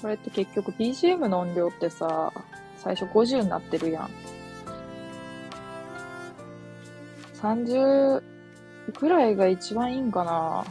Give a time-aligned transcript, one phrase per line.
[0.00, 2.32] これって結局 BGM の音量ってさ、
[2.76, 4.10] 最初50になってるやん。
[7.42, 8.22] 30
[8.96, 10.64] くらいが一番いいんかな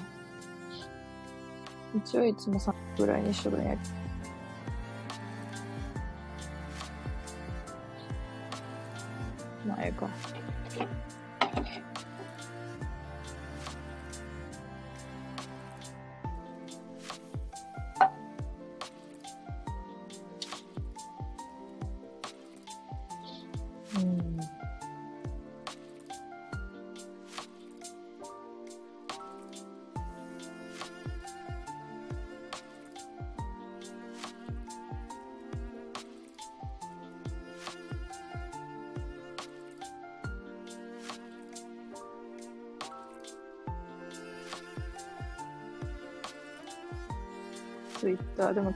[1.96, 3.82] 一応いつも3ぐらいにしとるんやけど。
[9.68, 10.10] まあ、ええか。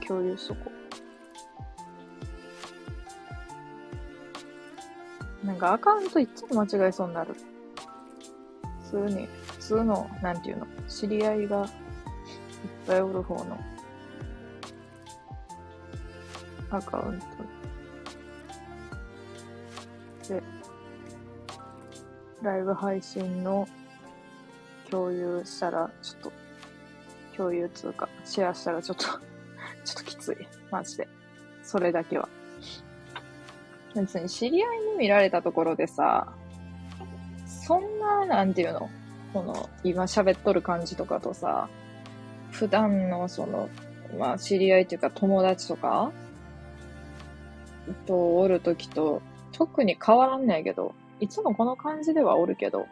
[0.06, 0.72] 共有しとこう。
[5.46, 7.34] なんかアカウントいっつも間違えそうになる。
[8.90, 11.68] 普通に、普通の、なんていうの、知り合いがいっ
[12.86, 13.58] ぱいおる方の
[16.70, 17.20] アカウン
[20.22, 20.42] トで、
[22.42, 23.66] ライブ配信の
[24.90, 26.32] 共有したら、ちょっと、
[27.36, 29.31] 共有通か、シェアしたらちょっと、
[30.22, 30.36] つい。
[30.70, 31.08] マジで。
[31.62, 32.28] それだけは。
[33.94, 36.32] 別に知り合いに見られたところでさ、
[37.46, 38.88] そんな、なんていうの？
[39.32, 41.68] この、今喋っとる感じとかとさ、
[42.50, 43.68] 普段のその、
[44.18, 46.12] まあ知り合いというか友達とか
[48.06, 52.86] とおるときと特に変わらんねんけど、いつもこの感じではおるけど、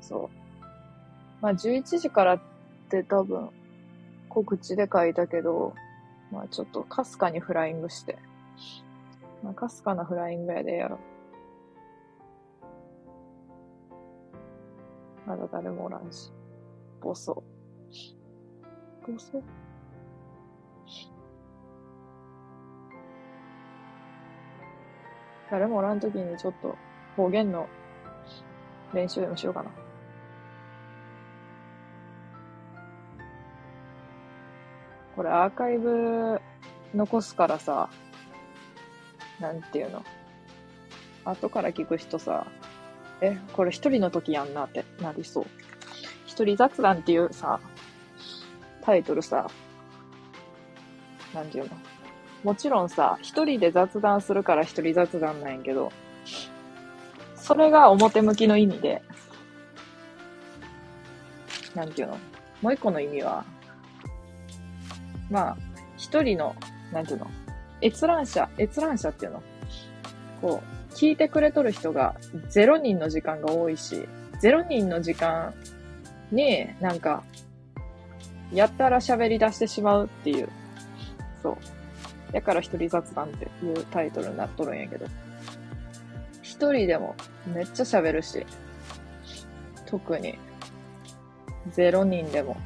[0.00, 0.62] そう。
[1.40, 2.40] まあ11時からっ
[2.90, 3.48] て多分
[4.28, 5.74] 告知で書いたけど、
[6.32, 8.18] まあちょっとかすかにフライングして、
[9.44, 10.96] まあかすかなフライングやでやろ
[15.26, 15.28] う。
[15.28, 16.32] まだ誰もおらんし。
[17.02, 17.44] ボソ。
[19.06, 19.42] ボソ？
[25.50, 26.76] 誰もおらんときにちょっと
[27.14, 27.68] 方言の
[28.94, 29.70] 練習でもしようかな。
[35.22, 36.40] これアーカイブ
[36.96, 37.88] 残すからさ、
[39.38, 40.02] なんていうの？
[41.24, 42.48] 後から聞く人さ、
[43.20, 45.46] え、これ一人の時やんなってなりそう。
[46.26, 47.60] 一人雑談っていうさ、
[48.80, 49.48] タイトルさ、
[51.32, 51.76] なんていうの？
[52.42, 55.92] もちろんさ、一人で雑談するから一人雑談なんやけど、
[57.36, 59.00] それが表向きの意味で、
[61.76, 62.18] なんていうの？
[62.60, 63.44] もう一個の意味は、
[65.32, 65.56] まあ、
[65.96, 66.54] 一人の、
[66.92, 67.26] なんていうの？
[67.80, 69.42] 閲覧者、閲覧者っていうの？
[70.40, 72.14] こう、聞いてくれとる人が
[72.50, 74.06] 0人の時間が多いし、
[74.42, 75.54] 0人の時間
[76.30, 77.24] になんか、
[78.52, 80.48] やったら喋り出してしまうっていう。
[81.42, 81.56] そう。
[82.32, 85.06] だから一人雑談っていうタイトルになっとるんやけど。
[86.42, 87.16] 一人でも
[87.46, 88.44] めっちゃ喋るし、
[89.86, 90.38] 特に
[91.74, 92.56] 0人でも、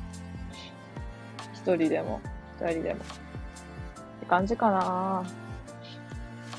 [1.55, 2.21] 一人でも、
[2.61, 3.01] 二人でも。
[3.01, 3.03] っ
[4.21, 5.25] て感じかなは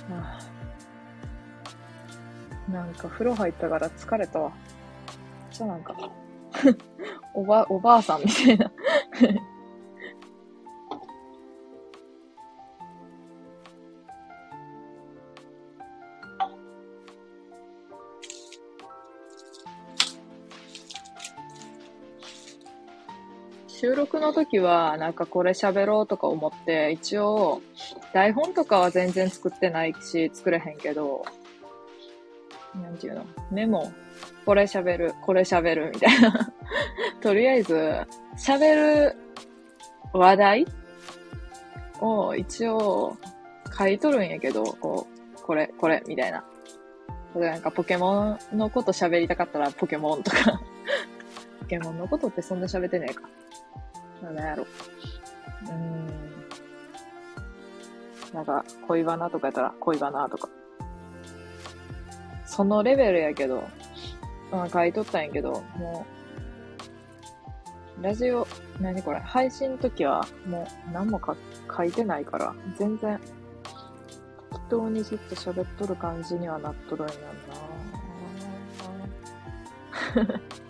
[0.09, 0.40] あ
[2.72, 4.52] なんか風呂入ったから疲れたわ。
[5.52, 5.96] じゃなんか、
[7.34, 8.72] おば、おばあさんみたいな。
[23.88, 27.62] 収録の時は、なんかこれ喋ろうとか思って、一応、
[28.12, 31.23] 台本とかは全然作ってないし、作れへんけど、
[32.76, 33.26] なんていうの？
[33.50, 33.94] メモ、
[34.46, 36.52] これ喋る、これ喋る、みたいな。
[37.22, 37.76] とりあえず、
[38.38, 39.16] 喋る
[40.11, 40.67] 話題
[42.02, 43.16] を一応
[43.78, 45.08] 書いとるんやけど、こ
[45.38, 46.44] う、これ、これ、みたいな。
[47.35, 50.59] 例えばなんかポケモンのこと喋りたかったらポケモンとか。
[51.61, 53.23] ポケモンのことってそんな喋ってねえか。
[54.23, 54.64] なんやろ。
[54.64, 56.08] うーん。
[58.34, 60.49] なんか、恋バナとかやったら恋バナとか。
[62.46, 63.64] そのレベルやけど、
[64.52, 66.05] まあ書いとったんやけど、も
[67.99, 68.47] う、ラジオ、
[68.79, 71.35] 何これ、配信の時はもう何もか
[71.75, 73.20] 書いてないから、全然、
[74.52, 77.17] 適当にずっと喋っとる感じにはなっとるんやん
[80.28, 80.41] な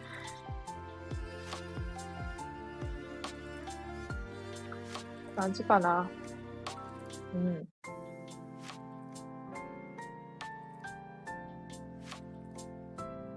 [5.38, 6.10] 感じかな。
[7.36, 7.68] うん。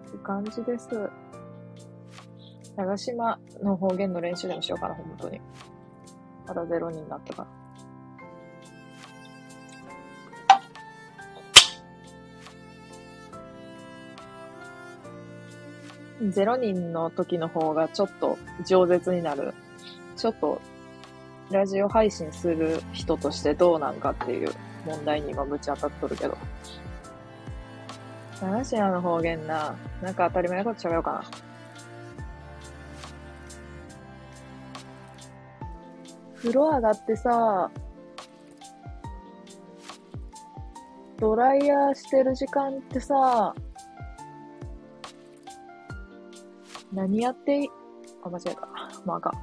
[0.09, 0.89] って感じです。
[2.75, 5.43] 長島の方言の練習でもしようかな、本当に。
[6.47, 7.61] まだゼロになったから。
[16.31, 19.53] ゼロ人の時の方がちょっと饒舌になる。
[20.17, 20.61] ちょっと、
[21.51, 24.53] ラジオ配信する人としてどうなんかっていう
[24.87, 26.37] 問題に今ぶち当たっとるけど。
[28.41, 31.25] 長島の方言な、なんか当たり前のこと喋ろうかな。
[36.37, 37.71] 風呂上がってさ、
[41.19, 43.55] ドライヤーしてる時間ってさ、
[46.95, 47.69] 何やってい、
[48.25, 48.67] あ、間違えた。
[49.05, 49.35] もうあかん。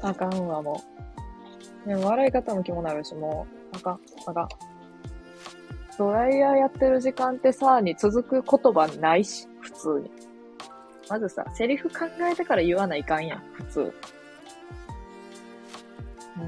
[0.00, 0.82] あかんわ、も
[1.86, 1.88] う。
[1.88, 4.48] でも笑い方も気もなるし、もう、あかん、あかん。
[5.98, 10.10] ドライヤーやってる時間ってさ、に続く言葉ないし、普通に。
[11.08, 13.92] まずさ、セリフ考えてから言わないかんやん、普通。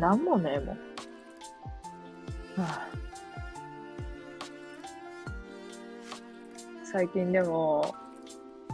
[0.01, 0.77] なんもねえもん。
[0.77, 0.79] は
[2.59, 2.89] あ、
[6.85, 7.95] 最近でも、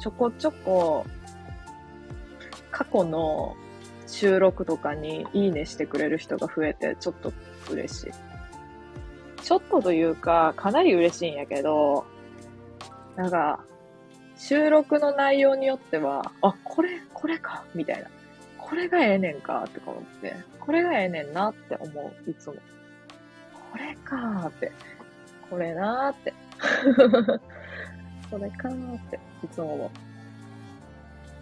[0.01, 1.05] ちょこちょこ、
[2.71, 3.57] 過去の
[4.11, 7.33] 収録とかにいいねしてくれる人が増えて、ちょっと
[7.71, 8.11] 嬉しい。
[9.43, 12.05] ちょっとというか、かなり嬉しいんやけど、
[13.17, 13.65] なんか、
[14.37, 18.09] 収録の内容によっては、あ、これ、これか、みたいな。
[18.59, 22.55] これがええねんか、とか思って、これがええねんなって思う、いつも。
[23.73, 24.73] これかって。
[25.49, 26.35] これなーって。
[28.31, 30.10] これかーって、いつも思う。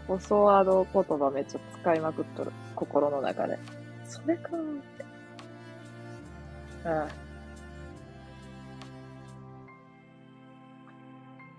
[0.09, 2.51] ボスワード言葉めっちゃ使いまくっとる。
[2.75, 3.59] 心の中で。
[4.05, 5.05] それかーって。
[6.87, 7.29] うん。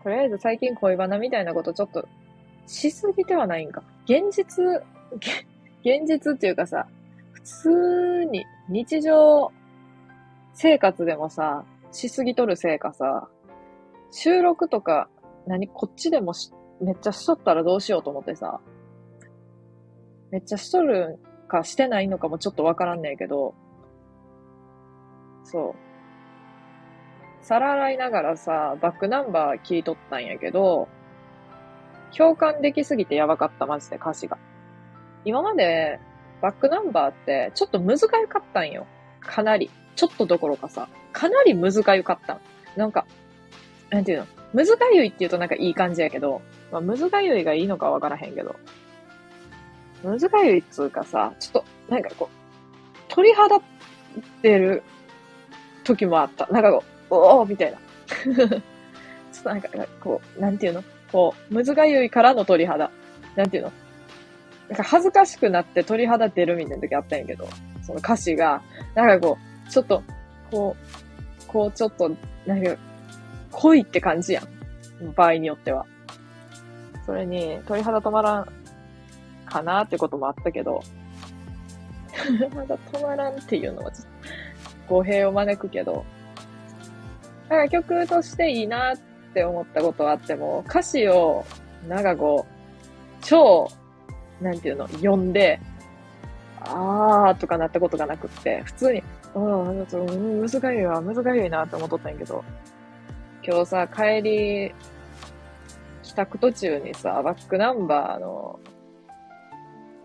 [0.04, 2.08] とりあえず最近恋バナみたいなことちょっと
[2.66, 3.84] しすぎてはないんか。
[4.06, 4.66] 現実、
[5.86, 6.88] 現実っていうかさ、
[7.34, 9.52] 普通に日常
[10.54, 13.28] 生活でもさ、しすぎとるせいかさ、
[14.12, 15.08] 収録とか、
[15.46, 16.52] 何、こっちでもし
[16.82, 18.62] めっちゃしとったらどうしようと思ってさ、
[20.32, 23.56] めっちゃしとるかしてないのかもちょっとわからんねんけど、
[25.44, 25.76] そう。
[27.42, 30.88] 皿洗いながらさ、バックナンバー聞いとったんやけど、
[32.16, 34.38] 共感できすぎてやばかった、マジで歌詞が。
[35.26, 36.00] 今まで
[36.42, 38.86] バックナンバーってちょっと難かゆかったんよ。
[39.20, 39.70] かなり。
[39.96, 42.40] ちょっとどころかさ、かなり難かゆかったん。
[42.78, 43.06] なんか、
[43.90, 44.28] なんていうの？
[44.54, 46.42] 難かゆいって言うとなんかいい感じやけど、
[46.72, 48.56] まあ、難かゆいがいいのかわからへんけど、
[50.04, 52.36] 難かゆいっつうかさ、ちょっと、なんかこう、
[53.08, 53.62] 鳥肌っ
[54.42, 54.84] てる
[55.84, 56.48] 時もあった。
[56.48, 57.78] なんかこう、おおみたいな。
[58.26, 59.70] ちょっとなんか、
[60.02, 60.84] こう、なんていうの？
[61.12, 62.92] こう、難かゆいからの鳥肌。
[63.36, 63.72] なんていうの？
[64.70, 67.48] なんか恥ずかしくなって鳥肌出るみたいな時あったんやけど、
[67.82, 68.62] その歌詞が、
[68.94, 69.38] なんかこ
[69.68, 70.04] う、ちょっと、
[70.52, 72.12] こう、こうちょっと、
[72.46, 72.76] なんか、
[73.52, 75.14] 濃いって感じやん。
[75.16, 75.86] 場合によっては。
[77.10, 78.48] それに、鳥肌止まらん
[79.48, 80.84] かなってこともあったけど、
[82.56, 84.08] まだ止まらんっていうのはちょっ
[84.88, 86.06] と語弊を招くけど、
[87.50, 88.98] なんか曲としていいなっ
[89.34, 91.44] て思ったことはあっても、歌詞を、
[91.88, 93.68] なんかこう、超
[94.40, 95.60] なんていうの、読んで、
[96.62, 102.44] あーとかなったことがなくって、普通に、うん、ちょっと、難しいわ、難しいなって思っとったんやけど、
[103.44, 104.76] 今日さ、帰り、
[106.20, 108.60] 宅途中にさ、バックナンバーの、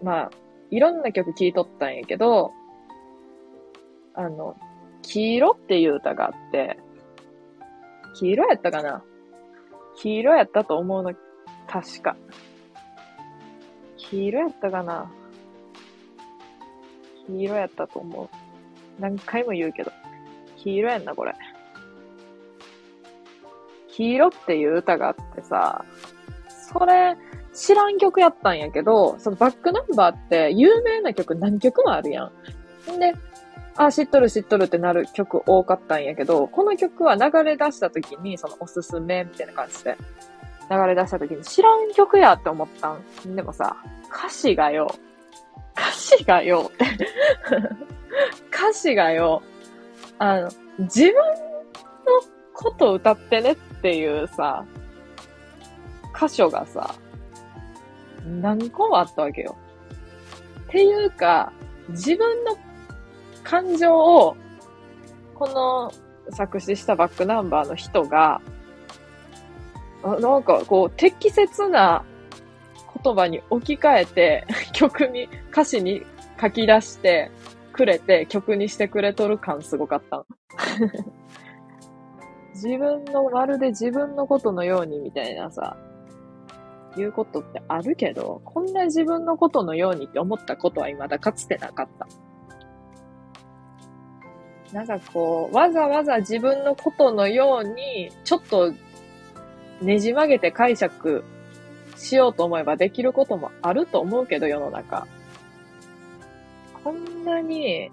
[0.01, 0.31] まあ、
[0.71, 2.53] いろんな曲聴いとったんやけど、
[4.15, 4.57] あの、
[5.03, 6.79] 黄色っていう歌があって、
[8.15, 9.03] 黄色やったかな？
[9.97, 11.13] 黄色やったと思うの、
[11.67, 12.17] 確か。
[13.97, 15.11] 黄色やったかな？
[17.27, 18.29] 黄色やったと思う。
[19.01, 19.91] 何回も言うけど。
[20.59, 21.35] 黄色やんな、これ。
[23.97, 25.85] 黄色っていう歌があってさ、
[26.49, 27.17] それ、
[27.53, 32.93] 知らん曲やったんやけど、そのバックナンバーって有名な曲何曲もあるやん。
[32.93, 33.15] んで、
[33.77, 39.97] あ、知っとる知っとるってなる曲多かったんやけど、この曲は流れ出した時に、そのおすすめみたいな感じで
[40.71, 42.97] 流れ出した時に知らん曲やって思った
[43.27, 43.37] ん。
[43.37, 43.77] でもさ、
[44.13, 44.93] 歌詞がよ、
[45.77, 46.87] 歌詞がよって
[48.53, 49.43] 歌詞がよ、
[50.19, 50.49] あの、
[50.79, 51.23] 自分の
[52.55, 54.65] こと歌ってねっていうさ、
[56.19, 56.95] 箇所がさ、
[58.25, 59.57] 何個もあったわけよ。
[60.69, 61.53] っていうか、
[61.89, 62.57] 自分の
[63.43, 64.37] 感情を、
[65.35, 65.93] この
[66.31, 68.41] 作詞したバックナンバーの人が、
[70.03, 72.05] なんかこう、適切な
[73.03, 76.03] 言葉に置き換えて、 曲に、歌詞に
[76.41, 77.31] 書き出して
[77.73, 80.25] くれて、曲にしてくれとる感すごかった。
[82.55, 85.77] 自分の、まるで自分のことのようにみたいなさ、
[86.97, 92.07] 言うことってあるけど、こんな自分のことのようにって思ったことは未だかつてなかった。
[94.73, 98.73] なんかこう、わざわざ自分のことのように、ちょっと
[99.81, 101.25] ねじ曲げて解釈
[101.97, 105.07] しようと思えばできることもあると思うけど、世の中。
[106.83, 107.91] こんなに、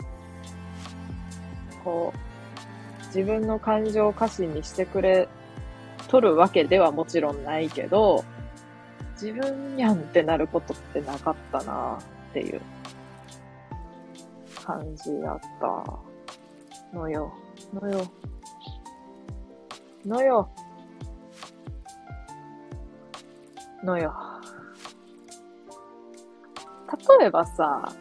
[1.83, 2.30] こう、
[3.13, 5.27] 自分の感情を歌詞にしてくれ
[6.07, 8.23] とるわけではもちろんないけど、
[9.13, 11.99] 自分やんってなることってなかったな
[12.31, 12.61] っていう
[14.65, 17.33] 感じやったのよ。
[17.73, 18.11] のよ。
[20.05, 20.49] のよ。
[23.83, 24.13] のよ。
[27.19, 27.93] 例えばさ、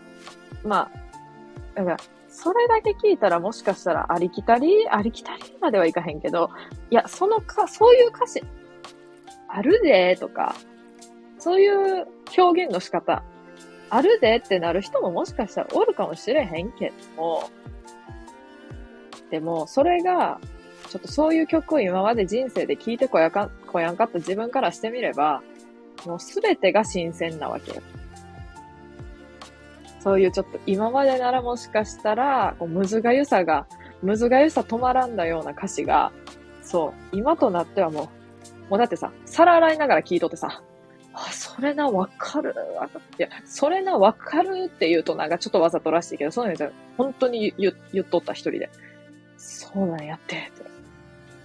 [0.64, 0.90] ま
[1.74, 2.02] あ、だか、
[2.42, 6.48] それだけ聞いたらもしかしたらありきたり、ありきたりまではいかへんけど、
[6.90, 8.42] いや、そのか、そういう歌詞、
[9.46, 10.54] あるで、とか、
[11.38, 12.06] そういう
[12.38, 13.22] 表現の仕方、
[13.90, 17.50] あるでってなる人ももしかしたらおるかもしれへんけども、
[19.30, 20.40] でも、それが、
[20.88, 25.42] ちょっとそういう曲を今まで人生で聴いてこやか、こやんかった自分からしてみれば、
[26.06, 27.82] もうすべてが新鮮なわけよ。
[30.00, 33.66] そういうちょっと今までならもしかしたら、こうむずがゆさが、
[34.02, 36.10] むずがゆさ止まらんだような歌詞が、
[36.62, 38.10] そう、今となってはも
[38.68, 40.62] う、もうだってさ、皿洗いながら聴いとってさ、
[41.12, 42.54] あ、それな、わかる。
[43.18, 48.70] いや、それな、わかるって言うとなんかちょっとわざとらしいけど、そういうのじゃ、本当に言言っとった一人で。
[49.36, 50.64] そうなんやって、って。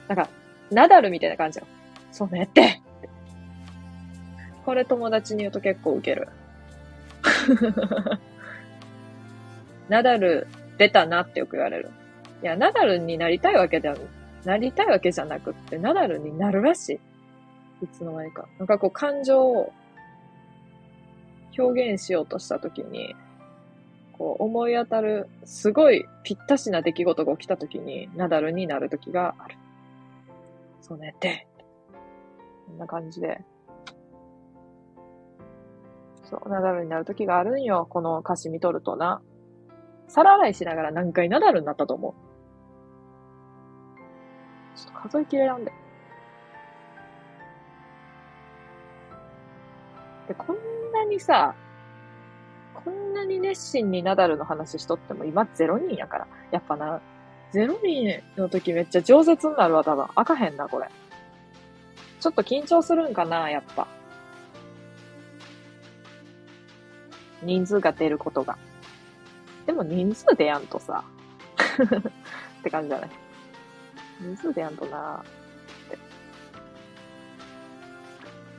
[0.07, 0.29] なんか、
[0.71, 1.65] ナダルみたいな感じよ。
[2.11, 2.81] そうなんやって。
[4.65, 6.27] これ友達に言うと結構ウケる。
[9.89, 11.91] ナダル出たなってよく言われる。
[12.41, 13.95] いや、ナダルになりたいわけでは、
[14.43, 16.99] なりたいわけじゃなくって、ナダルになるらし
[17.81, 17.85] い。
[17.85, 18.47] いつの間にか。
[18.57, 19.73] なんかこう感情を
[21.57, 23.15] 表現しようとしたときに、
[24.13, 29.57] こう思い当たる、すごいぴったしな出来事が起きたときに、ナダルになるときがある。
[30.81, 31.47] そうねって。
[32.67, 33.41] こんな感じで。
[36.23, 37.87] そう、ナダルになるときがあるんよ。
[37.89, 39.21] この歌詞見とるとな。
[40.07, 42.13] 皿洗いしながら何回ナダルになったと思う。
[44.77, 45.71] ちょっと数えきれなんで。
[50.27, 50.57] で、こん
[50.91, 51.55] なにさ、
[52.73, 56.27] こんなに熱心にナダルの話しとっても今0人やから。
[56.51, 57.01] やっぱな、
[57.53, 60.07] 0人の時めっちゃ饒舌になるわ、多分。
[60.15, 60.89] 開かへんな、これ。
[62.19, 63.87] ちょっと緊張するんかな、やっぱ。
[67.43, 68.57] 人数が出ることが。
[69.65, 71.03] でも人数でやんとさ。
[72.59, 73.09] って感じじゃない
[74.19, 75.97] 人数でやんとなって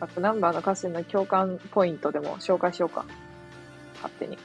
[0.00, 3.04] バックナンバーの歌詞の共感ポイントでも紹介しようか。
[3.96, 4.38] 勝手に。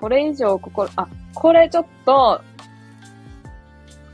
[0.00, 2.40] これ以上、ここ、あ、これちょっと、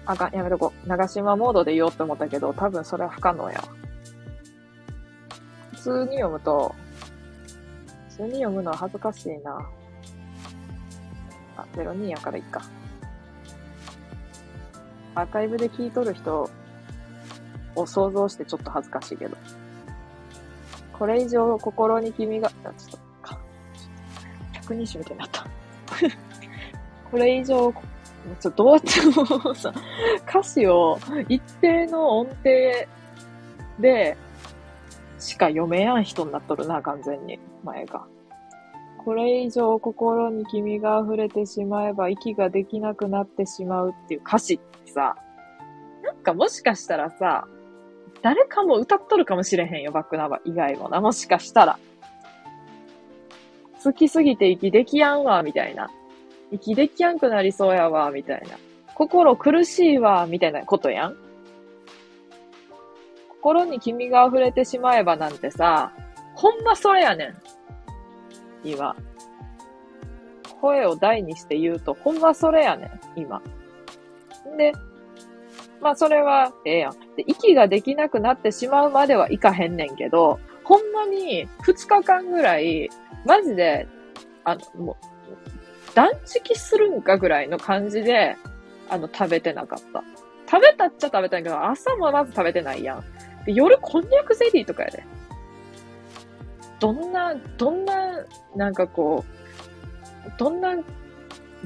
[0.04, 0.88] あかん、やめとこう。
[0.88, 3.62] 長島モードで言おうって思ったけど、多分それは不可能や。
[5.72, 6.74] 普通に読むと、
[8.10, 9.66] 普通に読むのは恥ずかしいな。
[11.56, 12.62] あ、02やからいいか。
[15.14, 16.48] アーカイブで聞いとる人
[17.74, 19.36] を想像してちょっと恥ずかしいけど。
[20.92, 23.38] これ以上心に君が、あ、ちょっと、か、
[24.52, 25.46] 百人種みたいになった。
[27.10, 27.72] これ以上、
[28.40, 29.72] ちょっとどうやってもさ、
[30.28, 32.44] 歌詞を一定の音程
[33.80, 34.16] で
[35.18, 37.38] しか読めやん人になっとるな、完全に。
[37.64, 38.04] 前が。
[39.04, 45.16] これ以上心に君が溢れてしまえば息ができなくなってしまうっていう歌詞ってさ、
[46.02, 47.46] なんかもしかしたらさ、
[48.22, 51.00] 誰かも歌っとるかもしれへんよ、バックナンバー以外もな。
[51.00, 51.78] もしかしたら。
[53.82, 55.90] 好きすぎて息できやんわ、みたいな。
[56.52, 58.56] 息できやんくなりそうやわ、みたいな。
[58.94, 61.16] 心苦しいわ、みたいなことやん。
[63.40, 65.92] 心に君が溢れてしまえばなんてさ、
[66.36, 67.34] ほんまそれやねん。
[68.64, 68.96] 今。
[70.60, 73.42] 声を大にして言うと、ほんまそれやねん、今。
[74.56, 74.72] で、
[75.80, 76.92] まあそれはええやん。
[77.16, 82.88] で、息ができなくなってしまうまではいかへんねんけど、ほんまに2日間ぐらい、
[83.26, 83.88] マジで、
[84.44, 85.12] あの、もう
[85.94, 88.36] 断食するんかぐらいの感じで、
[88.88, 90.04] あの、食べてなかった。
[90.50, 93.04] 食べたっちゃ食べたんけど、朝もまず食べてないやん。
[93.44, 95.04] で、夜こんにゃくゼリーとかやで。
[96.82, 97.94] どんな、どんな、
[98.56, 99.24] なんかこ
[100.26, 100.74] う、どんな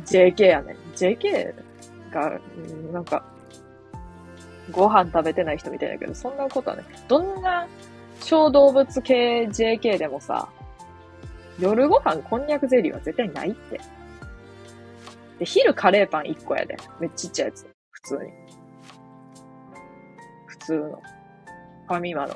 [0.04, 0.76] JK やねん。
[0.94, 1.54] JK
[2.12, 2.38] が、
[2.92, 3.24] なんか、
[4.70, 7.66] ご飯食べてない人みたいだけど、そんなことはね、どんな
[8.20, 10.50] 小動物系 JK でもさ、
[11.58, 13.80] 夜ご飯こんにゃくゼリーは絶対ないって。
[15.38, 16.76] で、昼カレーパン1個やで。
[17.00, 17.66] めっちゃちっちゃいやつ。
[17.90, 18.32] 普通に。
[20.46, 21.02] 普通の。
[21.88, 22.34] ファミマの。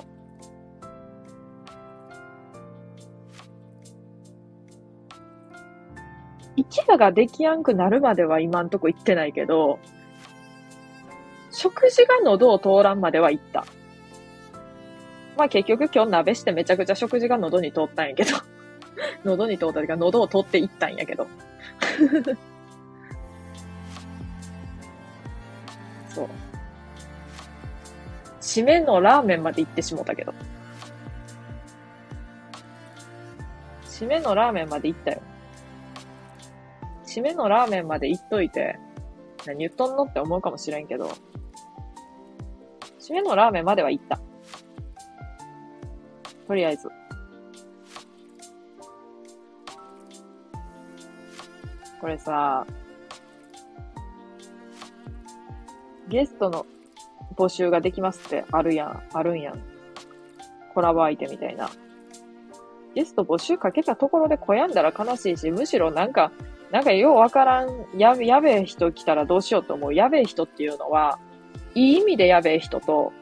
[6.69, 9.79] 市場ができやんくなるまでは今んとこ行ってないけど、
[11.51, 13.65] 食事が喉を通らんまでは行った。
[15.37, 18.37] まあ結局今日鍋してめちゃくちゃ食事が喉に通ったんやけど。
[19.25, 21.27] 喉に通ったというか喉を通って行ったんやけど。
[26.09, 26.29] そう。
[28.41, 30.35] 締めのラーメンまで行ってしもたけど。
[33.85, 35.23] 締めのラーメンまで行ったよ。
[37.11, 38.79] 締めのラーメンまで行っといて、
[39.45, 41.11] 何言っとんのって思うかもしれんけど、
[43.01, 44.21] 締めのラーメンまでは行った。
[46.47, 46.89] とりあえず。
[52.01, 52.65] これさ、
[56.09, 56.65] ゲストの
[57.35, 59.61] 募集ができますってあるやん、あるんやん。
[60.75, 61.69] コラボ相手みたいな。
[62.95, 66.31] ゲスト募集かけたところで悔やんだら悲しいし、むしろなんか、
[66.71, 69.95] なんかようわからん、や、やべえ人来たらどうしようと思う。
[69.95, 71.19] やべえ人っていうのは、
[71.75, 73.13] いい意味でやべえ人と、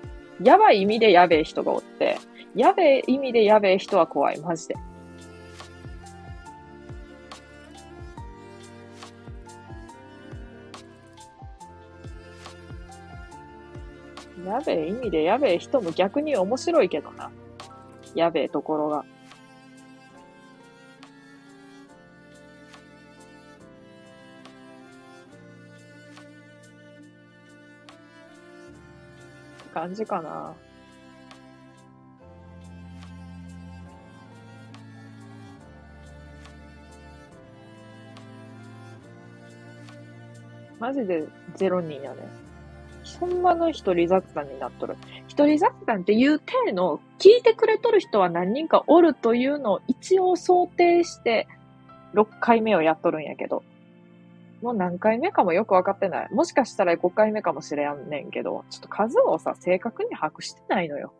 [0.42, 2.18] やばい意味でやべえ人がおって、
[2.54, 4.76] やべえ意味でやべえ人は怖い、マジで。
[14.46, 17.30] やべえ意味でやべえ人も逆に面白いけどな。
[18.14, 19.04] やべえところが。
[29.78, 30.54] 感じかな。
[40.80, 42.18] マジでゼロ人やね。
[43.20, 44.96] ほんまの一人雑談になっとる。
[45.28, 51.46] 一人雑談っていう体の聞いてくれとる人は何人かおるというのを一応想定して
[52.14, 53.62] 6回目をやっとるんやけど。
[54.62, 56.28] もう何回目かもよくわかってない。
[56.32, 61.12] もしかしたら5回目かもしれんねんけど、ちょっと数をさ、正確に把握してないのよ。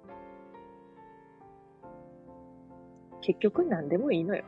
[3.20, 4.44] 結局何でもいいのよ。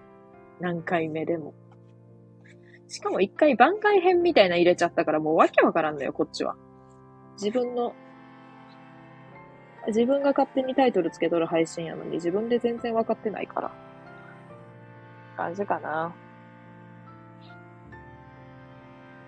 [0.58, 1.54] 何回目でも。
[2.88, 6.56] しかも一回番外編みたいな入れちゃったからもうわけわからんのよ、こっちは。
[7.34, 7.94] 自分の、
[9.86, 13.72] 自分が勝手にタイトルつけとる配信やのに自分で全然分かってないから。
[15.36, 16.14] 感じかな。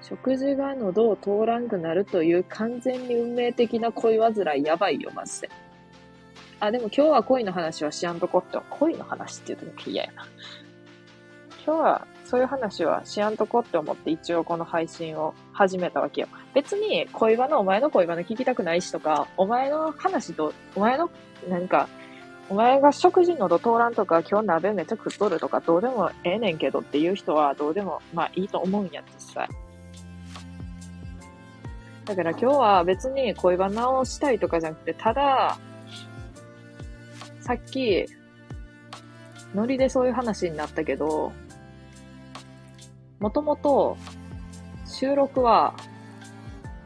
[0.03, 5.51] 食事が喉を通らんくなるという完全に運命的な恋煩いやばいよ、マジで。
[6.61, 10.27] あ、でも今日は恋の話はしやんとこって、恋の話って言うとも嫌やな。
[11.65, 16.29] 今日はそういう話はしやんとこって思って一応この配信を始めたわけよ。
[16.55, 21.11] 別に恋バナ、お前の恋バナ聞きたくないしとか、お前の話と、お前の、
[21.49, 21.89] なんか、
[22.49, 29.49] お前が食事のど通らんとか、今日鍋めっちゃ食っとるとか、どうでもええねんけどっていう人はどうでも、まあいいと思うんや、実際。
[32.05, 35.59] だから今日は別に恋バナをしたいとかじゃなくて、ただ、
[37.41, 38.07] さっき、
[39.55, 41.33] ノリでそういう話になったけど、
[43.21, 43.97] もともと
[44.87, 45.75] 収録は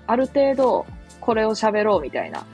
[0.07, 0.87] ある程度
[1.20, 2.44] これを喋ろうみたいな、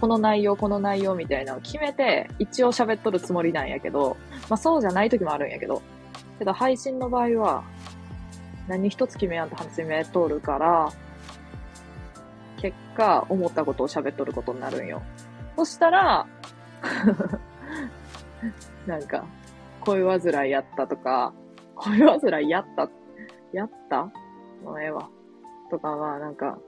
[0.00, 4.16] この内容、この内容みたいなのを決めて一応喋っとるつもりなんやけど、
[4.48, 5.82] まあそうじゃない時もあるんやけど、
[6.38, 7.64] けど配信の場合は
[8.66, 10.92] 何一つ決めやんと始めとるから、
[12.60, 15.02] 結果思ったことを喋っとることになるんよ。
[15.56, 16.26] そしたら
[18.86, 19.24] なんか、
[19.80, 21.32] 恋煩いやったとか、
[21.76, 22.88] 恋煩いやった
[23.52, 24.04] やった？
[24.64, 25.08] もうええわ。
[25.70, 26.58] とかは、なんか、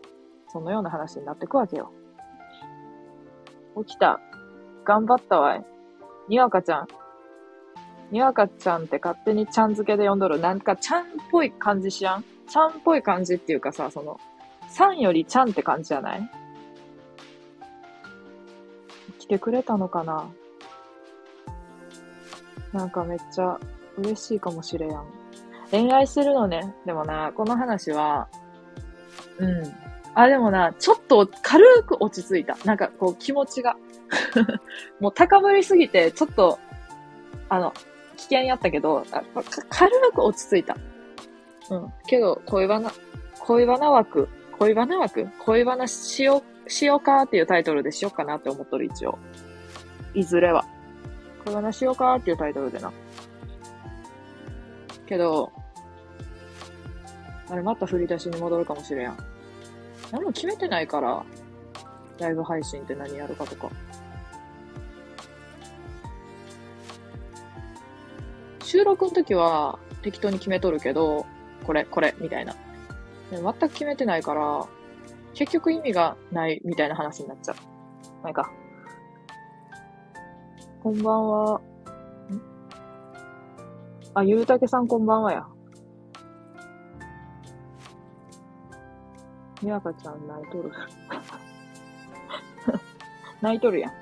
[0.49, 1.93] そのような話になってくわけよ。
[3.87, 4.21] 起きた。
[4.85, 5.65] 頑張ったわい。
[6.29, 6.87] にわかちゃん。
[8.11, 10.39] にわかちゃんって勝手にちゃん付けで呼んどる。
[10.41, 12.25] なんかちゃんっぽい感じしやん？
[12.47, 14.19] ちゃんっぽい感じっていうかさ、その、
[14.73, 16.31] さんよりちゃんって感じじゃない？
[19.19, 20.29] 来てくれたのかな？
[22.73, 23.59] なんかめっちゃ
[23.99, 25.05] 嬉しいかもしれやん。
[25.71, 26.75] 恋愛してるのね。
[26.87, 28.29] でもな、この話は、
[29.39, 29.63] うん。
[30.15, 32.57] あ、でもな、ちょっと軽く落ち着いた。
[32.65, 33.77] なんかこう気持ちが。
[35.01, 36.59] もう高ぶりすぎて、ちょっと、
[37.49, 37.73] あの、
[38.17, 39.23] 危険やったけど、あ
[39.71, 40.77] 軽く落ち着いた。
[41.71, 41.93] うん。
[42.07, 42.93] けど、恋バナ、
[43.41, 44.29] 恋バナ枠、
[44.63, 45.27] 恋バナ枠？
[45.41, 49.19] 恋バナしよう、しようかっていうタイトルでしようかなって思っとる、一応。
[50.15, 50.65] いずれは。
[51.45, 52.93] 恋バナしようかっていうタイトルでな。
[55.05, 55.51] けど、
[57.51, 59.17] あれまた振り出しに戻るかもしれん。
[60.13, 61.25] 何も決めてないから、
[62.21, 63.69] ライブ配信って何やるかとか。
[68.63, 71.27] 収録の時は適当に決めとるけど、
[71.67, 72.55] これ、これ、みたいな。
[73.39, 74.67] 全く決めてないから、
[75.35, 77.57] 結局意味がないみたいな話になっちゃう。
[78.23, 78.51] まあ、いいか。
[80.83, 81.55] こんばんは。
[81.55, 81.63] ん？
[84.15, 85.47] あ、ゆうたけさんこんばんはや。
[89.63, 90.73] みやかちゃん泣いとる。
[93.41, 93.93] 泣いとるやん。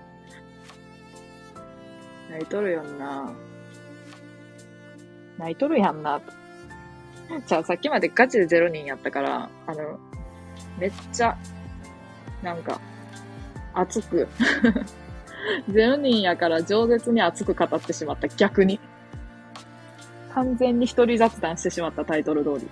[2.31, 3.31] 泣いとるよんな。
[5.38, 6.21] 泣いとるやんな。
[7.47, 9.99] じゃあさっきまでガチで0人やったから、あの、
[10.79, 11.37] めっちゃ、
[12.43, 12.81] なんか、
[13.73, 14.27] 熱く
[15.69, 18.29] 0人やから饒舌に熱く語ってしまった。
[18.29, 18.81] 逆に。
[20.35, 22.69] 完全に一人雑談してしまったタイトル通り。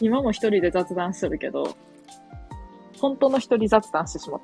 [0.00, 1.76] 今も一人で雑談してるけど、
[3.00, 4.40] 本当の一人雑談してしまっ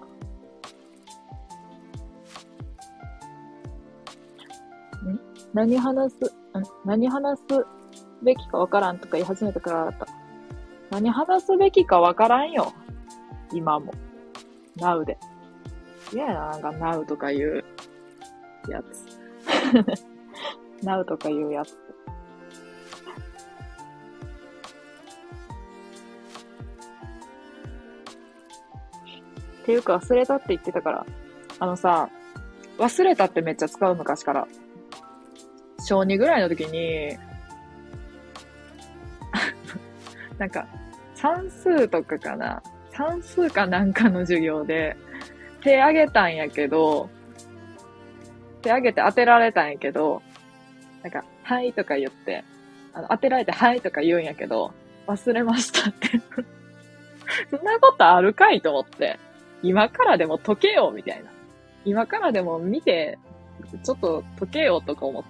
[5.02, 5.08] た。
[5.08, 5.20] ん？
[5.54, 6.18] 何話す、
[6.84, 7.79] 何話す？
[8.22, 10.06] べきかわからんとか言い始めたからだった。
[10.90, 12.72] 何話すべきかわからんよ。
[13.52, 13.92] 今も。
[14.76, 15.18] なうで。
[16.12, 17.64] 嫌やな、なんかなうとか言う
[18.68, 19.20] やつ。
[20.84, 21.74] なうとか言うやつ。
[29.62, 31.06] っていうか忘れたって言ってたから。
[31.60, 32.08] あのさ、
[32.78, 34.48] 忘れたってめっちゃ使う昔から。
[35.78, 37.18] 小2ぐらいの時に、
[40.40, 40.66] なんか、
[41.14, 42.62] 算数とかかな？
[42.90, 44.96] 算数かなんかの授業で、
[45.62, 47.10] 手あげたんやけど、
[48.62, 50.22] 手あげて当てられたんやけど、
[51.02, 52.42] なんか、はいとか言って、
[52.94, 54.72] あの、当てられてはいとか言うんやけど、
[55.06, 56.08] 忘れましたって
[57.50, 59.18] そんなことあるかいと思って。
[59.62, 61.30] 今からでも解けよみたいな。
[61.84, 63.18] 今からでも見て、
[63.84, 65.22] ちょっと解けよとか思っ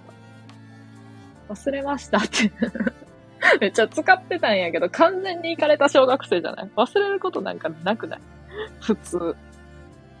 [1.49, 1.53] た。
[1.53, 2.49] 忘れましたって
[3.59, 6.71] めっちゃ使ってたんやけど、完全に行かれた小学生じゃない？
[6.75, 8.21] 忘れることなんかなくない？
[8.81, 9.35] 普通。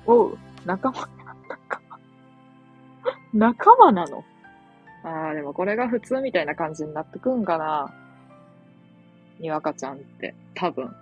[0.05, 1.81] おう、仲間になったか。
[3.33, 4.23] 仲間なの？
[5.03, 7.93] ああ、でもこれが普通みたいな感じになってくんかな。
[9.39, 10.95] にわかちゃんって、多分。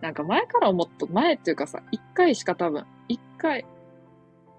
[0.00, 3.64] なんか前から思っと、前っていうかさ、一回しか多分、一回、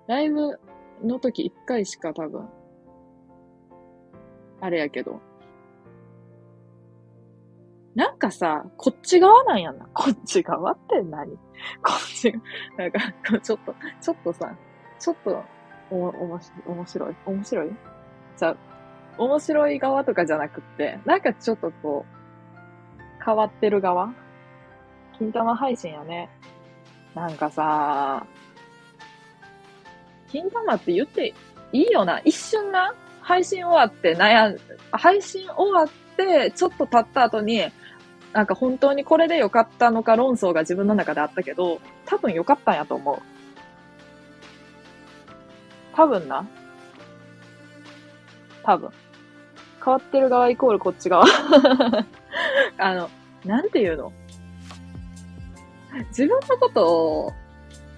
[0.07, 0.59] ライブ
[1.03, 2.47] の時一回しか多分、
[4.61, 5.19] あれやけど。
[7.95, 9.87] なんかさ、こっち側なんやな。
[9.93, 11.31] こっち側って何？
[11.31, 11.39] こ
[11.93, 12.33] っち、
[12.77, 12.99] なんか、
[13.41, 14.53] ちょっと、ちょっとさ、
[14.99, 15.43] ちょっと、
[15.89, 17.15] お、おもし、面白い？
[17.25, 17.69] 面白い？
[18.37, 18.57] じゃあ、
[19.17, 22.05] 面白い側とかじゃなくって、なんかちょっとこ
[22.99, 24.13] う、変わってる側？
[25.17, 26.29] 金玉配信やね。
[27.15, 28.25] なんかさ、
[30.27, 31.33] 金玉って言って
[31.71, 32.19] いいよな？
[32.25, 34.57] 一瞬な、配信終わって悩ん、
[34.91, 37.63] 配信終わって、ちょっと経った後に、
[38.35, 43.19] なんか本当にこれで良かったのか論争が自分の中であったけど、多分良かったんやと思う。
[45.95, 46.45] 多分な。
[48.61, 48.89] 多分。
[49.83, 51.23] 変わってる側イコールこっち側。
[52.77, 53.09] あの、
[53.45, 54.11] なんていうの？
[56.09, 57.33] 自分のことを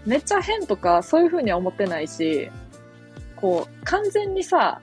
[0.05, 2.51] めっちゃ変とかそういう風には思ってないし、
[3.37, 4.81] こう、完全にさ、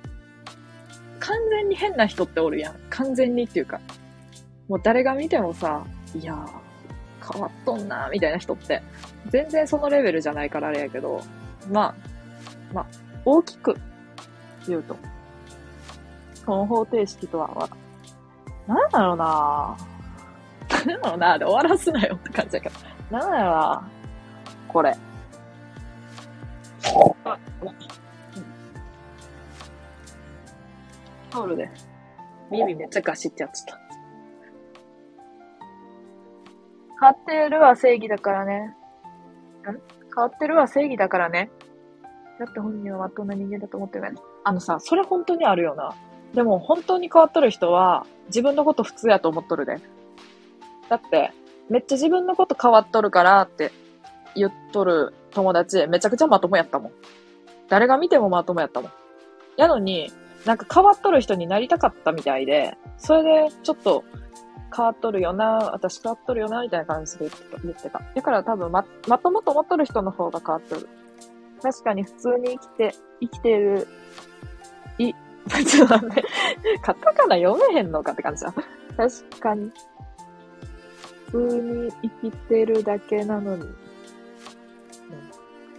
[1.21, 2.75] 完全に変な人っておるやん。
[2.91, 3.81] 完全にっていうか。
[4.69, 8.83] もう誰が見てもさ、いやー、変わっとんなー、みたいな人って。
[9.31, 11.21] 全然そのレベルじゃないからあれやけど、
[11.71, 11.95] まあ、
[12.73, 12.87] まあ、
[13.25, 13.77] 大きく
[14.67, 14.97] 言うと。
[16.35, 17.69] その方程式とは、
[18.67, 19.77] なんだろうな
[20.87, 22.75] なんだろうなで終わらすなよって感じだけど。
[23.11, 23.91] なんだろうな
[24.69, 24.91] これ。
[27.25, 27.75] あ、うん。
[31.31, 31.71] タオルで。
[32.51, 33.84] 耳めっちゃガシってやって
[37.01, 37.07] た。
[37.07, 38.59] 変わってるは正義だからね。
[38.59, 38.75] ん？
[39.65, 39.75] 変
[40.17, 41.51] わってるは正義だからね。
[42.39, 44.13] だって本人はまっとうな人間だと思ってない。
[44.45, 45.95] あのさ、それ本当にあるよな。
[46.35, 49.81] でも本当に変わっとる人は自分のこと普通やと思っとるで。
[50.89, 51.33] だって、
[51.71, 53.73] めっちゃ自分のこと変わっとるからって
[54.35, 56.93] 言っとる友達、めちゃくちゃまともやったもん。
[57.69, 58.91] 誰が見てもまともやったもん。
[59.57, 60.13] やのに、
[60.45, 64.05] なんか変わっとる人になりたかったみたいで、それでちょっと
[64.75, 67.31] 変わっとるよな、私変わっとるよな、みたいな感じで
[67.63, 68.03] 言ってた。
[68.15, 70.89] だから多分ま、まともと思っとる人の方が変わっとる。
[71.63, 73.89] 確かに普通に生きて、生きてる、
[74.99, 75.15] い、
[75.65, 76.25] ちょっと待って、
[76.83, 78.53] カタカナ読めへんのかって感じだ。
[78.97, 79.71] 確かに。
[81.31, 83.63] 普通に生きてるだけなのに。
[83.63, 83.75] うん、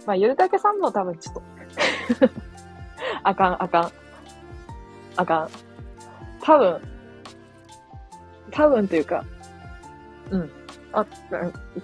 [0.06, 1.42] まあ、ゆるたけさんも多分ちょっと
[3.22, 3.92] あかん、あかん。
[5.16, 5.48] あかん。
[6.42, 6.95] 多分、
[8.50, 9.24] 多分というか、
[10.30, 10.50] うん。
[10.92, 11.06] あ、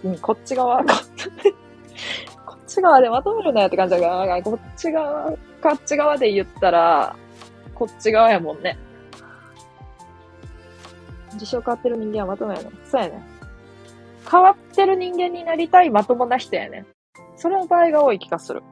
[0.05, 0.95] うん、こっち側、こ
[2.57, 5.37] っち側でまとめるなよって感じだから、こっち側、こ
[5.75, 7.17] っち側で言ったら、
[7.75, 8.79] こっち側やもんね。
[11.35, 12.71] 自称変わってる人間はまともやね。
[12.85, 13.23] そうやね。
[14.31, 16.85] 変わってる人間になりたいまともな人やね。
[17.37, 18.63] それの場合が多い気がする。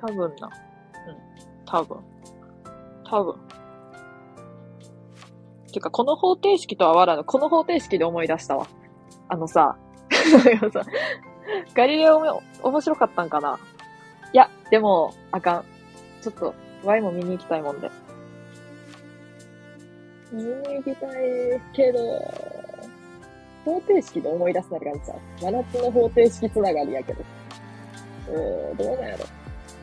[0.00, 0.48] 多分な。
[0.48, 1.16] うん。
[1.64, 1.98] 多分。
[3.04, 3.34] 多分。
[5.78, 8.66] てか、この方程式とはわらぬ、この方程式で思い出したわ。
[9.28, 9.76] あのさ、
[10.72, 10.82] さ
[11.74, 13.58] ガリレオ面白かったんかな？
[14.32, 15.64] いや、でも、あかん。
[16.20, 17.90] ちょっと、ワイも見に行きたいもんで。
[20.32, 21.98] 見に行きたいけど、
[23.64, 25.14] 方程式で思い出すなって感じさ。
[25.40, 27.24] 真夏の方程式つながりやけど。
[28.30, 29.24] うーん、どうなんやろ。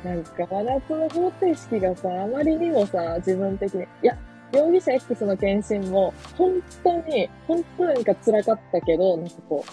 [0.03, 3.83] なんか、真夏の方程式がさ、あまりにもさ、自分的に。
[3.83, 4.17] いや、
[4.55, 9.63] 容疑者 X の検診も、本当に、本当になんか辛かったけど、なんかこ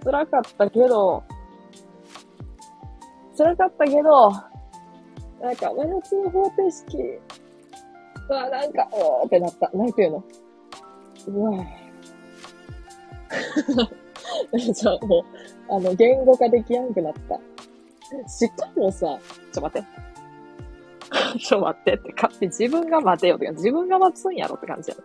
[0.00, 1.22] う、辛かったけど、
[3.36, 4.30] 辛かったけど、
[5.40, 6.98] なんか、真夏の方程式
[8.28, 9.70] は、なんか、おーってなった。
[9.72, 10.24] なんていうの？
[11.28, 14.72] うわぁ。
[14.72, 15.24] じゃあも
[15.70, 17.40] う、あの、言語化できやんくなった。
[18.28, 19.18] しかもさ、
[19.52, 19.88] ちょ待って。
[21.38, 25.02] ちょ待ってってか、自分が待てよってか、自分が待つんやろって感じやろ。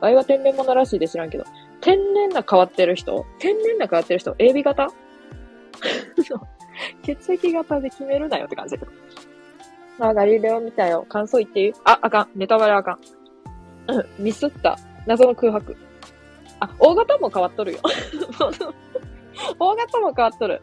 [0.00, 1.44] あれは天然物らしいで知らんけど、
[1.80, 3.24] 天然な変わってる人？
[3.38, 4.88] 天然な変わってる人 ?AB 型？
[7.02, 8.92] 血液型で決めるなよって感じだけど。
[10.06, 11.06] あ、ガリレオ見たよ。
[11.08, 11.72] 感想言っていい？
[11.84, 12.28] あ、あかん。
[12.34, 12.98] ネタバレあかん。
[13.92, 14.76] うん、ミスった。
[15.06, 15.76] 謎の空白。
[16.58, 17.78] あ、大型も変わっとるよ。
[19.58, 20.62] 大型も変わっとる。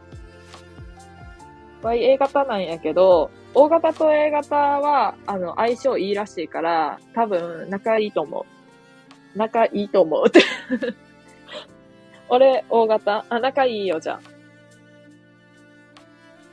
[1.84, 8.46] Y A 型なんやけど、大型と A 型は、あの、相性いいらしいから、多分、仲いいと思
[9.36, 9.38] う。
[9.38, 10.42] 仲いいと思うって。
[12.30, 14.20] 俺、大型あ、仲いいよ、じゃあ。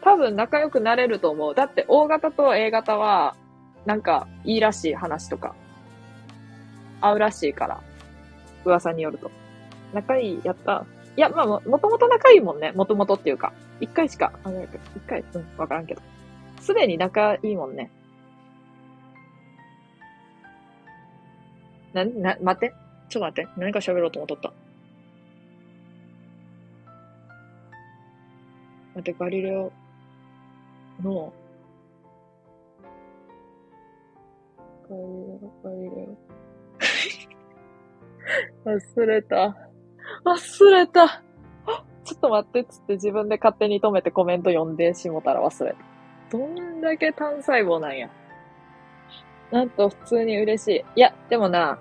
[0.00, 1.54] 多分、仲良くなれると思う。
[1.54, 3.37] だって、大型と A 型は、
[3.87, 5.54] なんか、いいらしい話とか、
[7.00, 7.80] 合うらしいから。
[8.64, 9.30] 噂によると。
[9.92, 10.84] 仲いい、やった。
[11.16, 12.72] いや、まあ、も、ともと仲いいもんね。
[12.72, 13.52] もともとっていうか。
[13.80, 14.68] 一回しか、あの、一
[15.06, 16.02] 回、うん、わからんけど。
[16.68, 17.90] すでに仲いいもんね。
[21.94, 22.74] な、な、待って。
[23.09, 23.48] ちょっと待って。
[23.57, 24.52] 何か喋ろうと思っとった。
[28.96, 29.72] 待って、ガリレオ
[31.02, 31.33] の、
[34.90, 36.07] ガリレオ、ガリレ
[38.64, 38.68] オ。
[38.68, 39.57] 忘れた。
[40.22, 41.22] 忘れた。
[42.04, 45.97] ちょっと待ってっつって自分で勝手に止めてコメント読んでしもたら忘れた。
[46.30, 48.10] どんだけ単細胞なんや。
[49.50, 50.84] なんと普通に嬉しい。
[50.96, 51.78] いや、でもな、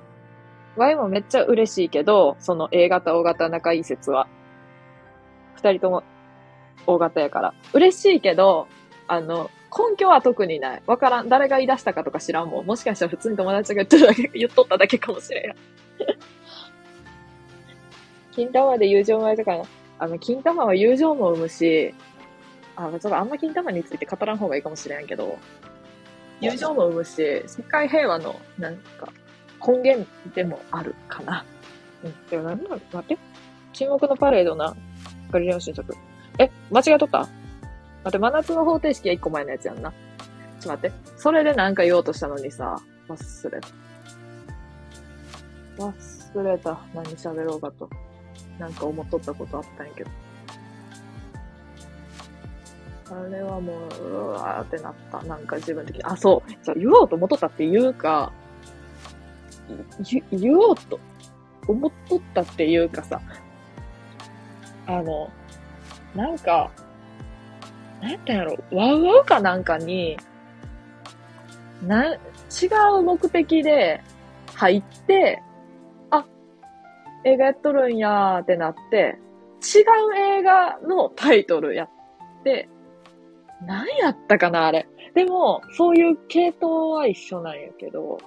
[0.78, 4.28] Y もめっちゃ嬉しいけど、その A 型、O 型仲いい説は。
[5.56, 6.04] 二人とも
[6.86, 7.54] O 型やから。
[7.74, 8.68] 嬉しいけど、
[9.08, 10.84] あの、根拠は特にない。
[10.86, 11.30] わからん。
[11.30, 12.66] 誰が言い出したかとか知らんもん。
[12.66, 15.52] もしかしたら普通に友達が言っとだけ、 言っとっただけかもしれん。
[18.32, 19.64] 金玉で友情生まれたからな。
[20.00, 21.94] あの、金玉は友情も生むし、
[22.78, 25.38] あ、ちょっとあんま金玉について語らん方がいいかもしれんけど、
[26.40, 29.12] 友情も生むし、世界平和の、なんか、
[29.68, 31.44] 根源でもあるかな。
[32.04, 32.28] うん。
[32.30, 33.18] でもなんだ、待って。
[33.74, 34.76] 沈黙のパレードな、
[35.32, 35.96] ガリレオ新作。
[36.38, 37.20] え、間違えとった？
[37.20, 37.30] 待
[38.10, 39.92] って、真夏の方程式は一個前のやつやんな。
[39.92, 40.98] ちょっと待って。
[41.18, 43.68] それでなんか言おうとしたのにさ、忘れた。
[45.84, 46.80] 忘れた。
[46.94, 47.90] 何喋ろうかと。
[48.60, 50.10] なんか思っとったことあったんやけど。
[53.10, 55.22] あれはもう、うわーってなった。
[55.24, 56.04] なんか自分的に。
[56.04, 56.52] あ、そう。
[56.64, 58.32] じゃ言おうと思っとったっていうか、
[60.00, 61.00] 言言おうと
[61.68, 63.22] 思っとったっていうかさ、
[64.88, 65.30] あの、
[66.16, 66.72] なんか、
[68.02, 70.18] なんやったんやろ、ワウワウかなんかに、
[71.84, 72.18] な、違
[73.00, 74.02] う目的で
[74.56, 75.42] 入って、
[76.10, 76.26] あ、
[77.24, 79.20] 映画やっとるんやーってなって、
[79.62, 81.90] 違う映画のタイトルやっ
[82.44, 82.70] て、
[83.66, 84.88] 何やったかな、あれ。
[85.14, 88.20] でも、そういう系統は一緒なんやけど、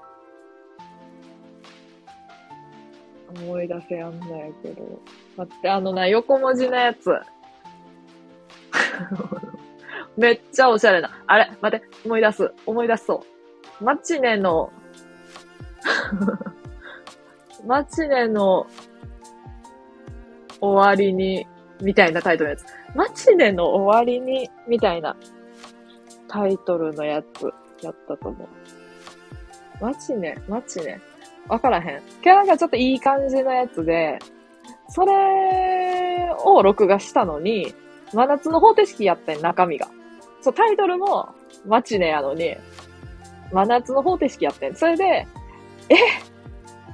[3.37, 5.01] 思い出せやんないやけど。
[5.37, 7.11] 待って、あのな、横文字のやつ。
[10.17, 11.11] めっちゃおしゃれな。
[11.27, 12.53] あれ待って、思い出す。
[12.67, 13.25] 思い出すそ
[13.81, 13.85] う。
[13.85, 14.73] マチネの
[17.67, 18.67] マチネの
[20.61, 21.47] 終わりに、
[21.81, 22.67] みたいなタイトルのやつ。
[22.95, 25.17] マチネの終わりに、みたいな
[26.29, 28.49] タイトルのやつやったと思う。
[29.83, 31.01] マチネ、マチネ。
[31.49, 32.03] わからへん。
[32.23, 34.19] 今日なんかちょっといい感じのやつで、
[34.89, 37.75] それを録画したのに、
[38.13, 39.89] 真夏の方程式やってん、中身が。
[40.41, 41.29] そう、タイトルも、
[41.67, 42.57] マチネやのに、
[43.53, 44.75] 真夏の方程式やってん。
[44.75, 45.27] それで、
[45.89, 45.97] え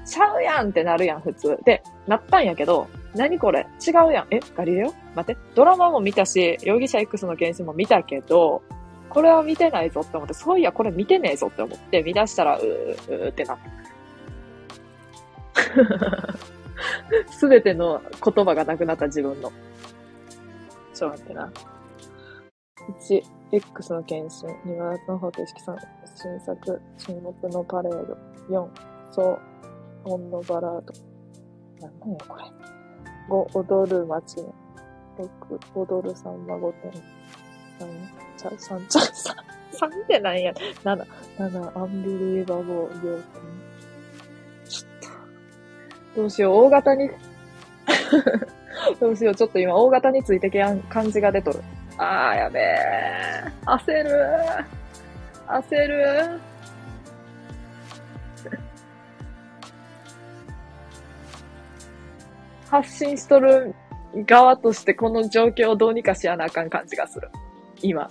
[0.06, 1.58] ちゃうやんってなるやん、普通。
[1.64, 3.66] で、なったんやけど、何これ？
[3.86, 4.26] 違うやん。
[4.30, 4.40] え？
[4.56, 4.92] ガリレオ？
[5.14, 5.40] 待って。
[5.54, 8.62] ドラマも見たし、容疑者 X の検証も見たけど、
[9.08, 13.58] これは見てないぞって思って、そういや、これ見てねえぞって思って、見出したら、うー、うーってなっ
[17.24, 17.32] た。
[17.32, 19.50] すべての言葉がなくなった自分の。
[20.92, 21.52] ちょっと待ってな。
[23.00, 24.48] 1、X の検診。
[24.48, 25.76] 2、真夏の方程式3、
[26.14, 28.16] 新作、沈黙のパレード。
[28.50, 28.68] 4、
[29.12, 29.40] そう、
[30.04, 30.92] 音のバラード。
[31.80, 32.75] なんだよ、これ？
[33.28, 34.36] 5、踊る街。
[35.18, 36.92] 6、踊るさんま御殿。
[37.78, 40.52] 3、ちゃ、3、ちゃ、3、3ってなんや。
[40.84, 41.06] 7、
[41.38, 43.18] 7、アンビリーバボー、両
[44.68, 47.10] ちょっと、どうしよう、大型に
[49.00, 51.60] どうしよう、ちょっと今、大型についてけやん感じが出とる。
[51.98, 53.44] あー、やべえ。
[53.64, 54.10] 焦る
[55.46, 56.40] 焦る
[62.68, 63.74] 発信しとる
[64.26, 67.28] 側としてこの状況をどうにかしやなあかん感じがする。
[67.82, 68.06] 今。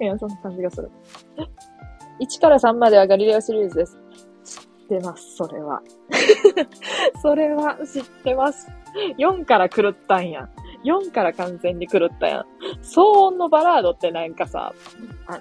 [0.00, 0.90] いや、そんな感じがする。
[2.20, 3.98] 1から3まではガリレオシリーズです。
[4.44, 5.82] 知ってます、それは。
[7.22, 8.68] それは知ってます。
[9.18, 10.48] 4から狂ったんや。
[10.84, 12.46] 4から完全に狂ったやん。
[12.82, 14.72] 騒音のバラードってなんかさ、
[15.26, 15.32] あ、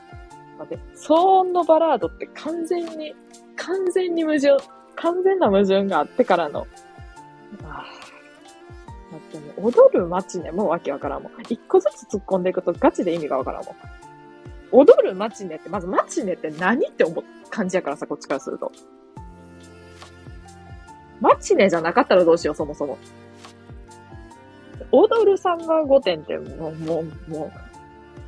[0.59, 3.15] 待って、騒音のバラードって完全に、
[3.55, 4.57] 完全に矛盾。
[4.97, 6.67] 完全な矛盾があってからの。
[7.63, 7.85] あ
[9.11, 11.31] だってね、踊る街ね、もうわけわからんもん。
[11.43, 13.75] 一個ずつ突っ込んでいくとガチで意味がわからんもん。
[14.71, 18.71] 踊る街ねって、まず街ねって何って思う感じやからさ、こっちからすると。
[21.21, 22.97] 街ねじゃなかったらどうしよう、そもそも。
[24.91, 27.51] 踊るさんが5点ってもう、もう、も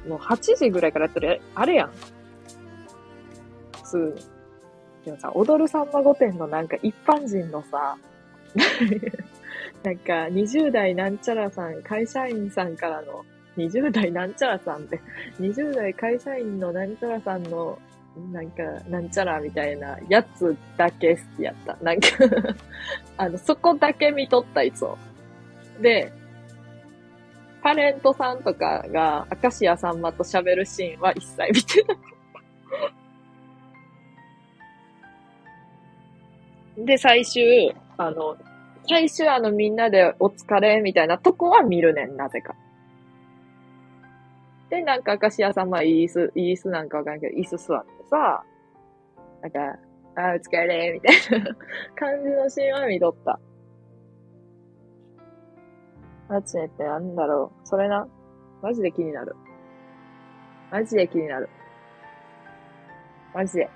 [0.05, 1.91] う、もう8時ぐらいからやってる、あれやん。
[3.71, 4.38] 普通に。
[5.09, 7.97] でもさ、踊るさんま御殿のなんか一般人のさ、
[9.83, 13.25] なんか20代なんちゃらさん、会社員さんからの、
[13.57, 15.01] 20代なんちゃらさんって、
[15.39, 17.79] 20代会社員のなんちゃらさんの、
[18.31, 21.75] なんか、なんちゃらみたいなやつだけ好きやった。
[21.81, 22.07] なんか
[23.17, 24.95] あの、そこだけ見とったいつを。
[25.81, 26.11] で、
[27.63, 32.98] タレントさんとかが、明石家さんまと喋るシーンは一切見てなかった。
[36.85, 38.37] で、最終、あの、
[38.87, 42.55] 最終あのみんなでお疲れみたいなとこは見るねん、なぜか。
[44.69, 48.43] で、なんか、明石家さん、まあ、イース、イースなんかわかんないけど、椅子座ってさ、
[49.41, 49.79] なんか、
[50.15, 51.55] あー、お疲れみたいな
[51.95, 53.39] 感じのシーンは見とった。
[56.27, 57.67] マジでってなんだろう。
[57.67, 58.07] それな。
[58.61, 59.35] マジで気になる。
[60.71, 61.49] マジで気になる。
[63.33, 63.69] マジで。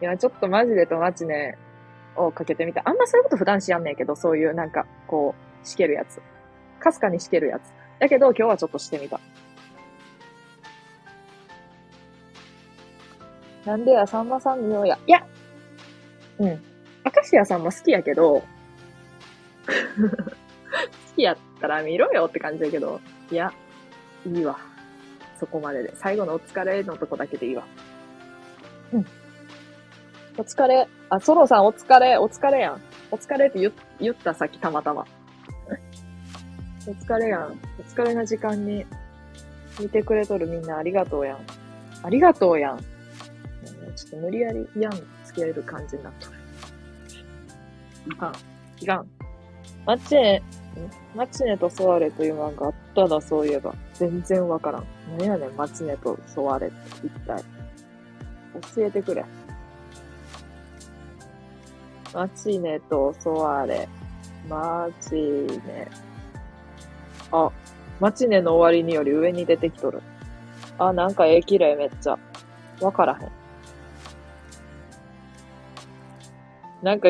[0.00, 1.58] いや、ちょっとマジでとマチネ
[2.16, 2.82] をかけてみた。
[2.84, 6.20] あんまそういうこと普段しやんねんけど、そういうなんか、こう、しけるやつ。
[6.80, 7.72] かすかにしけるやつ。
[7.98, 9.20] だけど、今日はちょっとしてみた。
[13.64, 14.98] なんでや、さんまさん見ようや。
[15.06, 15.26] いや
[16.38, 16.48] うん。
[16.48, 16.56] 明
[17.22, 18.44] 石家さんも好きやけど、 好
[21.16, 23.52] きやったら見ろよって感じだけど、いや、
[24.26, 24.58] いいわ。
[25.38, 25.94] そこまでで。
[25.96, 27.64] 最後のお疲れのとこだけでいいわ。
[28.92, 29.06] うん。
[30.38, 30.86] お疲れ。
[31.10, 32.16] あ、ソロさんお疲れ。
[32.16, 32.80] お疲れやん。
[33.10, 35.04] お疲れって言言ったさっきたまたま。
[36.86, 37.58] お疲れやん。
[37.80, 38.86] お疲れの時間に
[39.80, 41.38] 見てくれとるみんなありがとうやん。
[42.04, 42.78] ありがとうやん。
[42.78, 42.84] ちょ
[44.06, 44.92] っと無理やりやん
[45.24, 46.38] つける感じになっとる。
[48.06, 48.34] いかん。
[48.80, 49.08] いかん。
[49.84, 50.42] マチネ、
[51.16, 53.74] マチネとソワレという漫画あっただ、そういえば。
[53.94, 54.86] 全然わからん。
[55.18, 57.42] 何やねん、マチネとソワレって一体。
[58.76, 59.24] 教えてくれ。
[62.14, 63.88] マチネとソワレ。
[64.48, 65.88] マチネ。
[67.30, 67.50] あ、
[68.00, 70.02] マチネの終わりにより上に出てきとる。
[70.78, 72.18] あ、なんか絵綺麗めっちゃ。
[72.80, 73.38] わからへん。
[76.82, 77.08] なんか、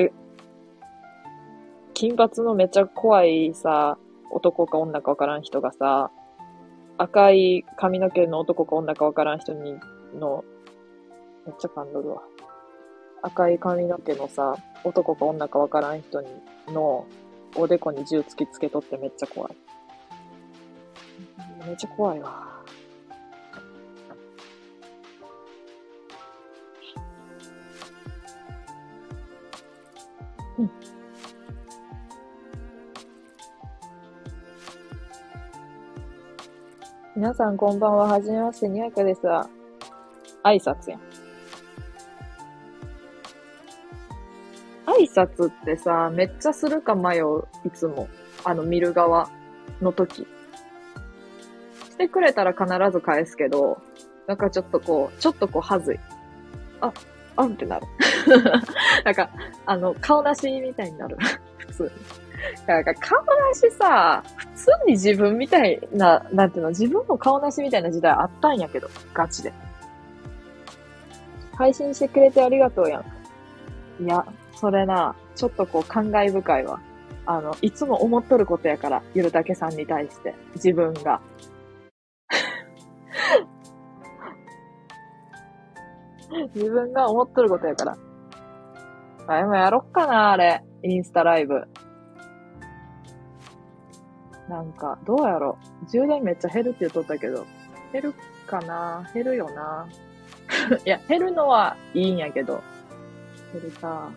[1.94, 3.99] 金髪のめっちゃ怖いさ、
[4.30, 6.11] 男か女かわからん人がさ、
[6.96, 9.78] 赤い髪の毛の男か女かわからん人に、
[10.18, 10.44] の、
[11.46, 12.22] めっちゃ感動るわ。
[13.23, 16.29] 赤い髪の毛のさ、男か女かわからん人に、
[16.69, 17.07] の、
[17.57, 19.57] おでこに銃突きつけとってめっちゃ怖い。
[21.66, 22.49] めっちゃ怖いわ。
[30.59, 30.71] うん。
[37.16, 38.07] 皆さんこんばんは。
[38.07, 39.49] はじめまして、にやかですわ。
[40.45, 41.08] 挨拶やん。
[44.99, 48.09] 挨拶ってさ、めっちゃするか迷う、いつも。
[48.44, 49.28] あの、見る側
[49.80, 50.26] の時。
[51.84, 53.80] してくれたら必ず返すけど、
[54.26, 55.99] なんかちょっとこう、ちょっとこう、はずい。
[56.80, 56.92] あ、
[57.36, 57.86] あんってなる。
[59.05, 59.30] なんか、
[59.66, 61.16] あの、顔出しみたいになる。
[61.59, 61.90] 普通に。
[62.66, 69.53] なんか顔出しさ、普通に自分みたいな、なんていうの、自分も顔出しみたいな時代あったんやけど、ガチで。
[71.57, 73.03] 配信してくれてありがとうや
[74.01, 74.05] ん。
[74.05, 74.24] いや、
[74.61, 76.81] それな、ちょっとこう感慨深いわ。
[77.27, 81.21] あの、いつも思っとることやから、ゆるたけさんに対して、自分が。
[86.55, 87.97] 自分が思っとることやから。
[89.29, 90.65] あ、今やろっかな、あれ。
[90.83, 91.69] インスタライブ。
[94.49, 95.57] なんか、どうやろ。
[95.89, 97.47] 充電めっちゃ減るって言っとったけど、
[97.93, 98.13] 減る
[98.47, 99.09] かな？
[99.15, 99.87] 減るよな。
[100.85, 102.61] いや、減るのはいいんやけど。
[103.53, 104.11] 減るか。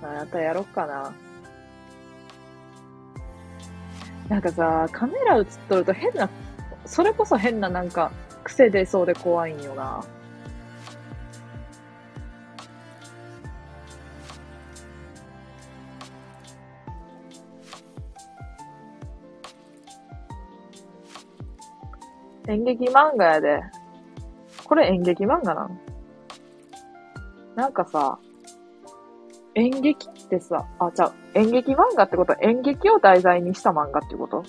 [0.00, 1.12] またやろっかな。
[4.28, 6.28] なんかさ、カメラ映っとると変な、
[6.84, 8.12] それこそ変ななんか、
[8.44, 10.04] 癖出そうで怖いんよな。
[22.46, 23.60] 演劇漫画やで。
[24.64, 25.78] これ演劇漫画なん？
[27.56, 28.18] なんかさ、
[29.58, 32.32] 演劇ってさ、あ、じゃあ、演劇漫画ってこと？
[32.32, 34.44] は演劇を題材にした漫画ってこと？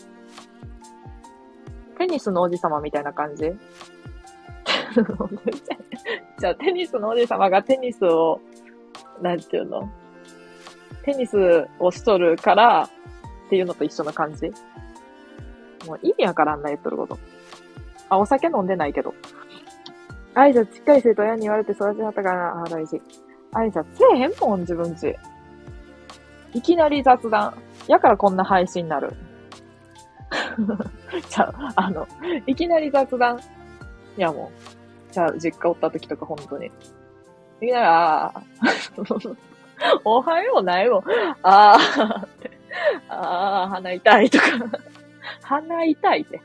[1.98, 3.46] テニスの王子様みたいな感じ？
[6.40, 8.40] じゃあ、テニスの王子様がテニスを、
[9.22, 9.90] なんていうの？
[11.04, 12.84] テニスをしとるから
[13.48, 14.52] っていうのと一緒な感じ？
[15.88, 17.18] もう意味わからんな、言っとること。
[18.10, 19.16] あ、お酒飲んでないけど。
[20.36, 22.64] 挨拶しっかりせると親に言われて育ちはったからな。
[22.64, 23.02] あ、大事。
[23.54, 25.16] 挨拶せえへんもん、自分ち。
[26.54, 27.56] いきなり雑談。
[27.88, 29.14] やからこんな配信になる。
[31.30, 32.08] じゃあ、の、
[32.46, 33.40] いきなり雑談。
[34.18, 34.52] いやも
[35.10, 36.68] う、じゃあ、実家おった時とか本当に。
[36.68, 36.70] い
[37.62, 38.42] きなり、ああ、
[40.04, 41.04] おはようないもん。
[41.44, 42.28] ああ、
[43.10, 44.44] ああ、鼻痛いとか。
[45.42, 46.42] 鼻痛いって。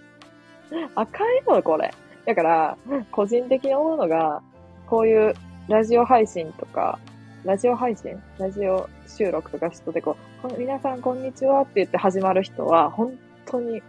[0.95, 1.93] 赤いのこれ。
[2.25, 2.77] だから、
[3.11, 4.41] 個人的に思うのが、
[4.87, 5.35] こういう
[5.67, 6.99] ラジオ配信とか、
[7.43, 8.23] ラジオ配信？
[8.39, 13.83] ラジオ収録とか人でこう、皆さんこんにちはって言って始まる人は、本当に、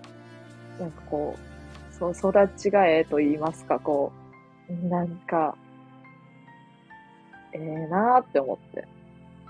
[0.79, 4.13] なんかこう、そう、育ちがええと言いますか、こ
[4.69, 5.57] う、なんか、
[7.51, 8.87] ええなーって思って。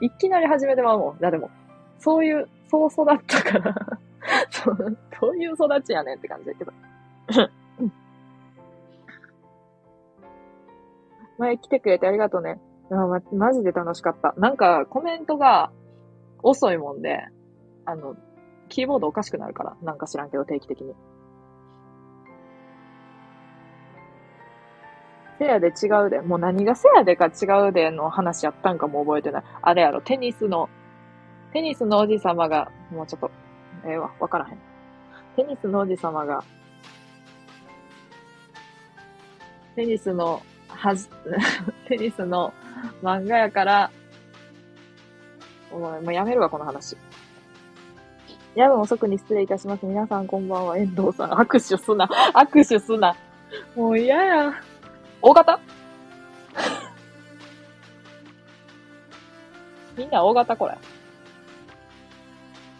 [0.02, 1.52] いきなり始めてまうもん、誰も。
[2.00, 3.76] そういう、そう育ったから
[4.50, 6.74] そう、そういう育ちやねんって感じだけど。
[11.38, 12.60] 前来てくれてありがとうね。
[12.90, 14.34] ま、マジで楽しかった。
[14.38, 15.72] なんか、コメントが
[16.44, 17.20] 遅いもんで、
[17.86, 18.16] あの、
[18.70, 19.78] キーボードおかしくなるから。
[19.82, 20.94] なんか知らんけど、定期的に。
[25.38, 26.22] せやで違うで。
[26.22, 29.44] もう何がせやでか違うでの話やったんかも覚えてない。
[29.62, 30.70] あれやろ、テニスの、
[31.52, 33.32] テニスのおじさまが、もうちょっと、
[33.86, 34.60] ええー、わ、わからへん。
[35.36, 36.44] テニスのおじさまが、
[39.76, 40.42] テニスの
[40.76, 41.10] はず、
[41.88, 42.54] テニスの
[43.02, 43.92] 漫画やから、
[45.72, 46.98] お前もうやめるわ、この話。
[48.56, 49.86] 夜分遅くに失礼いたします。
[49.86, 50.78] 皆さんこんばんは。
[50.78, 52.10] 遠藤さん、握手すな。
[52.34, 53.16] 握手すな。
[53.76, 54.54] もう嫌や。
[55.22, 55.60] 大型？
[59.98, 60.78] みんな大型これ。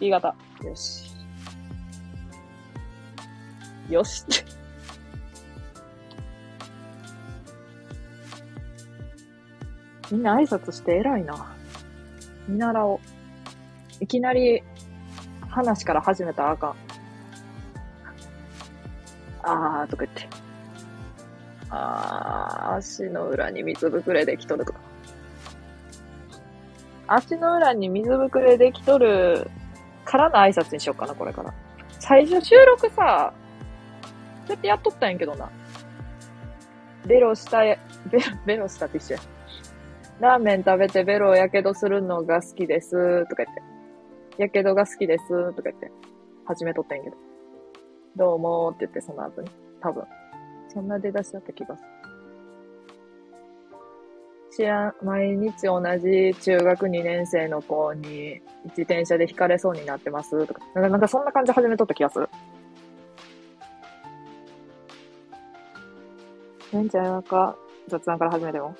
[0.00, 0.34] B 型。
[0.62, 1.14] よし。
[3.88, 4.24] よし
[10.10, 11.54] みんな挨拶して偉いな。
[12.48, 12.98] 見習おう。
[14.00, 14.62] いきなり
[15.48, 16.74] 話から始めたらあかん。
[19.42, 20.28] あーとか言って。
[21.70, 24.80] あー、足の裏に水ぶくれできとるとか。
[27.08, 29.48] 足の裏に水ぶくれできとる
[30.04, 31.52] からの挨拶にしよっかな、これから。
[31.98, 33.32] 最初収録さ、
[34.46, 35.50] そうやってやっとったんやけどな。
[37.06, 37.78] ベロした、ベロ、
[38.44, 39.20] ベロしたって一緒や。
[40.20, 43.54] ラーメン食べてベロをやけどするのが好きです、とか言っ
[44.36, 44.42] て。
[44.42, 45.92] やけどが好きです、とか言って。
[46.46, 47.16] 始めとったんけど。
[48.16, 49.50] どうもーって言って、その後に。
[49.80, 50.04] 多分。
[50.68, 51.88] そんな出だしだった気がする。
[54.56, 60.62] 知らん、毎日同じ中学2年生の子に自転車で引かれそうになってますとか。
[60.74, 62.30] なんかなんかそんな感じ始めとった気がする。
[66.72, 67.54] えんちゃんか
[67.88, 68.74] 雑談から始めても。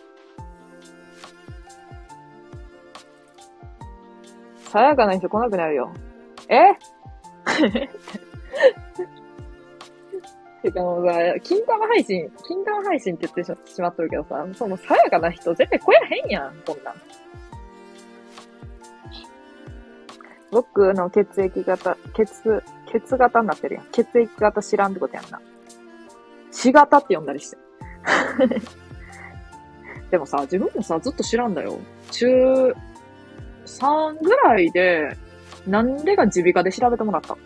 [4.77, 5.91] さやかな人来なくなるよ。
[6.51, 6.75] え？
[10.61, 16.95] てかもうさ、金玉配信、金玉配信って言ってしまっとるけどさ、そのさやかな人絶対来やへんやん、こんなん。
[20.51, 22.63] 僕の血液型、血、
[22.93, 23.87] 血型になってるやん。
[23.93, 25.41] 血液型知らんってことやんな。
[26.51, 27.57] 血型って呼んだりして。
[30.13, 31.79] でもさ、自分もさ、ずっと知らんだよ。
[32.11, 32.75] 中
[33.67, 35.17] 3ぐらいで、
[35.67, 37.37] なんでが耳鼻科で調べてもらった。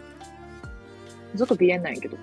[1.34, 2.16] ずっと鼻炎なんやけど。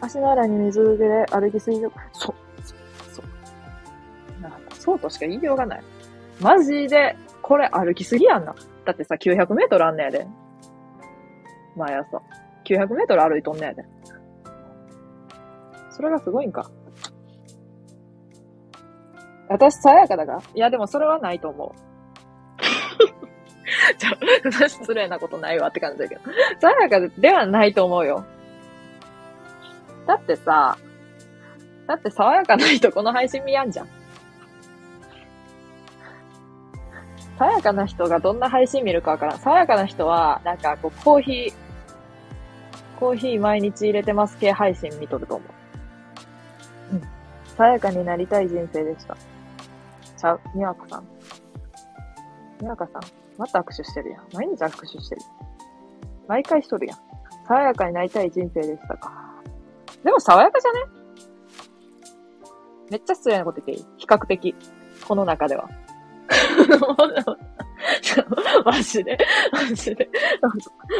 [0.00, 1.90] 足の裏に水ぶくれ、歩きすぎる。
[2.12, 2.34] そう、
[2.64, 2.78] そう、
[3.12, 3.22] そ
[4.38, 4.42] う。
[4.42, 5.82] なんか、そうとしか言いようがない。
[6.40, 8.54] マジで、これ歩きすぎやんな。
[8.84, 10.26] だってさ、900メートルあんねやで。
[11.76, 12.20] 毎朝。
[12.64, 13.84] 900メートル歩いとんねやで。
[15.90, 16.68] それがすごいんか。
[19.52, 21.92] 私、さやかだがいや、でもそれはないと思う。
[23.98, 24.10] じゃ
[24.64, 26.20] あ、失礼なことないわって感じだけど。
[26.60, 28.24] さやかではないと思うよ。
[30.06, 30.76] だってさ、
[31.86, 33.88] だって爽やかな人この配信見やんじゃん。
[37.38, 39.38] 爽やかな人がどんな配信見るかわからん。
[39.38, 41.54] 爽やかな人は、なんかこう、コーヒー、
[42.98, 45.44] コーヒー毎日入れてます系配信見とると思
[46.92, 46.94] う。
[46.94, 47.02] うん。
[47.56, 49.16] 爽やかになりたい人生でした。
[50.22, 51.08] ちゃう、にわかさん。
[52.60, 53.02] にわかさん、
[53.36, 54.22] また握手してるやん。
[54.32, 55.22] 毎日握手してる。
[56.28, 56.98] 毎回しとるやん。
[57.48, 59.12] 爽やかになりたい人生でしたか。
[60.04, 60.78] でも爽やかじゃね？
[62.90, 63.86] めっちゃ失礼なこと言っていい？
[63.98, 64.54] 比較的。
[65.06, 65.68] この中では。
[68.64, 69.18] マジで、
[69.50, 70.08] マジで。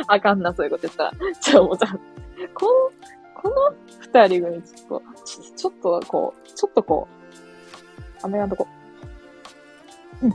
[0.09, 1.13] あかんな、そういうこと言ったら。
[1.41, 1.87] ちょ、もうさ、
[2.55, 2.73] この、
[3.41, 3.55] この
[4.01, 7.13] 二人組、ちょっと、ちょっとこう、ちょっとこう、
[8.25, 8.67] 雨やんとこ。
[10.23, 10.35] うん。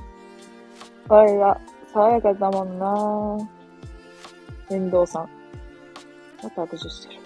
[1.10, 1.60] あれが、
[1.94, 3.48] 爽やかだもんな
[4.70, 5.30] 遠藤さん。
[6.44, 7.22] また握手してる。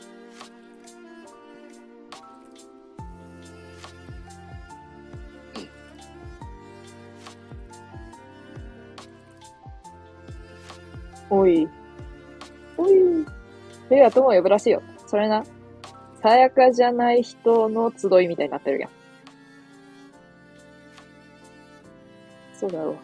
[11.30, 11.68] おい。
[12.78, 13.26] おい。
[13.88, 14.84] それは友を呼ぶらしいよ。
[15.08, 15.44] それな。
[16.22, 19.01] さやかじゃない人の集いみたいになってるやん。
[22.62, 22.96] そうだろ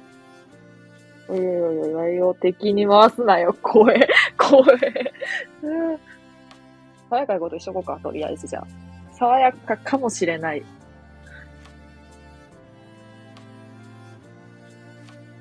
[1.27, 1.33] う。
[1.33, 3.57] おいおいおいおい、ワイを敵に回すなよ。
[3.63, 4.07] 怖え。
[4.37, 5.11] 怖え。
[7.09, 8.67] 爽やかなことしとこうか、とりあえずじゃあ。
[9.15, 10.63] 爽やかかもしれない。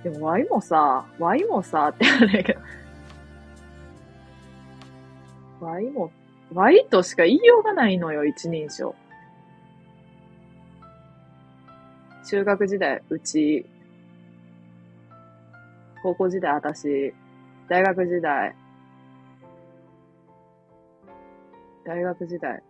[0.03, 2.61] でも、ワイもさ、ワイもさ、ってあれけど、
[5.61, 6.11] ワイも、
[6.55, 8.95] ワイとしか言いようがないのよ、一人称。
[12.25, 13.67] 中学時代、うち、
[16.07, 17.13] 高校時代、私、
[17.69, 18.55] 大学時代、
[21.85, 22.63] 大学時代、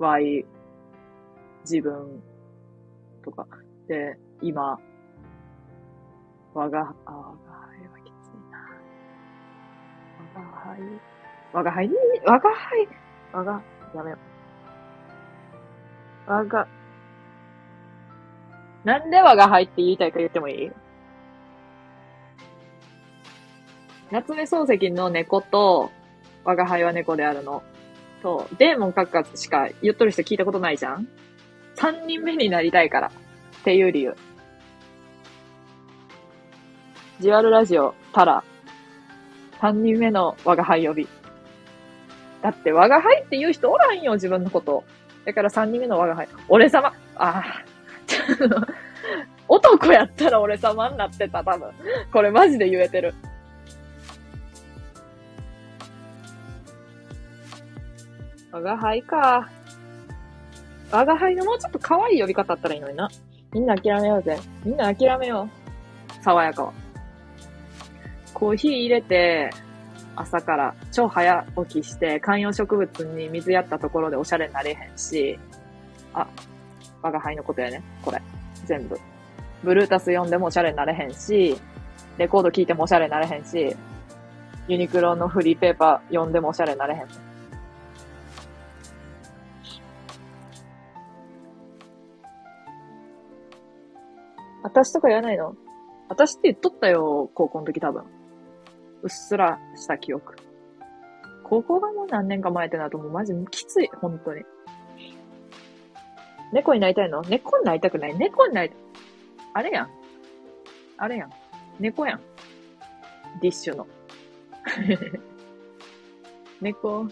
[0.00, 0.44] ワイ、
[1.60, 2.20] 自分、
[3.22, 3.46] とか。
[3.86, 4.76] で、今、
[6.52, 8.58] 我が、あ、我が輩はきついな。
[10.34, 10.80] 我が輩。
[11.52, 11.94] 我が輩に、
[12.26, 12.88] 我が輩、
[13.32, 13.62] 我が、
[13.94, 14.18] やめよ
[16.26, 16.30] う。
[16.32, 16.66] 我が、
[18.82, 20.72] なんで我が輩って言いたいか言ってもいい？
[24.12, 25.90] 夏目漱石の猫と、
[26.44, 27.62] 我が輩は猫であるの。
[28.22, 31.08] と、デーモン閣下しか言っとる人聞いたことないじゃん
[31.74, 33.06] 三人目になりたいから。
[33.08, 33.10] っ
[33.64, 34.14] ていう理由。
[37.20, 38.44] ジュアルラジオ、タラ。
[39.58, 41.08] 三人目の我が輩呼び。
[42.42, 44.84] だって我が輩って言う人おらんよ、自分のこと。
[45.24, 46.28] だから三人目の我が輩。
[46.48, 46.92] 俺様。
[47.14, 47.44] ああ。
[49.48, 51.70] 男やったら俺様になってた、多分。
[52.12, 53.14] これマジで言えてる。
[58.52, 59.48] 我が輩か。
[60.90, 63.08] 我が輩のもうちょっと可愛い呼び方あったらいいのにな。
[63.52, 64.38] みんな諦めようぜ。
[64.62, 65.48] みんな諦めよ
[66.20, 66.22] う。
[66.22, 66.72] 爽やかは。
[68.34, 69.50] コーヒー入れて、
[70.16, 75.38] 朝から超早起きして、観葉植物に水やったところでおしゃれになれへんし、
[76.12, 76.26] あ、
[77.00, 77.82] 我が輩のことやね。
[78.04, 78.20] これ。
[78.66, 78.98] 全部。
[79.64, 81.56] ブルータス読んでもおしゃれになれへんし、
[82.18, 83.74] レコード聴いてもおしゃれになれへんし、
[84.68, 87.31] ユニクロのフリーペーパー読んでもおしゃれになれへん。
[94.62, 95.54] 私とか言わないの？
[96.08, 98.04] 私って言っとったよ、高校の時多分。
[99.02, 100.36] うっすらした記憶。
[101.44, 104.42] 高校がもう何年か前ってなるともうマジきつい、本当に。
[106.52, 107.22] 猫になりたいの？
[107.22, 108.16] 猫になりたくない？
[108.16, 108.78] 猫になりたい。
[109.54, 109.90] あれやん。
[110.98, 111.30] あれやん。
[111.80, 112.20] 猫やん。
[113.40, 113.86] ディッシュの。
[116.60, 117.06] 猫。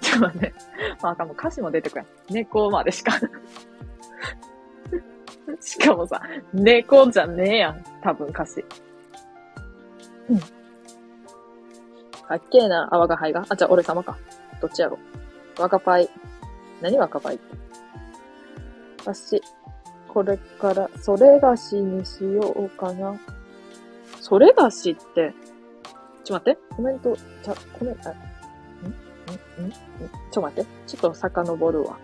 [0.00, 0.54] ちょっと待って。
[1.02, 2.06] まあ、かも歌詞も出てくる。
[2.30, 3.12] 猫までしか。
[5.60, 6.20] しかもさ、
[6.52, 7.84] 猫じゃねえやん。
[8.02, 8.64] 多分歌詞。
[10.30, 10.38] うん。
[10.38, 10.46] か
[12.36, 12.88] っけえな。
[12.90, 13.44] あ、我が輩が。
[13.48, 14.16] あ、じゃあ俺様か。
[14.60, 14.98] どっちやろ。
[15.58, 16.08] 若パイ。
[16.80, 17.56] 何若パイって。
[19.04, 19.42] 私、
[20.08, 23.18] これから、それがしにしようかな。
[24.20, 25.34] それがしって、
[26.24, 26.60] ちょ待って。
[26.70, 28.12] コメント、ちゃ、コメント、ん？
[28.12, 29.66] ん？
[29.66, 29.68] ん？
[29.68, 29.72] ん？
[30.30, 30.70] ちょ待って。
[30.86, 31.98] ちょっと遡るわ。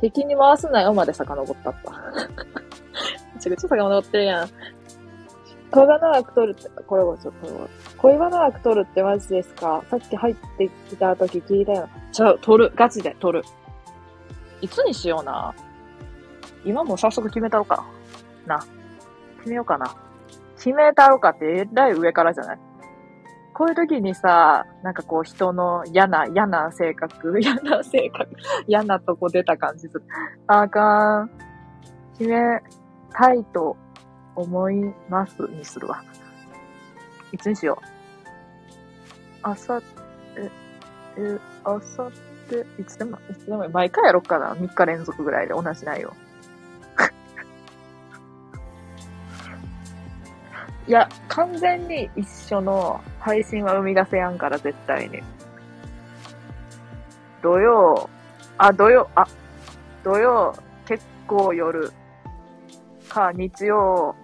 [0.00, 1.90] 敵に回すなよまで遡ったった。
[3.34, 4.48] めちゃくちゃ遡ってるやん。
[5.70, 9.84] 恋バナ枠取るって、これはちょっと、恋バナ枠取るってマジですか？
[9.88, 11.88] さっき入ってきた時聞いたよ。
[12.10, 12.72] ちゃう、取る。
[12.74, 13.44] ガチで取る。
[14.60, 15.54] いつにしような？
[16.64, 17.86] 今も早速決めたろか。
[18.46, 18.66] な。
[19.38, 19.94] 決めようかな。
[20.56, 22.58] 決めたろかってえらい上からじゃない？
[23.60, 28.30] こういう時にさ、なんかこう人の嫌な、嫌な性格、 嫌な性格、
[28.66, 30.04] 嫌なとこ出た感じする。
[30.46, 31.30] あかん。
[32.16, 32.40] 決め
[33.12, 33.76] たいと
[34.34, 36.02] 思いますにするわ。
[37.32, 37.84] いつにしよう。
[39.42, 39.78] あさ、
[40.38, 40.50] え、
[41.18, 42.10] え、あさっ
[42.48, 44.54] て、いつでも、いつでも、毎回やろっかな。
[44.54, 46.14] 3日連続ぐらいで同じ内容。
[50.90, 55.20] いや、完全に一緒の配信は生み出せやんから、絶対に。
[57.40, 58.10] 土曜、
[58.58, 59.24] あ、土曜、あ、
[60.02, 60.52] 土曜、
[60.86, 61.92] 結構夜
[63.08, 64.16] か、日曜、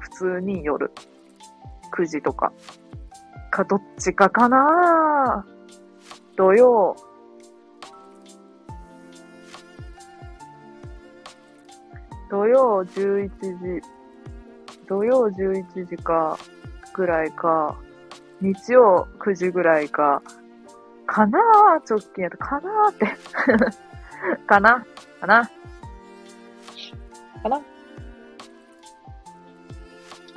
[0.00, 0.90] 普通に夜。
[1.96, 2.52] 9時とか。
[3.52, 5.46] か、どっちかかな
[6.36, 6.96] 土曜。
[12.32, 13.82] 土曜11時。
[14.88, 16.38] 土曜11時か、
[16.94, 17.76] ぐらいか。
[18.40, 20.22] 日曜9時ぐらいか。
[21.06, 21.42] かなー
[21.86, 23.06] 直近やと、かなーって
[24.48, 24.86] かな？
[25.20, 25.50] かな？
[27.42, 27.60] かな？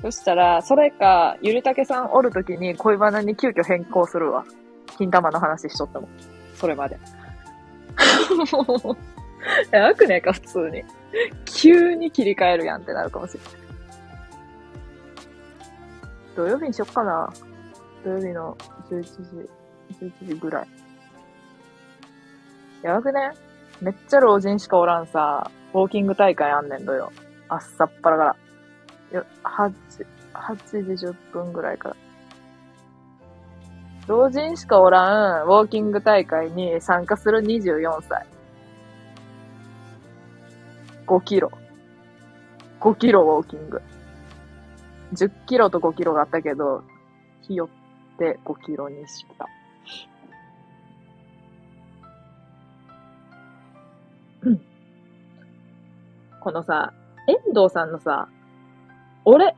[0.01, 4.43] そしたら、それか、ゆりたけさんおるときに恋バナに急遽変更するわ。
[4.97, 6.09] 金玉の話しとっても。
[6.55, 6.99] それまで。
[8.51, 8.97] もう、
[9.73, 10.83] やばくねえか、普通に。
[11.45, 13.51] 急に切り替えるやんってなるかもしれない。
[16.36, 17.32] 土曜日にしよっかな。
[18.03, 18.57] 土曜日の
[18.89, 19.49] 11時、
[20.01, 20.68] 11時ぐらい。
[22.82, 23.32] やばくね？
[23.82, 27.11] めっちゃ老人しかおらんさ、ウォーキング大会あんねん、土曜。
[27.49, 28.36] あっさっぱらから。
[29.43, 29.74] 8、
[30.34, 31.95] 8時10分ぐらいから。
[34.07, 38.26] 老人しかおらんウォーキング大会に参加する24歳。
[41.07, 41.51] 5キロ。
[42.79, 43.81] 5キロウォーキング。
[45.13, 46.83] 10キロと5キロがあったけど、
[47.41, 47.69] ひよ
[48.15, 49.47] って5キロにした。
[56.41, 56.93] このさ、
[57.27, 58.29] 遠藤さんのさ、
[59.25, 59.55] 俺、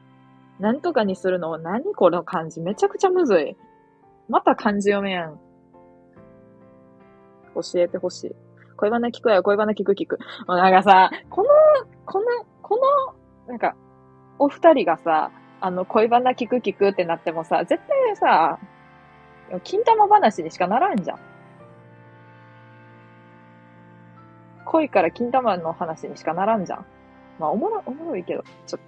[0.59, 3.57] なんとかにするの何この漢字めちゃくちゃむずい。
[4.29, 5.39] また漢字読めやん。
[7.55, 8.35] 教えてほしい。
[8.77, 10.19] 恋バナ聞くや、恋バナ聞く聞く。
[10.47, 11.49] もうなんかさ、この、
[12.05, 12.25] この、
[12.61, 13.75] この、なんか、
[14.39, 18.59] お二人がさ、あの、恋バナ聞く聞くってなってもさ、絶対さ、
[19.63, 21.19] 金玉話にしかならんじゃん。
[24.65, 26.85] 恋から金玉の話にしかならんじゃん。
[27.39, 28.81] まあ、おもろ、おもろいけど、ちょっ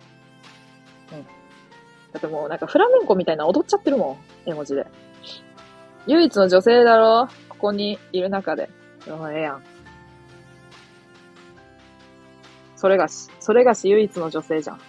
[1.09, 1.23] と、うん。
[1.23, 1.29] だ
[2.17, 4.49] ってもうなんかフラメンコみたいな踊っちゃってるもん。
[4.49, 4.85] 絵文字で。
[6.07, 8.69] 唯一の女性だろここにいる中で。
[9.07, 9.63] うん、ええやん。
[12.79, 14.79] それがし、それがし唯一の女性じゃん。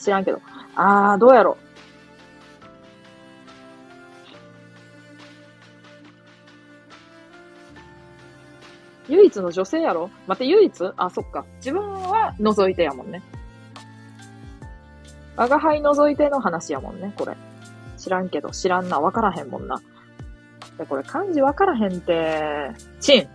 [0.00, 0.40] 知らんけど。
[0.74, 1.56] あー、どうやろ
[9.08, 10.10] 唯一の女性やろ？
[10.26, 10.92] 待って、唯一？
[10.96, 11.46] あ、そっか。
[11.58, 13.22] 自分は覗いてやもんね。
[15.36, 17.36] 我が輩覗いての話やもんね、これ。
[17.96, 19.80] 知らんけど、知らんな、わからへんもんな。
[20.76, 23.28] で、これ漢字わからへんって、チン。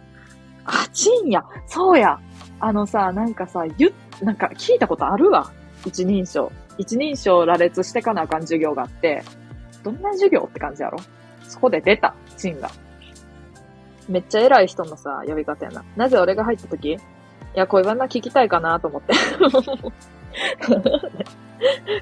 [0.66, 1.46] あ、チンや。
[1.66, 2.20] そうや。
[2.60, 5.52] あのさ、なんかさ、ゆ、なんか聞いたことあるわ。
[5.86, 6.52] 一人称。
[6.78, 9.24] 一人称羅列してかなあかん授業があって、
[9.84, 10.98] どんな授業って感じやろ？
[11.44, 12.72] そこで出た、チンが。
[14.08, 15.84] めっちゃ偉い人のさ、呼び方やな。
[15.96, 16.94] なぜ俺が入った時？
[16.94, 16.98] い
[17.54, 19.14] や、恋バナ聞きたいかなと思って。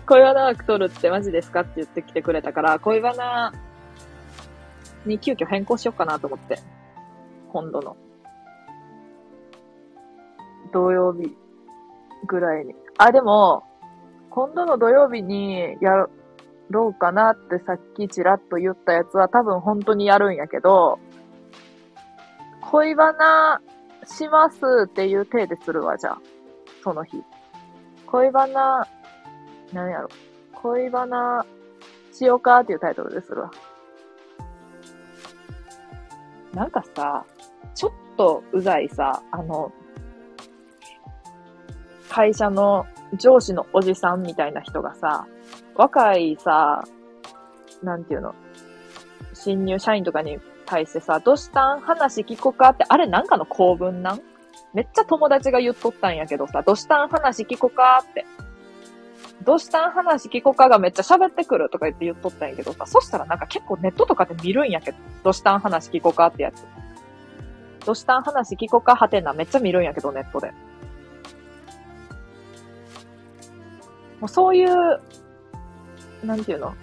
[0.05, 3.51] 恋バナ枠取るってマジですかって言ってきてくれたから、恋バナ
[5.05, 6.59] に急遽変更しようかなと思って。
[7.51, 7.97] 今度の。
[10.71, 11.35] 土曜日
[12.27, 12.75] ぐらいに。
[12.97, 13.63] あ、でも、
[14.29, 16.07] 今度の土曜日にや
[16.69, 20.99] ろうかなってさっきちらっと言ったやつは多分本当にやるんやけど、
[22.71, 23.61] 恋バナ
[24.05, 26.21] しますっていう体でするわ、じゃあ。
[26.83, 27.21] その日。
[28.07, 28.87] 恋バナ、
[29.73, 30.09] なんやろ。
[30.53, 31.45] 恋バナ
[32.11, 33.51] しようかっていうタイトルでするわ。
[36.53, 37.25] なんかさ、
[37.73, 39.71] ちょっとうざいさ、あの、
[42.11, 45.25] 会社の上司のおじさんみたいな人がさ、
[45.75, 46.83] 若いさ、
[47.81, 48.35] なんていうの、
[49.33, 51.79] 新入社員とかに対してさ、どうしたん？
[51.79, 52.71] 話聞こか？
[52.71, 54.21] って、あれなんかの構文なん？
[54.73, 57.07] めっちゃ友達が言っとったんやけどさ、どうしたん？
[57.07, 58.03] 話聞こか？
[58.03, 58.25] って。
[59.45, 59.91] どうしたん？
[59.91, 60.67] 話聞こか？
[60.67, 65.59] がめっちゃ喋ってくるとか言って言っとったんやけどさ、そしたらなんか結構ネットとかで見るんやけど、どしたん？
[65.59, 66.27] 話聞こか？
[66.27, 66.65] ってやつ。
[67.85, 68.23] どうしたん？
[68.23, 68.97] 話聞こか？
[68.97, 70.51] はてなめっちゃ見るんやけど、ネットで。
[74.21, 75.01] もうそういう、
[76.23, 76.75] なんていうの？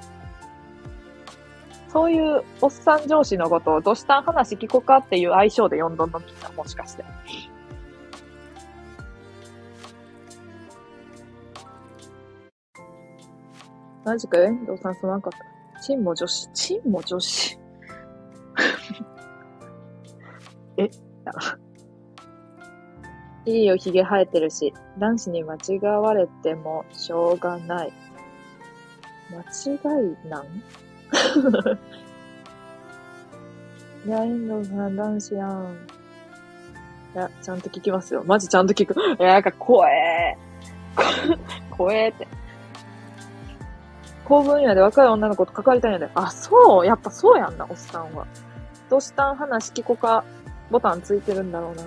[1.89, 7.05] そういうおっさん上司のことをどしたん話聞こかっていう相性で呼んどんのみんな、もしかして。
[14.05, 15.39] マジか遠藤さんすまんかった。
[15.80, 17.59] チンも女子、チンも女子。
[20.76, 20.91] え、
[23.49, 24.74] いいよ、髭生えてるし。
[24.99, 27.92] 男子に間違われてもしょうがない。
[29.30, 30.44] 間違いなん？
[34.07, 35.76] いや、遠藤さん、男子やん。
[37.14, 38.22] いや、ちゃんと聞きますよ。
[38.26, 38.94] マジちゃんと聞く。
[39.18, 40.36] いや、なんか怖え。
[41.70, 42.28] 怖えって。
[44.26, 46.11] 公文やで若い女の子と関わりたいんやで。
[46.14, 46.86] あ、そう？
[46.86, 48.26] やっぱそうやんな、おっさんは。
[48.90, 49.36] どうしたん？
[49.36, 50.22] 話聞こか、
[50.70, 51.82] ボタンついてるんだろうな。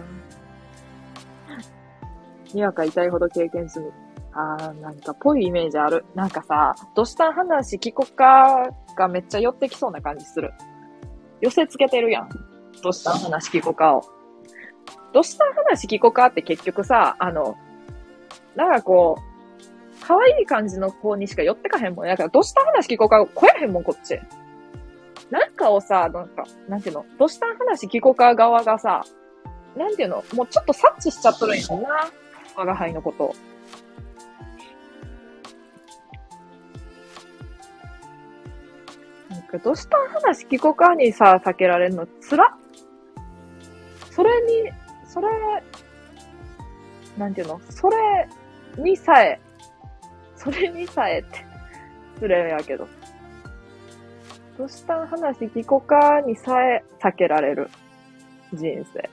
[2.56, 3.86] にわか痛いほど経験済み。
[4.34, 6.06] あー、なんかぽいイメージある。
[6.16, 8.70] なんかさ、どしたん話聞こっか？
[8.96, 10.54] がめっちゃ寄ってきそうな感じする。
[11.42, 12.30] 寄せつけてるやん。
[12.82, 14.04] どしたん話聞こかを。
[15.14, 17.58] どしたん話聞こかって結局さ、あの、
[18.56, 22.06] なんかこう、可愛い感じの子にしか寄ってかへんもん。
[22.06, 24.20] だから、どしたん話聞こうか、来やへんもん、こっち。
[25.30, 29.04] なんかをさ、なんか、なんていうの、どしたん話聞こうか側がさ、
[29.76, 32.12] なんていうの、もうちょっと察知しちゃっとるんやな。
[32.62, 33.34] 我が輩のこと。
[39.32, 42.56] なんか、どうした話聞こかにさ、避けられるのつら
[44.12, 44.72] それに、
[45.08, 45.28] それ、
[47.18, 47.60] なんていうの？
[47.70, 48.30] それ
[48.78, 49.40] にさえ、
[50.36, 51.44] それにさえって、
[52.16, 52.88] 失礼やけど。
[54.58, 57.72] どうした話聞こかにさえ避けられる
[58.54, 59.10] 人生。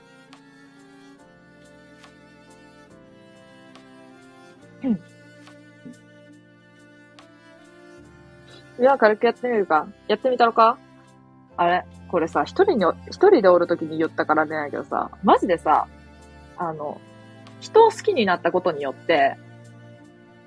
[8.79, 9.87] じゃあ軽くやってみるか。
[10.07, 10.77] やってみたのか？
[11.57, 11.85] あれ？
[12.09, 15.87] これさ、一人に、一人でおるときに言ったからねやけどさ、マジでさ、
[16.57, 16.99] あの、
[17.59, 19.35] 人を好きになったことによって、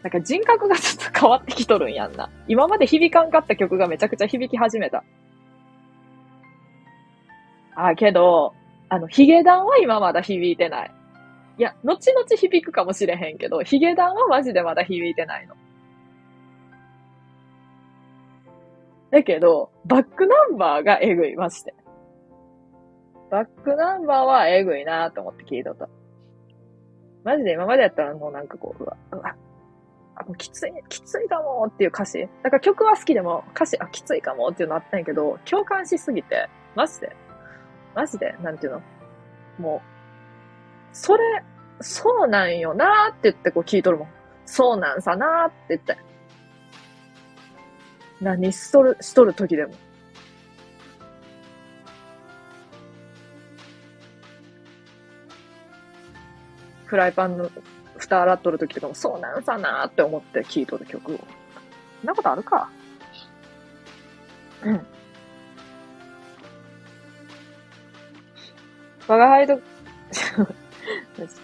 [0.03, 2.31] なんか人格がちょっと変わってきとるんやんな。
[2.49, 5.05] 今まで響かんかった曲がめちゃくちゃ響き始めた。
[7.77, 8.55] あ、けど、
[8.89, 10.91] あの、ヒゲダンは今まだ響いてない。
[11.59, 15.55] いや、後々響くかもしれへんけど、ヒゲダンはマジでまだ響いてないの。
[19.11, 21.75] だけど、バックナンバーがえぐい、まして。
[23.31, 25.89] バックナンバーはえぐいなと思って聞いとった。
[27.25, 29.37] マジで今までやったらもうなんかこう、うわ、うわ、
[30.17, 32.29] あ、もうきつい、きついかもっていう歌詞。
[32.43, 37.17] だから曲は好きでも歌詞、あ、きついかもっていうのあったんやけど、共感しすぎて、マジで、
[37.95, 38.83] マジで、なんていうの
[39.59, 39.92] もう、
[40.93, 41.23] それ、
[41.81, 44.09] そうなんよなーって言ってこう聞いとるもん。
[44.47, 45.97] そうなんさなーって言って。
[48.21, 49.75] 何しとる、しとる時でも。
[56.87, 57.51] フライパンの
[57.97, 61.19] 蓋洗っとる時とかも、そうなんさなーって思って聴いとる曲を。
[61.19, 61.25] そ
[62.05, 62.69] んなことあるか？
[64.63, 64.87] うん。
[69.09, 69.59] 我が輩と、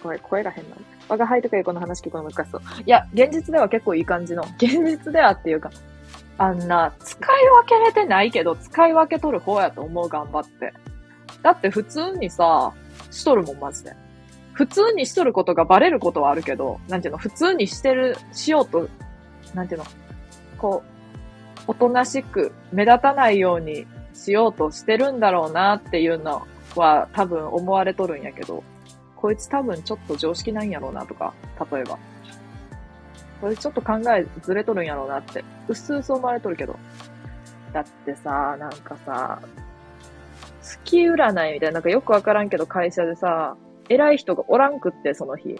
[0.01, 0.81] 声、声が変なの。
[1.07, 2.61] 我が輩とかいうこの話聞くの難しそう。
[2.85, 4.43] いや、現実では結構いい感じの。
[4.57, 5.71] 現実ではっていうか、
[6.37, 10.73] あんな、使い分けれてないけど、使い分けとる方やと思う、頑張って。
[11.41, 12.73] だって普通にさ、
[13.11, 13.93] しとるもん、マジで。
[14.53, 18.89] 普通にしとることがバレることはあるけど、なんていうの、普通にしてる、しようと、
[19.53, 19.85] なんていうの、
[20.57, 20.99] こう、
[21.67, 28.63] おとなしく目立たないようにしようとしてるんだろうなっていうのは多分思われとるんやけど、
[29.19, 31.33] こいつ多分ちょっと常識ないんやろうなとか、
[31.71, 31.97] 例えば。
[33.41, 36.77] これちょっと考えずれとるんやろうなって、うすうす思われとるけど。
[37.73, 39.41] だってさ、なんかさ、
[40.61, 43.57] 月占いみたいな、なんかよくわからんけど会社でさ、
[43.89, 45.59] 偉い人がおらんくって、その日。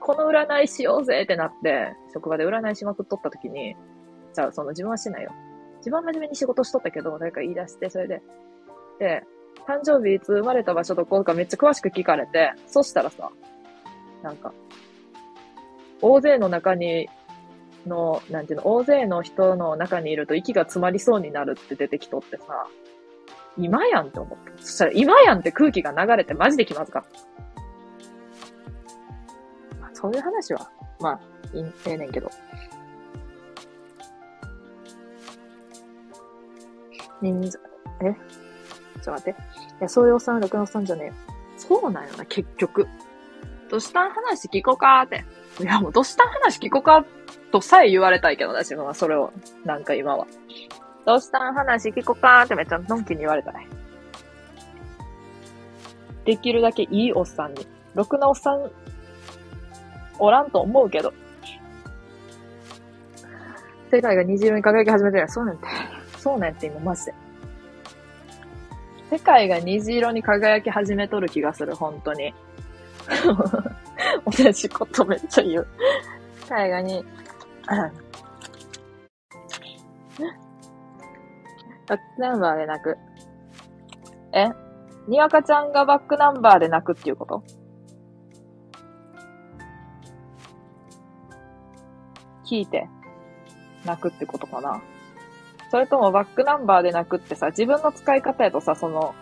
[0.00, 3.76] この占いしようぜってなって、職場で占いしまくっとった時に、
[4.32, 5.30] じゃあその自分はしないよ。
[5.78, 8.22] 自分は真面目に仕事しとったけど、誰か言い出して、それで。
[8.98, 9.22] で、
[9.66, 13.30] 誕生日いつ生まれた場所どこかめっちゃ詳しく聞かれて、そしたらさ、
[14.22, 14.52] なんか、
[16.00, 17.08] 大勢の中に、
[17.86, 22.66] の、なんていうの、大勢の人の中にいると息が詰まりそうになるって出てきとってさ、
[23.56, 24.62] 今やんって思った。
[24.62, 27.30] そしたら今やんって空気が流れてマジで気まずかった。
[29.94, 31.20] そういう話は、まあ、
[31.56, 32.30] いい、ええねんけど。
[37.20, 37.60] 人数、
[38.02, 38.14] え？
[39.00, 39.40] ちょっと待って。
[39.40, 39.44] い
[39.80, 41.14] や、そういうおっさん、ろくなおっさんじゃねえよ。
[41.56, 42.86] そうなんよな、結局。
[43.68, 44.10] どしたん？
[44.10, 45.24] 話聞こうかって。
[45.60, 46.28] いや、もうどしたん？
[46.28, 47.04] 話聞こうか
[47.52, 49.32] とさえ言われたいけどな、自分はそれを。
[49.64, 50.26] なんか今は。
[51.06, 51.54] どしたん？
[51.54, 53.66] 話聞こうかってめっちゃのんきに言われたい。
[56.24, 57.66] できるだけいいおっさんに。
[57.94, 58.70] ろくなおっさん
[60.18, 61.12] おらんと思うけど。
[63.90, 65.28] 世界が虹色に輝き始めてる。
[65.28, 65.66] そうなんて。
[66.18, 67.14] そうなんて今マジで。
[69.10, 72.32] 世界が虹色に輝き始めとる気がする、本当に。
[74.24, 75.66] 同じことめっちゃ言う。
[76.42, 77.04] 世界がに、
[81.88, 82.96] バックナンバーで泣く。
[84.32, 84.48] え？
[85.08, 87.42] にわかちゃんがバックナンバーで泣くっていうこと？
[92.44, 92.88] 聞いて
[93.84, 94.80] 泣くってことかな？
[95.70, 99.14] それともバックナンバーで泣くってさ、自分の使い方やとさ、その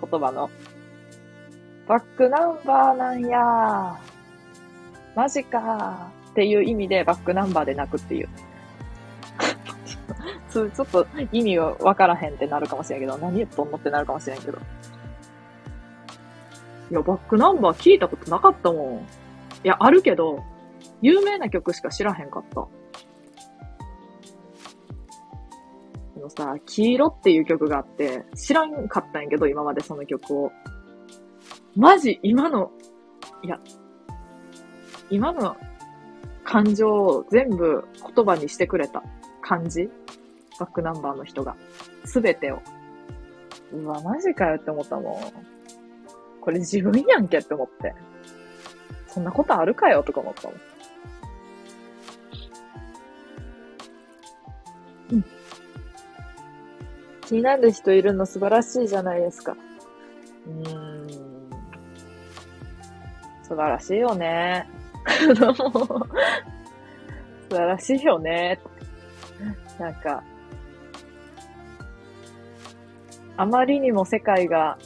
[0.00, 0.50] 言葉の。
[1.86, 3.98] バックナンバーなんや
[5.16, 8.28] マジかーっていう意味でバックナンバーで泣くってい う。
[10.50, 14.58] ちょっと意味がわからへんってなるかもしれんけど、何言っとんのってなるかもしれんけど。
[16.90, 18.98] いや、バックナンバー聞いたことなかったもん。
[18.98, 20.42] いや、あるけど、
[21.00, 22.66] 有名な曲しか知らへんかった。
[26.22, 30.52] のさ、黄色っていう曲があって、知らんかったんやけど、今までその曲を。
[31.76, 32.70] マジ、今の、
[33.42, 33.60] いや、
[35.10, 35.56] 今の
[36.44, 39.02] 感情を全部言葉にしてくれた
[39.42, 39.90] 感じ
[40.58, 41.56] バックナンバーの人が。
[42.04, 42.62] すべてを。
[43.72, 45.22] うわ、マジかよって思ったもん。
[46.40, 47.94] これ自分やんけって思って。
[49.08, 50.60] そんなことあるかよとか思ったもん。
[57.32, 59.56] 気になる人いるの素晴らしいじゃないですか。
[60.46, 61.08] うん。
[63.42, 64.68] 素晴らしいよね。
[65.16, 65.54] 素
[67.48, 68.60] 晴らしいよね。
[69.78, 70.22] なんか、
[73.38, 74.76] あまりにも世界が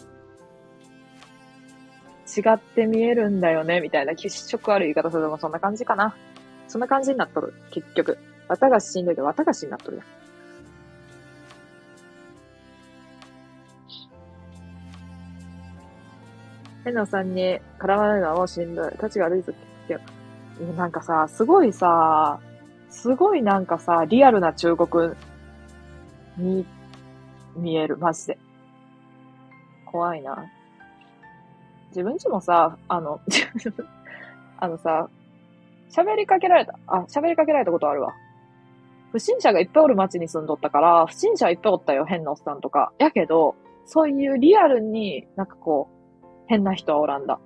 [2.28, 6.14] 違って見えるんだよね、みたいな気色悪い言い方するのもそんな感じかな。
[6.68, 8.18] そんな感じになっとる、結局。
[8.46, 10.15] 綿菓子しんどいけど綿菓子になっとるやん。
[16.86, 18.90] 変なさんに絡まれるのはもうしんどい。
[18.92, 20.76] 立ちが悪いぞって言って。
[20.76, 22.38] なんかさ、すごいさ、
[22.88, 25.12] すごいなんかさ、リアルな中国
[26.36, 26.64] に
[27.56, 28.38] 見える、マジで。
[29.84, 30.46] 怖いな。
[31.88, 33.18] 自分ちもさ、あの、
[34.58, 35.08] あのさ、
[35.90, 36.78] 喋りかけられた。
[36.86, 38.14] あ、喋りかけられたことあるわ。
[39.10, 42.92] 不審者がいっぱいおる街に住んどったから、不審者いっぱいおったよ、変なおっさんとか。
[42.98, 43.56] やけど、
[43.86, 45.95] そういうリアルになんかこう、
[46.46, 47.38] 変な人はおらんだ。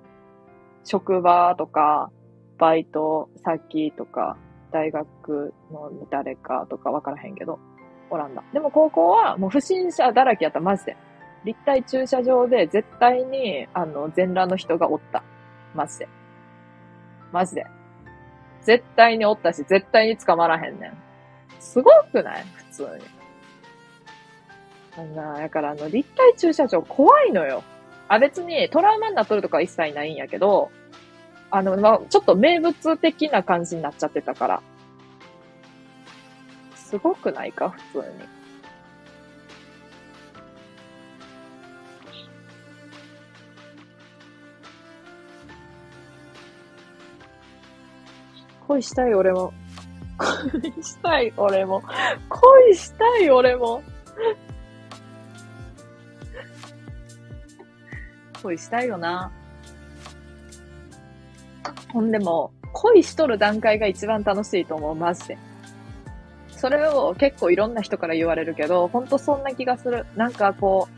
[0.83, 2.11] 職場とか、
[2.57, 4.37] バイト先とか、
[4.71, 7.59] 大学の誰かとかわからへんけど、
[8.09, 8.43] おらんだ。
[8.53, 10.97] でも高校はもう不審者だらけやった、マジで。
[11.43, 15.23] 立体駐車場で絶対に、あの、全裸の人がおった。
[15.73, 16.07] マジで。
[17.31, 17.65] マジで。
[18.61, 20.97] 絶対におったし、絶対に捕まらへんねん。
[21.59, 22.43] すごくない？
[22.43, 22.89] 普通に。
[24.97, 27.63] あんな、だからあの、立体駐車場怖いのよ。
[28.07, 30.69] あ、別にトラウマになっとるとか一切ないんやけど、
[31.49, 34.61] あの、ま、ちょっと名物的な感じになっちゃってたから。
[36.75, 37.69] すごくないか？
[37.93, 38.25] 普通に。
[48.67, 49.53] 恋したい俺も。
[50.17, 51.81] 恋したい俺も。
[52.29, 53.83] 恋したい俺も。
[58.43, 59.31] 恋したいよな。
[61.93, 65.37] ほんでも、恋しとる段階が一番楽しいと思う、マジで。
[66.49, 70.05] それを結構いろんな人から言われるけど、ほんとそんな気がする。
[70.15, 70.91] なんかこう、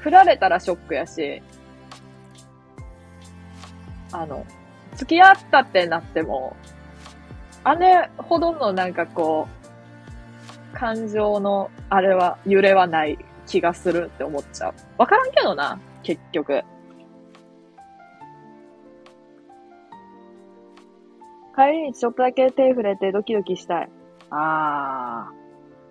[0.00, 1.42] 振られたらショックやし、
[4.12, 4.44] あの、
[4.96, 6.56] 付き合ったってなっても、
[7.78, 9.48] 姉ほどのなんかこ
[10.72, 13.18] う、感情のあれは、揺れはない
[13.54, 14.74] 気がするって思っちゃう。
[14.98, 16.62] わからんけどな、結局。
[21.54, 23.88] 帰り道ちょっとだけ手触れてドキドキしたい。
[24.30, 25.30] あ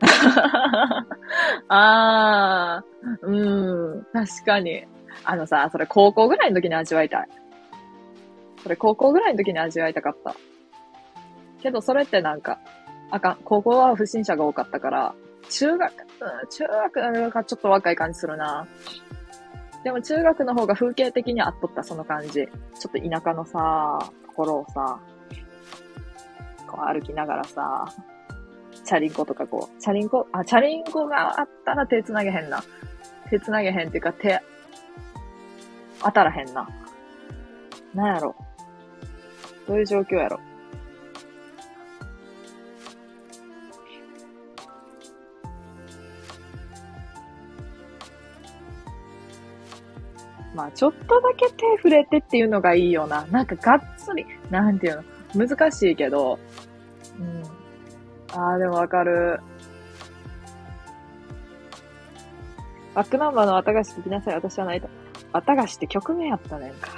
[0.02, 0.06] ー。
[1.70, 3.26] あー。
[3.26, 4.08] うん。
[4.12, 4.86] 確かに。
[5.24, 7.30] あのさ、それ高校ぐらいの時に味わいたい。
[8.62, 10.36] それ高校ぐらいの時に味わいたかった。
[11.62, 12.60] けどそれってなんか、
[13.10, 13.38] あかん。
[13.46, 15.16] 高校は不審者が多かったから、
[15.50, 15.94] 中学、
[16.50, 18.68] 中学がちょっと若い感じするな。
[19.84, 22.32] でも中学の方が風景的にあっとった、その感じ。
[22.32, 22.50] ちょっ
[22.82, 25.00] と田舎のさ、ところをさ、
[26.68, 27.86] こう歩きながらさ、
[28.84, 32.64] チャリンコとかこう、チャリンコ、あ、チャリンコがあったら手繋げへんな。
[33.30, 34.42] 手繋げへんっていうか手、
[36.02, 36.68] 当たらへんな。
[37.94, 38.36] なんやろ。
[39.68, 40.40] どういう状況やろ。
[50.54, 53.26] まあ、ちょっとだけ手触れてっていうのがいいよな。
[53.28, 55.04] なんかがっつり、なんていう
[55.36, 56.40] の、難しいけど、
[57.20, 57.44] うん。
[58.40, 59.40] ああ、でもわかる。
[62.94, 64.36] バックナンバーの綿菓子聞きなさい。
[64.36, 64.88] 私はないと。
[65.32, 66.90] 綿菓子って曲名やったねんか。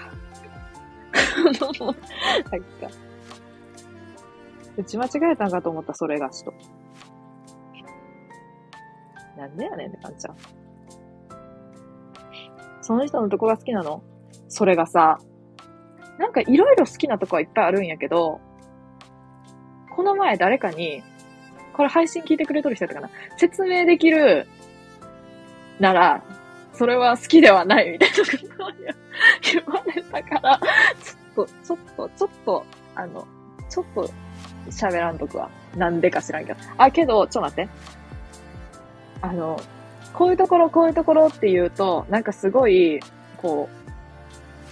[2.52, 2.96] なんか。
[4.78, 6.54] 打ち間違えたんかと思った、それがしと。
[9.38, 10.65] なんでやねんって感じちゃう。
[12.86, 14.04] その人のどこが好きなの？
[14.48, 15.18] それがさ、
[16.20, 18.40] なんかいろいろ好きなとこはいっぱいあるんやけど、
[19.96, 21.02] この前誰かに、
[21.74, 23.10] これ配信聞いてくれとる人やったかな？
[23.38, 24.48] 説明できる
[25.80, 26.24] なら、
[26.74, 28.38] それは好きではないみたいなこと
[29.52, 30.60] 言われたから、
[31.34, 33.28] ちょっと、ちょっと、ちょっと、あの、
[33.68, 34.12] ちょっと
[34.68, 35.50] 喋らんとくわ。
[35.76, 36.60] なんでか知らんけど。
[36.78, 37.70] あ、けど、ちょっと待って。
[39.22, 39.60] あの、
[40.16, 43.00] こういうところ、こういうところって言うと、なんかすごい、
[43.38, 43.86] こう、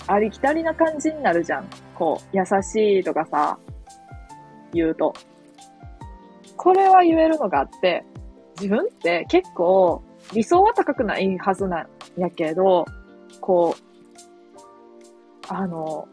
[0.07, 1.67] ありきたりな感じになるじゃん。
[1.95, 3.57] こう、優しいとかさ、
[4.73, 5.13] 言うと。
[6.55, 8.05] これは言えるのがあって、
[8.55, 10.01] 自分って結構
[10.33, 11.87] 理想は高くないはずなん
[12.17, 12.85] やけど、
[13.41, 13.83] こう、
[15.49, 16.07] あの、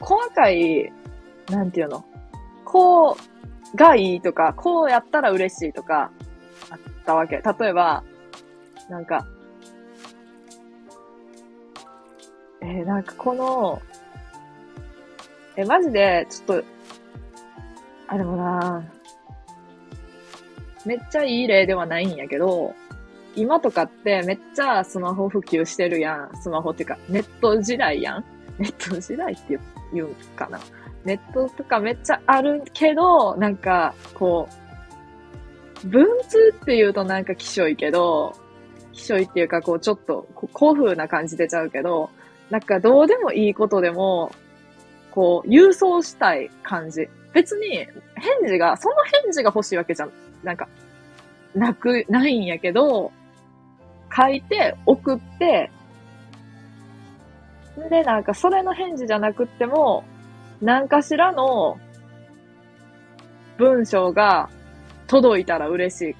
[0.00, 0.92] 細かい、
[1.48, 2.04] なんていうの、
[2.64, 3.16] こ
[3.72, 6.10] うがいいとか、こうやったら嬉しいとか、
[7.04, 7.36] ったわけ。
[7.36, 8.02] 例えば、
[8.88, 9.26] なんか、
[12.62, 13.82] えー、なんかこの、
[15.56, 16.64] え、マジで、ちょっと、
[18.08, 18.82] あ、でもな
[20.84, 22.74] めっちゃいい例ではないんやけど、
[23.36, 26.36] 今とかってめっちゃスマホ普及してるやん。
[26.40, 28.24] スマホっていうか、ネット時代やん。
[28.58, 29.58] ネット時代って
[29.92, 30.60] 言うかな。
[31.04, 34.63] ネットとかめっちゃあるけど、なんか、こう、
[35.84, 38.34] 文通って言うとなんかきしょいけど、
[38.92, 42.10] きしょいっていうかこうちょっと古風な感じ出ちゃうけど、
[42.50, 44.30] なんかどうでもいいことでも、
[45.10, 47.08] こう、郵送したい感じ。
[47.32, 50.12] 別に、返事が、その返事が欲しいわけじゃん、
[50.42, 50.68] なんか、
[51.54, 53.12] なく、ないんやけど、
[54.14, 55.70] 書いて、送って、
[57.90, 60.04] で、なんかそれの返事じゃなくっても、
[60.60, 61.78] 何かしらの
[63.56, 64.48] 文章が
[65.06, 66.16] 届いたら嬉しい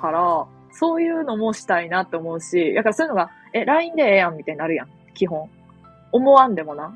[0.00, 4.88] から、そういうのもしたいなって思うし、だからそういうのが、え、LINE でええやんみたいになるやん。
[5.14, 5.48] 基本。
[6.12, 6.94] 思わんでもな。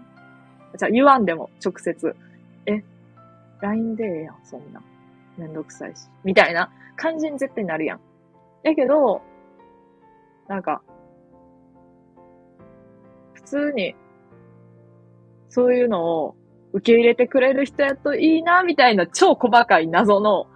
[0.79, 2.15] じゃあ言わんでも、直接。
[2.67, 2.83] え、
[3.61, 4.83] LINE でええやん、そんな。
[5.39, 6.09] めんどくさいし。
[6.25, 8.01] みたいな感じに絶対なるやん。
[8.63, 9.23] やけど、
[10.49, 10.83] なんか、
[13.33, 13.95] 普通に、
[15.49, 16.35] そういうのを
[16.73, 20.47] 受け入れてくれる人やといいな、みたいな超細かい謎の、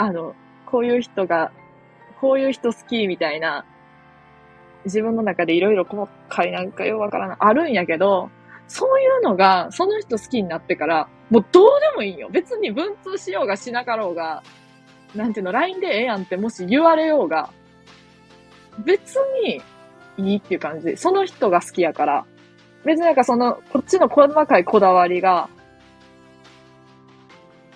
[0.00, 0.34] あの、
[0.64, 1.52] こういう人が、
[2.22, 3.66] こういう人好きみたいな、
[4.86, 8.30] 自分の中でいろいろ細かいなんかようわからない、あるんやけど、
[8.66, 12.30] そういうのが、その人好きになってから、もうどうでもいいよ。
[12.30, 14.42] 別に文通しようがしなかろうが、
[15.14, 17.50] なんていうの、LINE でええやんってもし言われようが、
[18.78, 19.60] 別に
[20.16, 20.96] いいっていう感じ。
[20.96, 22.24] その人が好きやから。
[22.86, 25.50] 別になんかその、こっちの細かいこだわりが、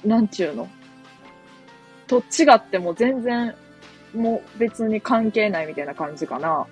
[0.02, 0.68] なんちゅうの？
[2.06, 3.54] と違っても全然、
[4.14, 6.66] もう別に関係ないみたいな感じかな。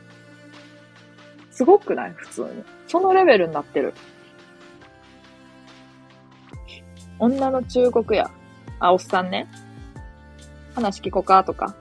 [1.50, 2.12] すごくない？
[2.12, 2.64] 普通に。
[2.86, 3.94] そのレベルになってる。
[7.18, 8.30] 女の忠告や。
[8.80, 9.48] あ、おっさんね。
[10.74, 11.44] 話聞こうか？
[11.44, 11.74] とか。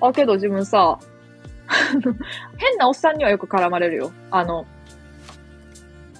[0.00, 0.98] あ、けど自分さ、
[2.58, 4.12] 変なおっさんにはよく絡まれるよ。
[4.30, 4.66] あの、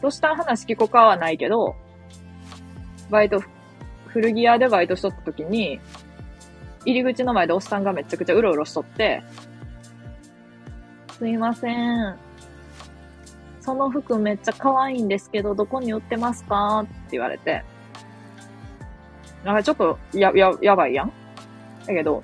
[0.00, 1.76] どうした話聞こうかはないけど、
[3.10, 3.42] バイト、
[4.06, 5.80] 古着屋でバイトしとった時に、
[6.84, 9.22] 入り口の前でおっさんがめちゃくちゃうろうろしとって、
[11.18, 12.16] すいません。
[13.60, 16.80] その服めっちゃ可愛いんですけど、どこに売ってますか？
[16.80, 17.64] って言われて。
[19.44, 21.12] なんかちょっと、や、や、やばいやん
[21.86, 22.22] だけど、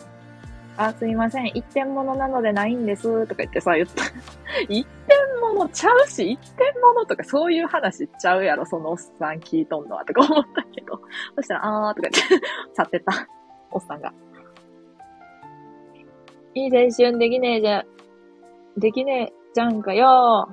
[0.77, 4.05] あ、すいません、一点物なのでないんです、とか言ってさ、言った。
[4.69, 11.01] 一点物ちゃうし、一点物とかそういう話ちゃうやろ、そのおっさん聞いとんのは、とか思ったけど。
[11.37, 13.13] そしたら、あーとか言って、去ってた。
[13.71, 14.13] おっさんが。
[16.55, 17.85] いい青春できねえじゃ、
[18.77, 20.49] できねえじゃんかよ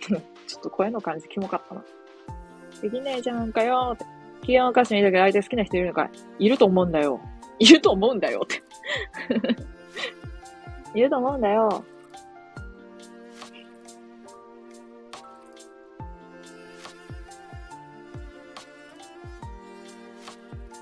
[0.46, 1.84] ちょっと声の感じキモかったな。
[2.82, 4.04] できねえじゃんかよって。
[4.42, 7.20] 気がおかしいだけど相手好きな人いるのかいいると思うんだよ。
[7.58, 8.62] いると思うんだよって
[10.98, 11.84] いると思うんだよ。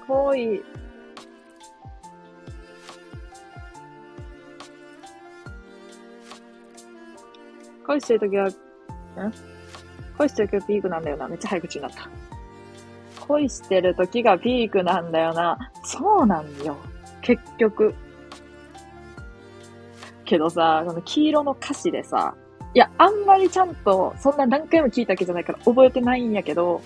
[0.09, 0.63] 恋。
[7.87, 8.53] 恋してるときは、ん
[10.17, 11.29] 恋してるときはピークなんだよな。
[11.29, 12.09] めっちゃ早口になった。
[13.27, 15.71] 恋してるときがピークなんだよな。
[15.85, 16.77] そうなんよ。
[17.21, 17.95] 結局。
[20.25, 22.35] けどさ、この黄色の歌詞でさ、
[22.75, 26.81] いや、あんまりちゃんと、そんな何回も聞いたわけじゃないから覚えてないんやけど、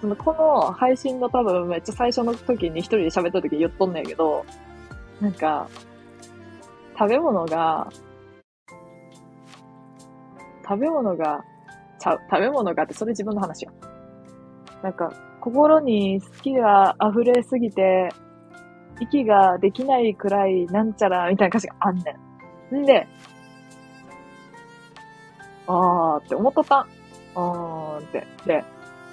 [0.00, 4.44] その、この配信の多分めっちゃ最初の時に一人で喋った時言っとんねんけど、
[5.20, 5.68] なんか、
[6.98, 7.88] 食べ物が、
[10.66, 11.44] 食べ物が、
[11.98, 13.72] ちゃう、食べ物がってそれ自分の話よ。
[14.82, 18.08] なんか、心に好きが溢れすぎて、
[19.00, 22.16] 息ができないくらいなんちゃらみたいな歌詞があんね
[22.72, 22.76] ん。
[22.82, 23.06] んで、
[25.66, 26.86] あーって思っとった。
[27.34, 28.26] あーって。
[28.46, 28.64] で、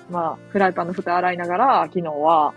[0.09, 2.53] まあ、フライパンの蓋洗いながら、昨日は、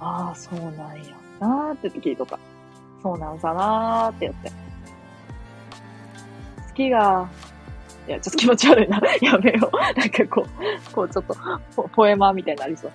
[0.00, 2.38] ああ、そうなんやなーって聞いとった。
[3.02, 4.50] そうなんさなーって言って。
[6.68, 7.28] 好きが、
[8.08, 9.00] いや、ちょっと気持ち悪いな。
[9.20, 9.76] やめよう。
[9.98, 11.36] なんかこう、こうちょっと
[11.76, 12.92] ポ、ポエマーみたいになりそう。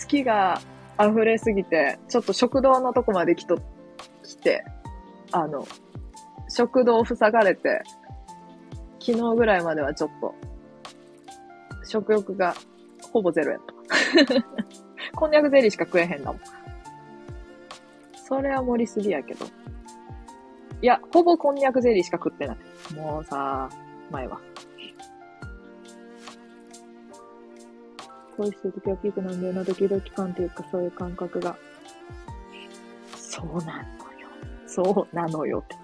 [0.00, 0.60] 好きが
[0.98, 3.58] 溢れすぎて、ちょっと食堂のとこまで来と、
[4.22, 4.64] 来て、
[5.32, 5.66] あの、
[6.48, 7.82] 食堂塞がれて、
[8.98, 10.34] 昨日ぐらいまではちょっと
[11.90, 12.54] 食欲が
[13.12, 14.44] ほぼゼロやった。
[15.18, 16.40] こんにゃくゼリーしか食えへんだもん。
[18.14, 19.44] それは盛りすぎやけど。
[20.80, 22.94] いや、ほぼこんにゃくゼリーしか食ってない。
[22.94, 23.68] もうさ、
[24.10, 24.40] 前は。
[28.36, 31.56] 恋してるときはピークなんだよな、ドキドキ感というかそういう感覚が。
[33.16, 34.28] そうなのよ。
[34.66, 35.76] そうなのよって。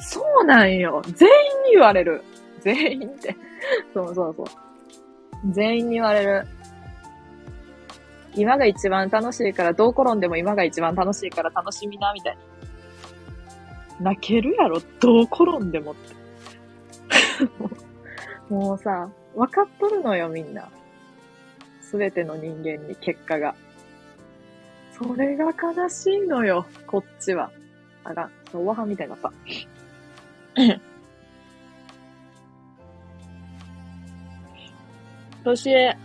[0.00, 1.02] そうなんよ。
[1.14, 2.24] 全員に言われる。
[2.66, 3.36] 全員って。
[3.94, 4.46] そうそうそう。
[5.52, 6.46] 全員に言われる。
[8.34, 12.36] 今が一番楽しいから、どう転んでも今が一番楽しいから楽しみな、みたい
[14.00, 14.10] な。
[14.10, 16.16] 泣けるやろ、どう転んでもって。
[18.52, 20.68] もうさ、分かっとるのよ、みんな。
[21.80, 23.54] すべての人間に結果が。
[24.90, 27.50] それが悲しいのよ、こっちは。
[28.02, 29.32] あら、おばはみたいなさ。
[35.46, 35.96] 年上、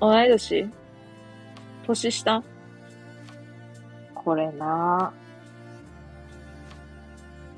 [0.00, 0.70] 同い年。
[1.86, 2.42] 年下。
[4.14, 5.14] これな。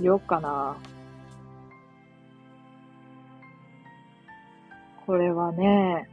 [0.00, 0.76] よっかな。
[5.06, 6.08] これはね、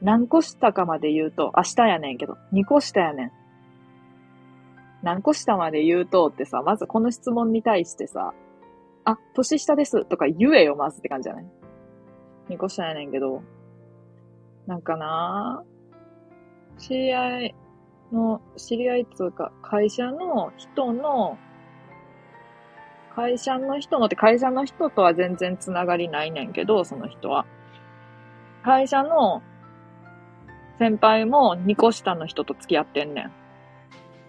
[0.00, 3.32] 何個下かまで言うと、明日やねんけど、2個下やねん。
[5.02, 8.32] 何個下まで言うとってさ、まずこの質問に対してさ、
[9.04, 11.65] あ、年下ですとか言えよ、まずって感じじゃない？
[12.48, 13.42] ?2 個下やねんけど、
[14.66, 15.62] なんかな
[16.78, 17.54] 知り合い
[18.12, 21.38] の、知り合いっつうか、会社の人の
[23.16, 27.46] 会社の人のって会社の人とは全然つながりないねんけど、その人は。
[28.62, 29.42] 会社の
[30.78, 33.32] 先輩も2個下の人と付き合ってんねん。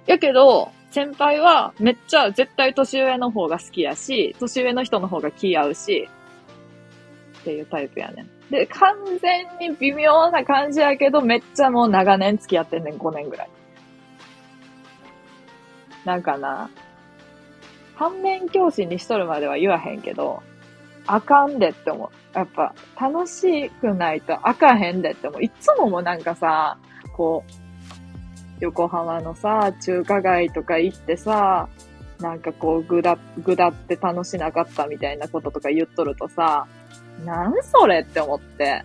[0.06, 6.07] やけど、先輩はめっちゃ絶対年上の方が好きやし、年上の人の方が気合うし、
[7.48, 8.30] っていうタイプやねん。
[8.52, 13.49] で、完全に微妙な感じやけど、めっちゃもう長年付き合ってんねん、5年ぐらい。
[16.03, 16.69] なんかな、
[17.95, 20.44] 反面教師にしとるまでは言わへんけど、
[21.06, 22.38] あかんでって思う。
[22.38, 25.44] やっぱ、楽しくないとあかへんでって思う。
[25.44, 26.78] いつももなんかさ、
[27.15, 27.52] こう、
[28.60, 31.69] 横浜のさ、中華街とか行ってさ、
[32.19, 36.68] なんかこう、ぐだ、ぐだって楽しなかったみたいなこととか言っとるとさ、
[37.26, 38.84] なんそれって思って。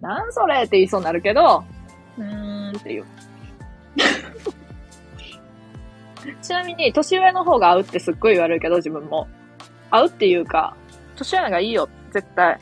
[0.00, 1.64] なんそれって言いそうになるけど、
[2.16, 3.04] うーんって言う。
[6.42, 9.26] ちなみに、年上の方が合うってすっごい言われるけど、自分も。
[9.90, 10.76] 合うっていうか、
[11.16, 12.58] 年上のがいいよ、絶対。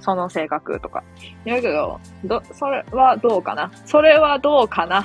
[0.00, 1.02] その性格とか。
[1.44, 3.70] 言うけど、ど、それはどうかな？
[3.86, 5.04] それはどうかな？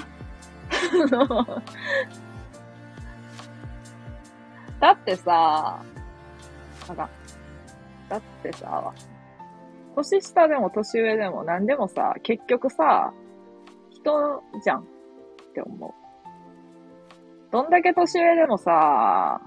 [4.79, 5.79] だってさ、
[6.87, 7.09] なんか、
[8.09, 8.93] だってさ、
[9.95, 13.13] 年下でも年上でも何でもさ、結局さ、
[13.91, 14.83] 人じゃんっ
[15.53, 15.91] て思う。
[17.51, 19.41] どんだけ年上でもさ、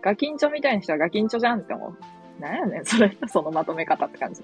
[0.00, 2.40] ガキンチョみたいにしたらガキンチョじゃんって思う。
[2.40, 4.42] なんやねん、それ、そのまとめ方って感じ。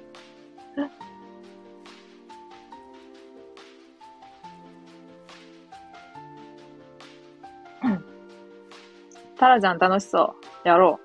[9.36, 10.68] タラちゃん楽しそう。
[10.68, 11.03] やろう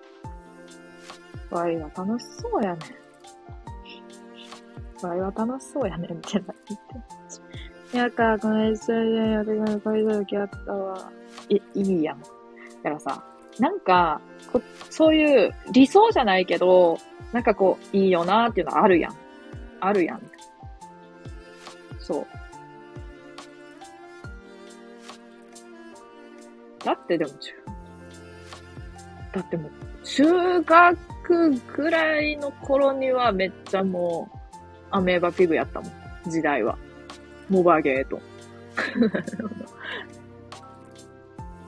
[1.52, 1.56] う。
[1.56, 2.78] ワイは楽しそうやね
[5.04, 5.08] ん。
[5.08, 6.56] ワイは楽しそうやねんってなっ
[7.92, 7.98] て。
[7.98, 11.12] やか、この SIA やってくれこれだけあったわ。
[11.50, 12.20] い、いいやん。
[12.22, 12.28] だ
[12.84, 13.24] からさ、
[13.60, 14.22] なんか、
[14.54, 16.98] こそういう理想じゃないけど、
[17.34, 19.16] なんかこう、いいよなーっていうのはあるやん。
[19.80, 20.22] あるやん。
[22.00, 22.28] そう。
[26.86, 27.32] だってでも、
[29.34, 29.72] だってもう、
[30.16, 30.98] 中学
[31.76, 34.38] ぐらいの頃にはめっちゃもう、
[34.90, 35.92] アメーバピグやったもん。
[36.30, 36.76] 時代は。
[37.48, 38.20] モバゲーと。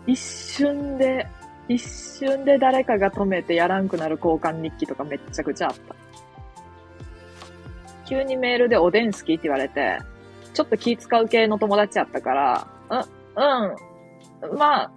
[0.08, 1.28] 一瞬で、
[1.68, 5.96] 一瞬で誰かが止めてやらんくなる交換日記とかめっちゃくちゃあった。
[8.06, 10.00] 急にメールでおでん好きって言われて、
[10.54, 13.00] ちょっと気使う系の友達やったから、うん、
[14.50, 14.92] うん、まあ、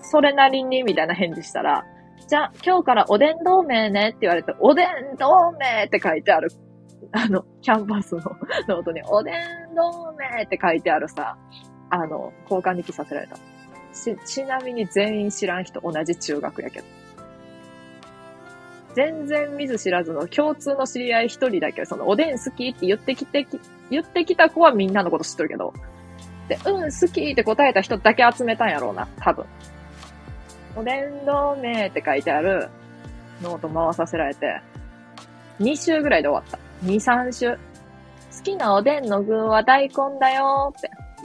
[0.00, 1.84] それなりにみたいな返事したら、
[2.28, 6.48] じゃあ今日からおでん同盟ねって言われて、おでん同盟って書いてある
[7.12, 8.22] あの、キャンパスの
[8.68, 9.34] ノートに、おでん
[9.74, 11.36] 同盟って書いてあるさ、
[11.90, 13.36] あの、交換日記させられた。
[13.92, 16.86] ち、ちなみに全員知らん人同じ中学やけど。
[18.94, 23.46] 全然見ず知らずの共通の知り合い一人だけその、おでん好きって言ってきて、
[23.90, 25.74] 言ってきた子はみんなのこと知ってるけど、
[26.48, 29.44] で、うん、好きって答えた人だけ集めたんやろうな、多分。
[30.76, 32.68] おでん同盟って書いてある
[33.42, 34.60] ノート回させられて、
[35.58, 36.58] 2週ぐらいで終わった。
[36.86, 37.56] 2、3種。
[37.56, 40.90] 好きなおでんの具は大根だよーって。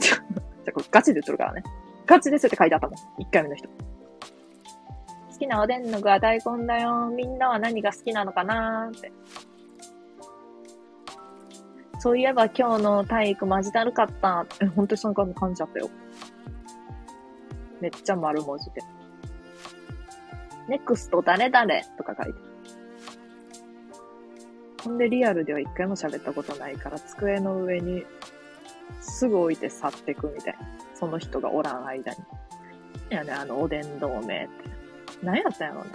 [0.64, 1.62] じゃ、これガチで言っとるからね。
[2.06, 2.96] ガチですって書いてあったもん。
[3.22, 3.68] 1回目の人。
[3.68, 7.10] 好きなおでんの具は大根だよ。
[7.14, 9.12] みんなは何が好きなのかなーって。
[11.98, 14.46] そういえば今日の体育マジだるかった。
[14.60, 15.90] え、本当にその感じちゃったよ。
[17.80, 18.80] めっちゃ丸文字で。
[20.68, 21.66] ネクスト誰々
[21.96, 22.40] とか書いて
[24.84, 28.04] ほんでリアルでは一回も喋ったことないから、机の上に
[29.00, 30.58] すぐ置いて去ってくみたいな。
[30.94, 32.18] その人がおらん間に。
[33.10, 34.52] いやね、あの、おでん同盟って。
[35.22, 35.90] 何やったんやろね。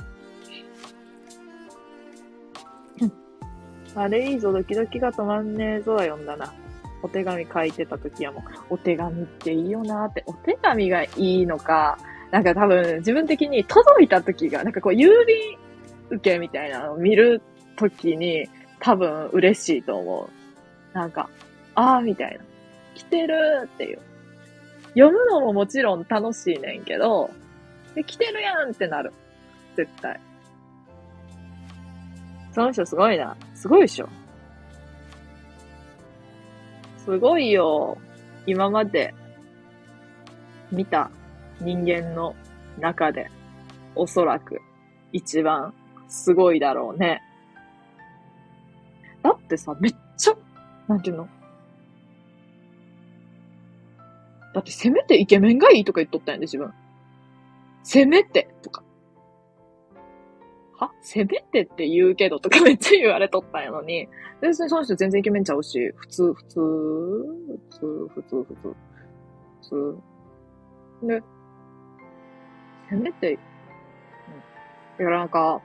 [3.96, 6.54] あれいいぞ、ドキドキが止まんねえぞは読んだな。
[7.02, 8.40] お手紙書いてた時はも
[8.70, 11.98] う、お手紙っていいよなーって、お手紙がいいのか、
[12.32, 15.58] なんか多分自分的に届いた時が、なんかこう郵便
[16.10, 17.42] 受けみたいなのを見る
[17.78, 18.48] 時に
[18.80, 20.30] 多分嬉しいと思
[20.94, 20.98] う。
[20.98, 21.30] なんか、
[21.76, 22.44] ああ、みたいな。
[22.96, 23.36] 来てる
[23.66, 24.00] っていう。
[24.96, 27.30] 読むのももちろん楽しいねんけど、
[27.94, 29.14] で、来てるやんってなる。
[29.76, 30.20] 絶対。
[32.52, 33.38] その人すごいな。
[33.54, 34.10] すごいでしょ。
[36.98, 37.98] すごいよ。
[38.48, 39.14] 今まで
[40.72, 41.12] 見た
[41.62, 42.36] 人間の
[42.80, 43.30] 中で、
[43.96, 44.62] おそらく
[45.12, 45.74] 一番
[46.08, 47.22] すごいだろうね。
[49.24, 50.34] だってさ、めっちゃ、
[50.88, 51.28] なんていうの？
[54.54, 56.72] だってせめてイケメンがいいとか言っとったんやで、自分。
[57.84, 58.84] せめてとか。
[60.78, 60.92] は？
[61.02, 64.08] せめてって言うけどとか めっちゃ言われとったんやのに、
[64.42, 67.80] 別にその人全然イケメンちゃうし、普通、普通、普通、
[68.14, 68.76] 普通、普通、
[69.62, 70.00] 普
[71.02, 71.08] 通。
[71.08, 71.24] で、
[72.90, 73.40] せめて、うん。
[75.00, 75.62] だからなんか、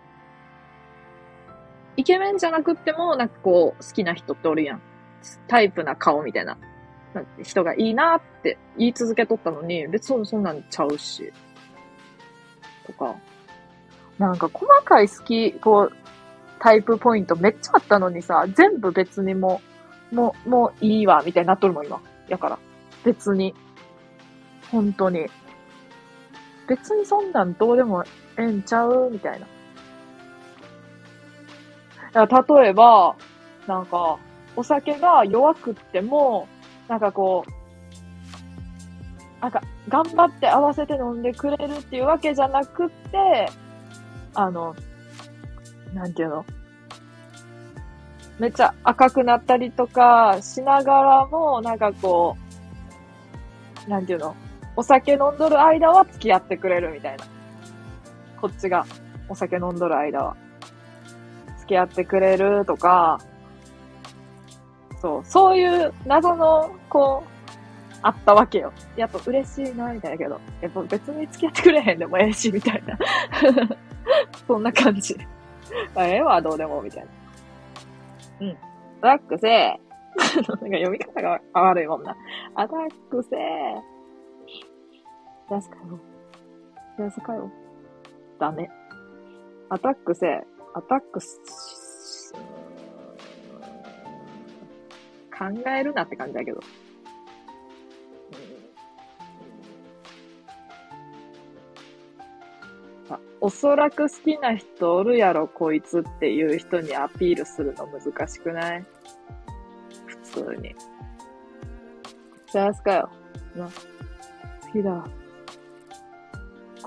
[1.97, 4.82] イケメンじゃなくっても、なんかこう、好きな人っておるやん。
[5.47, 6.57] タイプな顔みたいな。
[7.15, 11.32] な人がいいなって言い続けとったのに、別にそんなんちゃうし。
[12.86, 13.15] とか。
[14.19, 15.93] なんか細かい好き、こう、
[16.59, 19.61] タイプポイントめっちゃあったのにさ、全部別にも
[20.12, 22.01] う、もう、もういいわ、みたいになっとるもん、今。
[22.28, 22.59] やから。
[23.05, 23.55] 別に。
[24.70, 25.27] 本当に。
[26.73, 28.03] 別にそんなんどうでも
[28.39, 29.11] ええんちゃう？
[29.11, 29.47] みたいな。
[32.12, 33.15] だから例えば、
[33.66, 34.16] なんか、
[34.57, 36.49] お酒が弱くっても、
[36.89, 37.51] なんかこう、
[39.43, 43.51] なんか、頑張って合わせて飲んでくれるっていうわけじゃなくって、
[44.35, 44.74] あの、
[45.93, 46.47] なんていうの？
[48.39, 52.35] めっちゃ赤くなったりとかしながらも、なんかこ
[53.86, 54.35] う、なんていうの？
[54.77, 57.24] お酒飲んどる間は付き合ってくれるみたいな。
[58.40, 58.86] こっちが
[59.28, 60.36] お酒飲んどる間は。
[61.59, 63.19] 付き合ってくれるとか、
[65.03, 68.73] そう、そういう謎の、こう、あったわけよ。
[68.97, 70.40] やっぱ嬉しいな、みたいだけど。
[70.61, 72.97] やっぱ別に付き合ってくれへんでもええし、みたいな。
[74.47, 75.16] そんな感じ。
[75.97, 77.11] あええわ、どうでも、みたいな。
[78.40, 78.51] うん。
[79.01, 79.82] アタックせー。
[80.23, 82.16] なんか読み方が悪いもんな。
[82.55, 83.91] アタックせー。
[85.48, 86.01] ジャスかよ。
[86.97, 87.51] ジャスかよ。
[88.39, 88.70] ダメ。
[89.69, 90.44] アタックせ。
[90.74, 92.32] アタックス、
[95.31, 96.60] 考えるなって感じだけど。
[103.43, 108.86] おそらく好きな人おるやろ、こいつっていう人にアピールするの難しくない？
[110.06, 110.74] 普通に。
[112.47, 113.10] 幸せかよ。
[113.55, 113.66] な。
[113.66, 113.70] 好
[114.73, 115.05] きだ。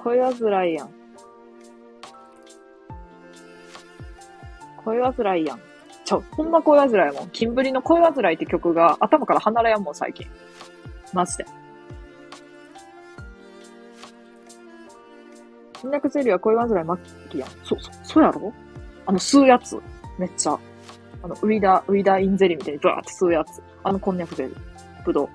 [0.06, 0.90] 恋煩いやん。
[4.84, 5.60] 恋煩いやん。
[6.06, 7.30] ちょ、ほんま恋煩いもん。
[7.32, 10.28] キンブリの恋煩いって曲が頭から離れやんもん、最近。
[11.12, 11.46] マジで。
[15.82, 17.50] 侵略ゼリーは恋煩い末期やん。
[17.64, 18.54] そう、そう、そうやろ？
[19.08, 19.82] あの、吸うやつ。
[20.20, 20.52] めっちゃ。
[21.24, 23.60] あの、ウィダー、ウィダーインゼリーみたいにブワーって吸うやつ。
[23.84, 25.04] あのこんにゃくゼリー。
[25.04, 25.30] ぶどう。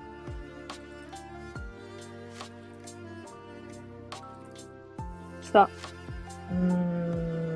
[5.51, 5.69] した
[6.51, 7.53] うーん。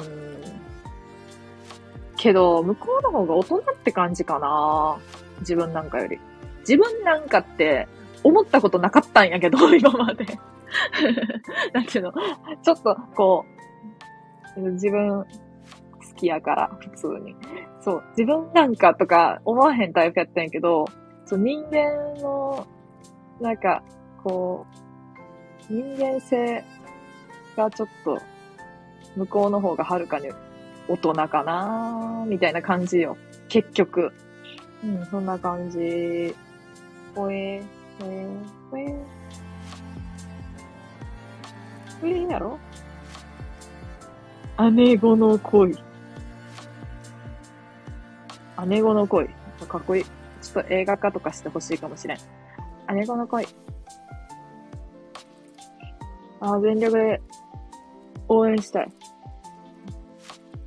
[2.18, 4.98] けど、向こうの方が大人って感じかな
[5.40, 6.20] 自分なんかより。
[6.60, 7.88] 自分なんかって
[8.24, 10.26] 思ったことなかったんやけど、 今まで。
[11.74, 12.14] なんていうの、
[12.64, 13.46] ちょっと、こ
[14.58, 15.26] う、自分、好
[16.16, 17.36] きやから、普通に。
[17.80, 20.86] そう、自分なんかとか思わへんタイプやったんやけど、
[21.26, 22.66] そう、人間の、
[23.40, 23.84] なんか、
[24.24, 24.66] こ
[25.70, 26.64] う、人間性
[27.56, 28.22] がちょっと、
[29.16, 30.30] 向こうの方がはるかに
[30.88, 33.18] 大人かなみたいな感じよ。
[33.48, 34.12] 結局。
[34.84, 36.36] うん、そんな感じ。
[37.16, 37.64] ほえー、
[38.02, 38.96] ほえー、ほえー。
[42.00, 42.60] それいいやろ？
[44.72, 45.78] 姉子の恋。
[48.68, 49.30] 姉子の恋。
[49.68, 50.04] かっこいい。
[50.04, 52.18] ちょっと映画化とかしてほしいかもしれん。
[52.94, 53.48] 姉子の恋。
[56.42, 57.22] あ、全力で
[58.28, 58.92] 応援したい。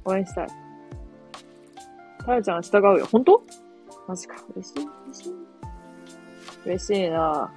[0.05, 0.49] 応援したい。
[2.25, 3.07] タラちゃん従うよ。
[3.07, 3.43] 本当？
[4.07, 4.37] マジか。
[4.55, 4.87] 嬉しい。
[5.07, 5.35] 嬉しい。
[6.67, 7.53] 嬉しいな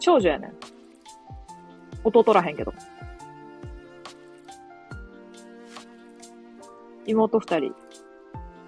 [0.00, 0.52] 長女やねん。
[2.04, 2.72] 弟らへんけど。
[7.06, 7.74] 妹二人、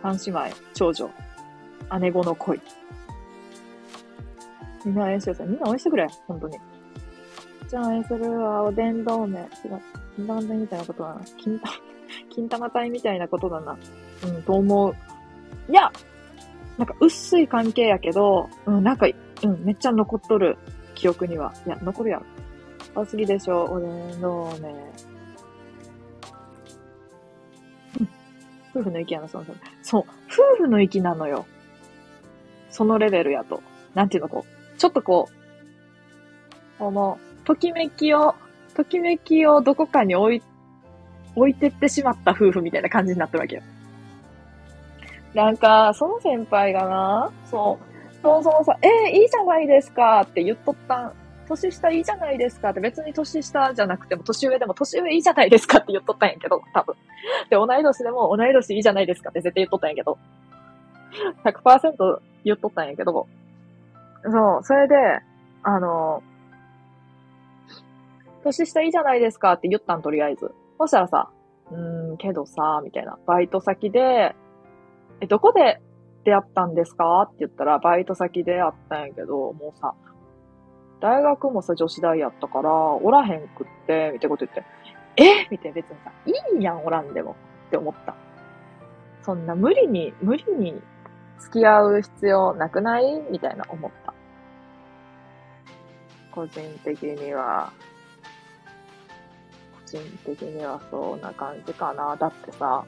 [0.02, 1.10] 三姉妹、長女、
[2.00, 2.60] 姉子の恋。
[4.84, 5.48] みんな応援してください。
[5.48, 6.06] みんな応援してくれ。
[6.26, 6.58] 本当に。
[7.70, 8.64] じゃあ応援するわ。
[8.64, 9.38] おでん同盟。
[9.38, 9.48] 違う。
[10.18, 11.20] 金玉隊みたいなことだな。
[11.38, 11.72] 金玉、
[12.34, 13.78] 金玉隊みたいなことだな。
[14.24, 14.94] うん、と思う。
[15.70, 15.92] いや
[16.78, 20.58] なんか薄い関係やけど、うん、なんか、うん、めっちゃ残っとる。
[20.96, 21.52] 記憶には。
[21.64, 22.18] いや、残るや
[22.94, 23.02] ろ。
[23.02, 23.64] あ、すぎでしょ。
[23.64, 24.74] おでん同盟。
[28.74, 29.44] 夫婦の息やな、その、
[29.82, 30.04] そう。
[30.28, 31.46] 夫婦の息なのよ。
[32.68, 33.62] そのレベルやと。
[33.94, 34.78] なんていうの、こう。
[34.78, 37.18] ちょっとこう、この、
[37.50, 38.36] ときめきを、
[38.76, 40.42] ときめきをどこかに置い、
[41.34, 43.62] 置いてってしまった夫婦みたいな感じになってるわけよ。
[45.34, 51.12] なんか、その先輩がな、そう、そうそうさ、えー、いいじゃないですかって言っとったん。
[51.48, 56.94] 年下いいじゃないですかって別に年下じゃなくても年上でも年上いいじゃないですかって言っとったんやけど、多分。
[57.50, 60.18] で、同い年でも同い年いいじゃないですかって絶対言っとったんやけど。
[61.42, 63.26] 100%言っとったんやけど。
[64.22, 64.94] そう、それで、
[65.64, 66.22] あの、
[68.42, 70.54] 年下いいじゃないですかって言ったん、とりあえず。
[70.78, 71.30] そしたらさ、
[71.70, 73.18] うーん、けどさ、みたいな。
[73.26, 74.34] バイト先で、
[75.20, 75.80] え、どこで
[76.24, 79.94] 出会ったんですかって言ったら、バイト先で会ったんやけど、もうさ、
[81.00, 84.64] 大学もさ、女子大やったから、おらへんくって、みたいなこと言って、
[85.16, 85.48] え？
[85.50, 87.36] みたいな別にさ、いいやん、おらんでも。
[87.66, 88.14] って思った。
[89.22, 90.80] そんな無理に、無理に
[91.38, 93.20] 付き合う必要なくない？
[93.30, 94.14] みたいな思った。
[96.32, 97.72] 個人的には、
[99.90, 102.16] 個人的にはそんな感じかな。
[102.16, 102.84] だってさ、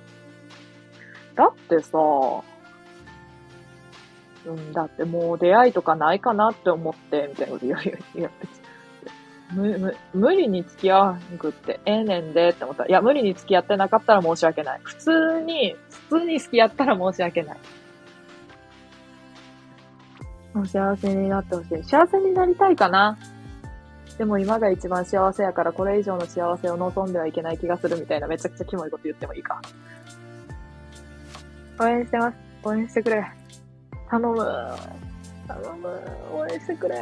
[1.34, 1.98] だってさ、
[4.44, 8.30] うん、だってもう出会いとかないかなって思って、みたいなこと言われや
[9.52, 14.80] 無無理に付き合わんくってええねんでって思ったら、いや、無理に付き合ってなかったら申し訳ない。
[14.82, 15.76] 普通に、
[16.08, 17.56] 普通に付き合ったら申し訳ない。
[20.54, 21.82] お幸せになってほしい。
[21.84, 23.18] 幸せになりたいかな。
[24.22, 29.60] でも今が一番幸せやからこれ以上の幸せを望んではいけない気がするみたいなめちゃくちゃキモいこと言ってもいいか。
[31.80, 32.36] 応援してます。
[32.62, 33.26] 応援してくれ。
[34.08, 34.36] 頼む。
[35.48, 36.00] 頼む。
[36.32, 36.96] 応援してくれ。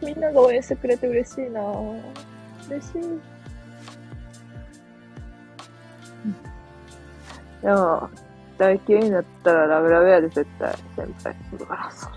[0.00, 1.60] みんなが応援してくれて嬉しいな
[2.68, 3.02] 嬉しい。
[7.60, 8.08] でも、
[8.56, 10.72] 大嫌いになったらラブラブやで、絶対。
[10.94, 11.34] 先輩。
[11.58, 12.12] だからさ。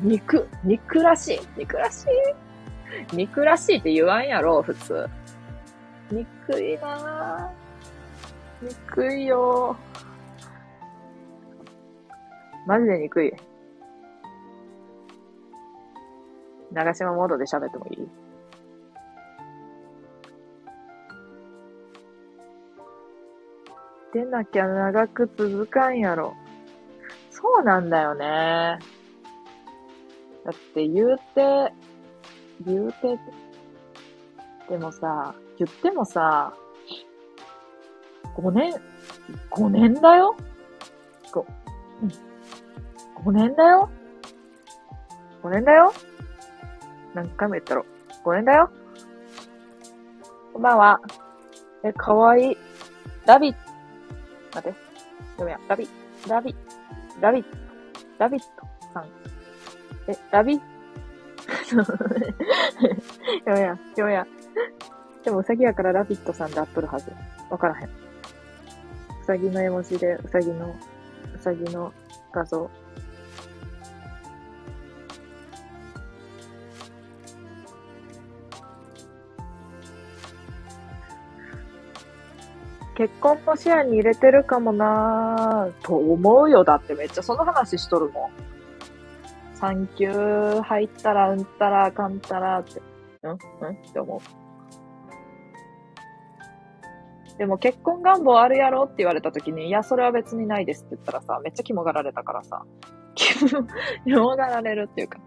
[0.00, 1.40] 肉、肉らしい。
[1.58, 2.47] 肉らしい
[3.12, 5.08] 肉らしいって言わんやろ、普通。
[6.10, 8.66] 憎いなぁ。
[8.66, 9.76] 憎いよ。
[12.66, 13.32] マジで憎い。
[16.72, 18.08] 長島モードで喋ってもいい？
[24.12, 26.34] でなきゃ長く続かんやろ。
[27.30, 28.78] そうなんだよね。
[30.44, 31.72] だって言うて、
[32.66, 33.18] 言うて、
[34.68, 36.52] でもさ、言ってもさ、
[38.36, 38.74] 5年、
[39.50, 40.36] 5年だよ
[41.32, 41.44] ?5、
[43.24, 43.90] 5年だよ
[45.42, 45.92] ?5 年だよ？
[47.14, 47.84] 何回も言ったろ。
[48.24, 48.70] 5年だよ？
[50.52, 51.00] こんばんは。
[51.84, 52.56] え、かわいい。
[53.26, 53.56] ラビッ
[54.54, 54.78] 待って。
[55.36, 55.60] 読めや。
[55.68, 55.88] ラビ、
[56.28, 56.54] ラビ、
[57.20, 57.48] ラビット、
[58.18, 58.46] ラビット
[58.92, 59.06] さん。
[60.08, 60.60] え、ラビ
[63.46, 64.26] よ や、よや。
[65.24, 67.12] でも、うさぎやからラビットさんで合っとるはず。
[67.50, 67.88] わからへん。
[67.88, 67.90] う
[69.26, 70.74] さぎの絵文字で、うさぎの、
[71.34, 71.92] うさぎの
[72.32, 72.70] 画像。
[82.98, 86.64] 結婚も視野に入れてるかもなぁ、と思うよ。
[86.64, 88.47] だってめっちゃその話しとるもん。
[89.60, 92.80] 産休入ったら、うんたら、かんたらって、
[93.22, 93.30] うん？
[93.30, 93.36] うん？
[93.36, 94.20] って思う。
[97.38, 102.64] でも結婚願望あるやろって言われた時に、いや、それは別にないですって言ったらさ、めっちゃ肝がられたからさ、
[104.04, 105.18] 肝がられるっていうか、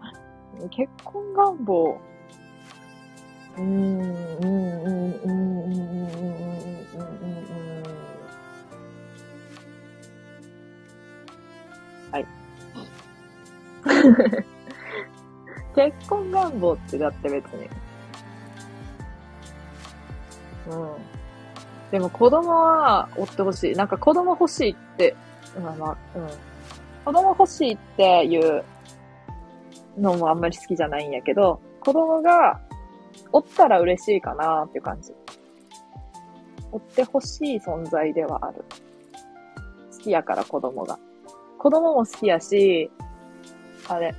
[0.70, 1.98] 結婚願望、
[3.56, 4.02] うーん、うん、
[4.42, 6.41] うん、うん、うん、うん、
[15.74, 17.68] 結婚願望ってだって別に。
[20.70, 20.94] うん。
[21.90, 23.74] でも子供は追ってほしい。
[23.74, 25.14] なんか子供欲しいって、
[25.62, 26.28] まあまあ、うん。
[27.04, 28.64] 子供欲しいっていう
[29.98, 32.60] のもあんまり好きじゃないんやけど、子供が
[33.32, 35.12] おったら嬉しいかなっていう感じ。
[36.70, 38.64] 追ってほしい存在ではある。
[39.92, 40.98] 好きやから、子供が。
[41.58, 42.90] 子供も好きやし、
[43.88, 44.14] あれ、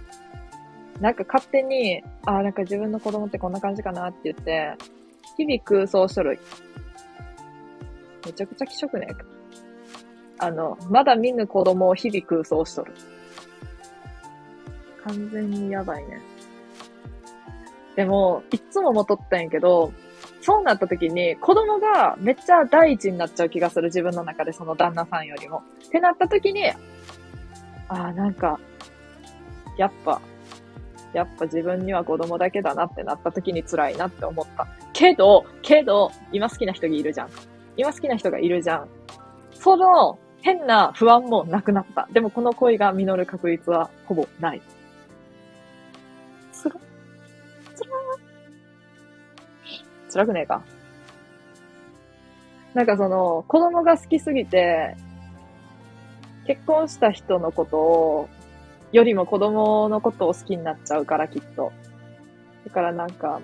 [0.99, 4.73] なんか勝手に、ああ、なんか自分の子供ってこんな感じかなって言って、
[5.38, 6.40] 日々空想しとる。
[8.26, 9.07] めちゃくちゃ気色ね
[10.38, 12.94] あの、まだ見ぬ子供を日々空想しとる。
[15.03, 16.22] 完全にやばいね。
[17.95, 19.91] でも、いつも思っとったんやけど、
[20.41, 25.64] そうなった時に、子供がめっちゃ第一になっちゃう気がする、自分の中で、その旦那さんよりも。
[25.88, 26.76] ってなった時に、あ
[27.90, 28.60] あ、なんか、
[29.78, 30.22] やっぱ、
[31.14, 34.68] やっぱ自分には子供だけだなってなった時に辛いなって思った。
[34.94, 37.30] けど、けど、今好きな人がいるじゃん。
[37.78, 38.88] 今好きな人がいるじゃん。
[39.54, 42.08] その変な不安もなくなった。
[42.12, 44.62] でもこの恋が実る確率はほぼない。
[46.52, 46.76] つら、
[47.76, 47.94] つら
[50.12, 50.62] 辛くねえか
[52.74, 54.95] なんかその、子供が好きすぎて、
[56.45, 58.30] 結婚した人のことを、
[58.94, 61.74] よりも子供のことを好きになっちゃうから、きっと。
[62.65, 63.41] だからなんか、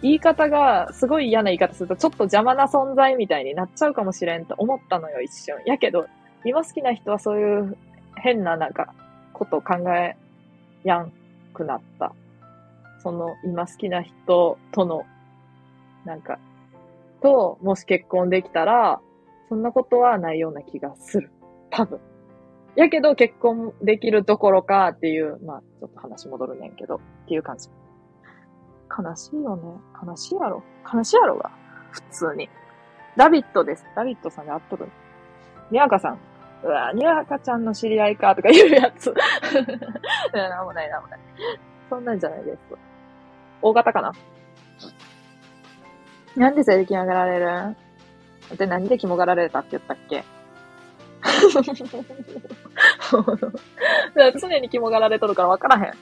[0.00, 5.56] 言い方がすごい嫌な言い方すると、ちょっと邪魔な存在みたいになっちゃうかもしれんと思ったのよ、一瞬。
[5.66, 6.06] やけど、
[6.44, 7.76] 今好きな人はそういう
[8.16, 8.94] 変ななんか、
[9.32, 10.16] ことを考え
[10.84, 11.12] やん
[11.52, 12.14] くなった。
[13.02, 15.04] その、今好きな人との
[16.04, 16.38] なんか、
[17.22, 19.00] と、もし結婚できたら、
[19.48, 21.30] そんなことはないような気がする。
[21.70, 22.00] 多分。
[22.76, 27.68] やけど結婚できるどころかっていう、まあ、ちょっと話戻るねんけど、っていう感じ。
[28.96, 29.62] 悲しいよね。
[30.06, 30.62] 悲しいやろ。
[30.92, 31.50] 悲しいやろが。
[31.90, 32.48] 普通に。
[33.16, 33.84] ラビットです。
[33.94, 34.88] ラビットさんで会っとる。
[35.70, 36.18] にわかさん。
[36.64, 39.14] うわにわかちゃんの知り合いかとか言うやつ。
[40.32, 41.20] なんもないなんもない。
[41.90, 42.58] そんなんじゃないです。
[43.62, 44.12] 大型かな？
[46.36, 47.76] なんでそれで決められる？
[48.56, 50.24] で、何で肝がられたって言ったっけ？
[54.38, 55.92] 常に肝がられとるから分からへん。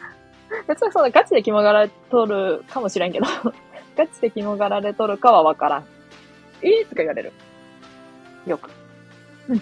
[0.66, 3.26] 別にそのガチで肝がられとるかもしれんけど
[3.96, 5.84] ガチで肝がられとるかは分からん。
[6.62, 7.32] えー、とか言われる。
[8.46, 8.70] よく。
[9.48, 9.56] うん。
[9.56, 9.60] え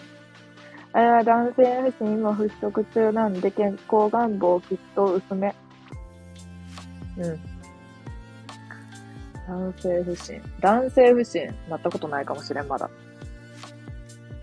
[0.98, 5.54] ー、男性不信も払拭中なんで健康願望きっと薄め。
[7.18, 7.40] うん。
[9.46, 10.42] 男性不信。
[10.60, 12.90] 男性不信、なったことないかもしれん、まだ。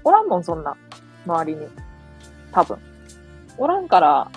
[0.04, 0.76] おらんもん、そんな。
[1.28, 1.68] 周りに。
[2.52, 2.78] 多分。
[3.58, 4.32] おらんから、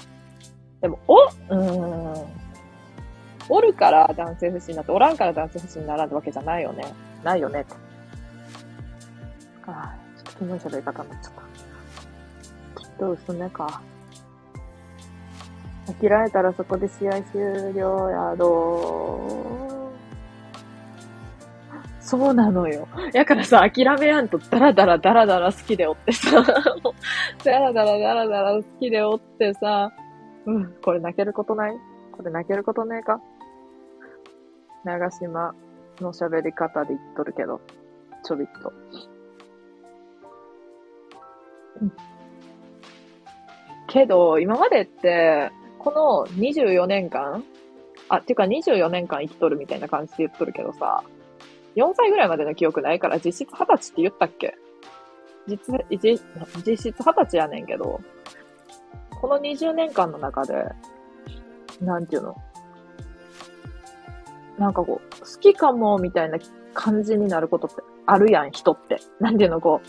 [0.81, 2.41] でも、お、うーん。
[3.49, 6.85] おるから男性不信だって、おらんから男性不信にならんわけじゃないよね。
[7.23, 7.65] ないよね。
[9.67, 12.81] ああ、ちょっとキモい喋り方になっちゃった。
[12.81, 13.83] きっと薄めか。
[15.87, 19.69] 飽きられたらそこで試合終了やろう。
[22.11, 22.89] そうなのよ。
[23.12, 26.43] やからさ、諦めやんと、ダラダラダラダラ好きでおってさ、
[27.45, 29.93] ダラダラダラダラ好きでおってさ、
[30.45, 31.78] うん、これ泣けることない？
[32.11, 33.20] これ泣けることねえか？
[34.82, 35.55] 長島
[36.01, 37.61] の喋り方で言っとるけど、
[38.24, 38.73] ちょびっと。
[41.81, 41.93] うん、
[43.87, 47.45] けど、今までって、この24年間
[48.09, 51.05] あ、っていうか24年間生きとるみたいな感じで言っとるけどさ、
[51.76, 54.56] 4歳ぐらいまでの記憶ないから実質20歳って言ったっけ？
[55.47, 56.20] 実、実、
[56.66, 58.01] 実質20歳やねんけど、
[59.20, 60.66] この20年間の中で、
[61.80, 62.36] なんていうの？
[64.59, 66.38] なんかこう、好きかも、みたいな
[66.74, 69.01] 感じになることってあるやん、人って。
[69.18, 69.80] なんていうの、こ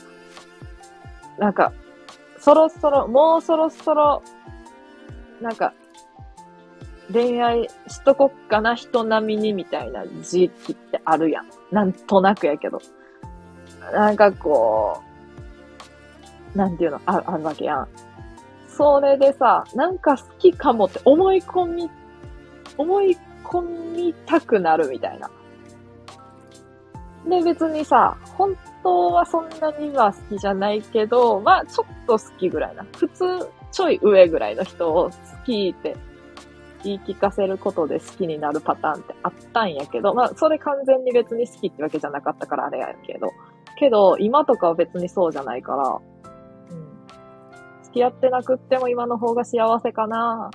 [1.37, 1.73] う、なんか、
[2.39, 4.23] そろそろ、もうそろそろ、
[5.41, 5.73] なんか、
[7.11, 11.49] 恋愛しとこっかな、人並みにみたいな時期ってあるやん。
[11.71, 12.79] なんとなくやけど。
[13.93, 15.01] なんかこ
[16.55, 17.88] う、なんていうの、ああるわけやん。
[18.67, 21.89] それでさ、なんか好きかもって思い込み、
[22.77, 23.61] 思い込
[23.95, 25.29] みたくなるみたいな。
[27.27, 32.85] で、別にさ、本当はそんなには好きじゃないけど、まあちょっと好きぐらいな。
[32.97, 35.11] 普通、ちょい上ぐらいの人を好
[35.45, 35.95] きって
[36.83, 43.31] 言い聞かせることで好きになるパターンってあったんやけど、まあ、それ完全に別に好きってわけじゃなかったからあれやけど、
[43.77, 45.99] けど、今とかは別にそうじゃないから、
[46.71, 47.83] うん。
[47.83, 50.51] 付き合ってなくっても今の方が幸せかな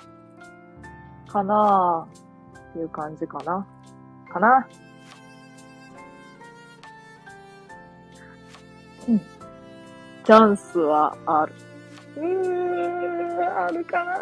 [1.28, 2.08] かな
[2.70, 3.66] っていう感じかな
[4.32, 4.68] かな
[9.08, 9.18] うん。
[9.18, 11.54] チャンスはある。
[12.16, 14.18] うーん、あるかな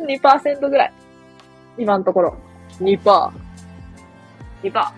[0.00, 0.92] 2%ぐらい。
[1.78, 2.36] 今のところ。
[2.80, 3.00] 2%。
[3.00, 3.32] 2%。
[4.62, 4.94] 2%。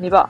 [0.00, 0.28] 2%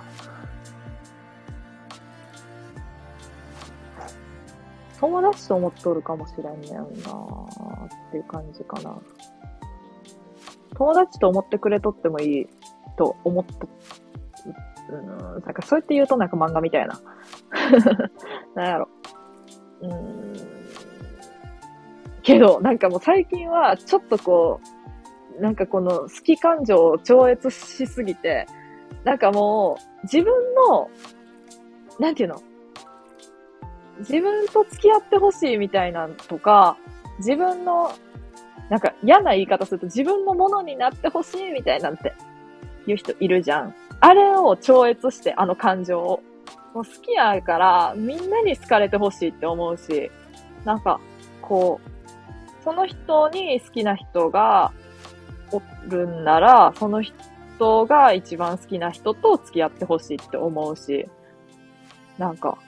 [5.00, 6.90] 友達と思っとるかもしれんねんなーっ
[8.10, 8.98] ていう感じかな。
[10.74, 12.46] 友達と思ってくれとってもいい
[12.96, 13.68] と思っと、
[14.90, 17.00] うん、なんかそうやって言うとなんか漫画みたいな。
[18.54, 18.88] なんやろ。
[19.82, 20.36] うん。
[22.22, 24.60] けど、なんかもう最近はちょっとこ
[25.38, 28.46] う、なんかこの好き感情を超越しすぎて、
[29.04, 30.90] なんかもう自分の、
[32.00, 32.42] なんていうの？
[33.98, 36.76] 自分と付き合ってほしいみたいなんとか、
[37.18, 37.92] 自分の、
[38.68, 42.14] なんか嫌な言い方すると自分のものになってほしいみたいなんて
[42.86, 43.74] 言う人いるじゃん。
[44.00, 46.22] あれを超越して、あの感情を。
[46.76, 50.10] もう好きやから、みんなに好かれてほしいって思うし、
[50.66, 51.00] なんか、
[51.40, 51.90] こう、
[52.62, 54.72] その人に好きな人が
[55.52, 61.08] おるんなら、その人が一番好きな人と付き合ってほしいって思うし、
[62.18, 62.58] なんか、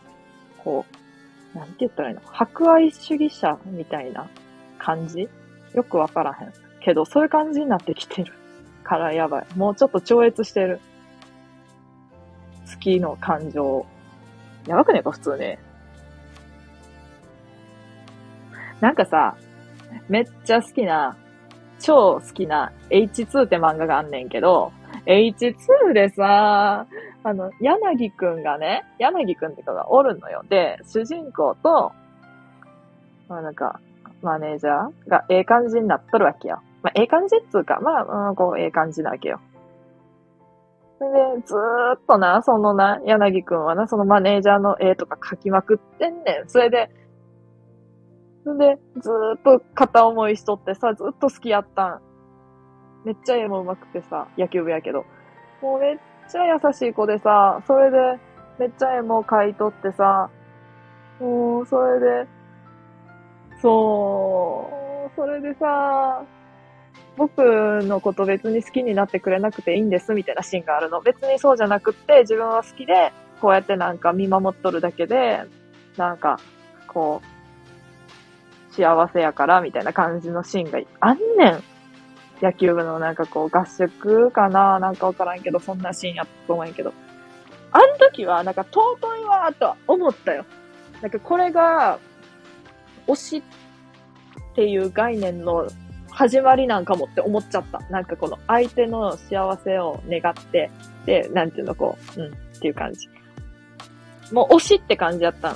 [0.64, 0.86] こ
[1.54, 2.22] う、なんて言ったらいいの？
[2.24, 4.26] 博愛主義者みたいな
[4.78, 5.28] 感じ？
[5.74, 6.52] よくわからへん。
[6.80, 8.32] けど、そういう感じになってきてる。
[8.84, 9.46] からやばい。
[9.54, 10.80] もうちょっと超越してる。
[12.72, 13.84] 好きの感情。
[14.68, 15.58] やばくねえか、普通ね。
[18.80, 19.36] なんかさ、
[20.08, 21.16] めっちゃ好きな、
[21.80, 24.72] 超好きな H2 って漫画があんねんけど、
[25.06, 26.86] H2 でさ、
[27.24, 30.44] あの、柳くんがね、柳くんって子がおるのよ。
[30.48, 31.92] で、主人公と、
[33.28, 33.80] まあなんか、
[34.22, 36.60] マネージャーがええ感じになっとるわけよ。
[36.82, 39.40] まあ、ええ感じっつうか、まあ、うん、こう、ええ感じなわけよ。
[41.04, 41.06] で、
[41.46, 46.48] ずーっとな、そのな、柳くんはな、そのマネージャーの絵とか描きまくってんねん。
[46.48, 46.90] それで、
[48.44, 52.00] それで、ずーっと片思いしとってさ、ずっと好きやったん。
[53.04, 55.04] めっちゃ絵も上手くてさ、野球部やけど。
[55.62, 55.98] もうめっ
[56.30, 58.18] ちゃ優しい子でさ、それで、
[58.58, 60.30] めっちゃ絵も描いとってさ、
[61.20, 62.28] もう、それで、
[63.62, 64.70] そ
[65.06, 66.24] う、それでさ、
[67.18, 67.42] 僕
[67.82, 71.00] のこと別に好きになってくれなくていいんですみたいなシーンがあるの。
[71.00, 75.42] 別にそうじゃなくって、自分は好きで、こうやってなんか見守っとるだけで、
[75.96, 76.38] なんか、
[76.86, 77.20] こ
[78.70, 81.62] う、幸せやからみたいな感じのシーンがあんねん。
[82.40, 86.94] 野球部のなんかこう合宿かななんかわからんけど、そんなシーンやったと思うんやけど。
[87.72, 90.44] あの時はなんか尊いわーとは思ったよ。
[91.02, 91.98] なんかこれが、
[93.08, 95.68] 推しっていう概念の
[96.18, 97.78] 始まりなんかもって思っちゃった。
[97.90, 100.68] なんかこの相手の幸せを願って、
[101.06, 103.08] で、なんていうの、こう、うん、っていう感じ。
[104.32, 105.54] もう推しって感じやった。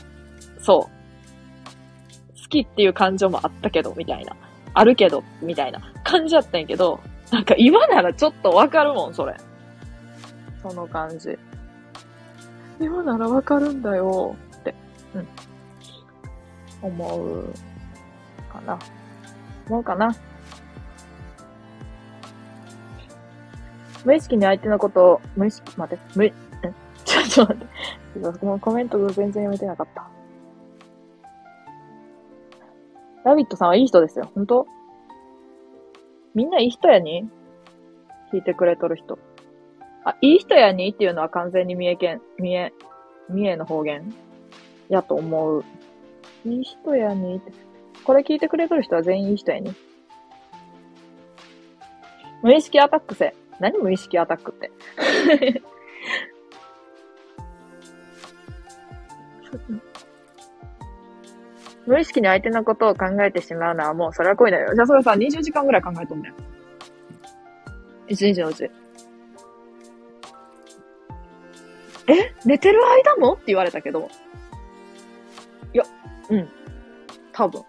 [0.60, 2.40] そう。
[2.40, 4.36] 好きっていう感情もあったけど、みたいな。
[4.72, 7.01] あるけど、みたいな感じやったんやけど、
[7.32, 9.34] なんか今ならちょっとわかるもん、それ。
[10.62, 11.36] その感じ。
[12.78, 14.76] 今ならわかるんだよ、って、
[15.12, 15.28] うん。
[16.82, 17.52] 思う、
[18.52, 18.78] かな。
[19.68, 20.14] 思うかな。
[24.04, 26.30] 無意識に相手のことを、無意識、待って、無、
[27.04, 28.38] ちょっと待って。
[28.38, 30.08] このコメントが全然読めてなかった。
[33.24, 34.30] ラビットさんはいい人ですよ。
[34.34, 34.66] 本当？
[36.34, 37.28] みんないい人やに？
[38.32, 39.18] 聞いてくれとる人。
[40.04, 40.90] あ、いい人やに？
[40.90, 42.72] っていうのは完全に三重県、三重、
[43.30, 44.12] 三重の方言
[44.88, 45.64] やと思う。
[46.44, 47.36] いい人やに？
[47.36, 47.52] って。
[48.04, 49.72] これ聞いてくれとる人は全員いい人やに。
[52.42, 53.36] 無意識アタックせ。
[53.60, 54.70] 何無意識アタックって。
[61.86, 64.74] 無意識に相手のことを考えてしまうのはもうそれは恋だよ。
[64.74, 66.34] じゃあそれさ、20時間ぐらい考えとんだよ。
[68.08, 68.64] 一日のうち。
[68.64, 68.70] え？
[72.44, 73.34] 寝てる間も？
[73.34, 74.08] って言われたけど。
[75.72, 75.84] いや、
[76.30, 76.48] うん。
[77.32, 77.62] 多分。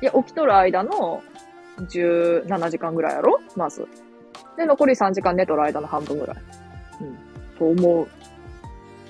[0.00, 1.22] いや、起きとる間の
[1.78, 3.40] 17時間ぐらいやろ？
[3.56, 3.86] まず。
[4.56, 6.36] で、残り3時間寝とる間の半分ぐらい。
[7.00, 7.18] うん。
[7.58, 8.08] と思う。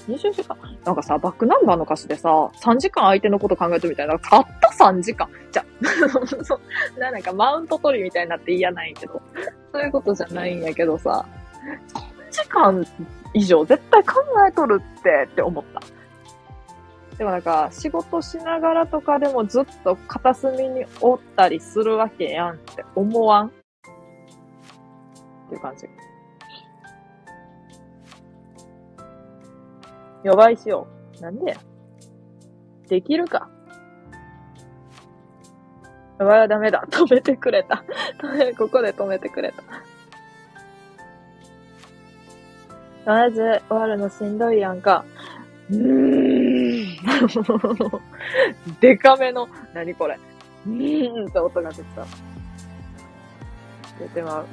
[0.08, 0.56] 20時間？
[0.84, 2.28] なんかさ、バックナンバーの歌詞でさ、
[2.60, 4.18] 3時間相手のこと考えてみたいな。
[4.18, 5.64] たった3時間じゃ、
[6.42, 6.60] そ
[6.96, 9.20] う、なんかマウント取りみたいになって嫌ないけど、
[9.72, 11.24] そういうことじゃないんやけどさ、
[11.94, 12.84] 3時間
[13.34, 14.14] 以上絶対考
[14.48, 15.80] えとるってって思った。
[17.22, 23.50] でもなんか、仕事しながらとかでもずっと片隅におったりするわけやんって思わんっ
[25.48, 25.86] ていう感じ。
[30.24, 31.22] 予売しよう。
[31.22, 31.56] なんで？
[32.88, 33.48] できるか？
[36.18, 36.84] 予売はダメだ。
[36.90, 37.84] 止めてくれた。
[38.58, 39.62] ここで止めてくれた。
[43.04, 45.04] とりあえず終わるのしんどいやんか。
[45.70, 46.21] うーん。
[48.80, 50.18] デカめの、何これ。
[50.66, 52.06] うーんって音が出てた。
[53.98, 54.46] 出てまう。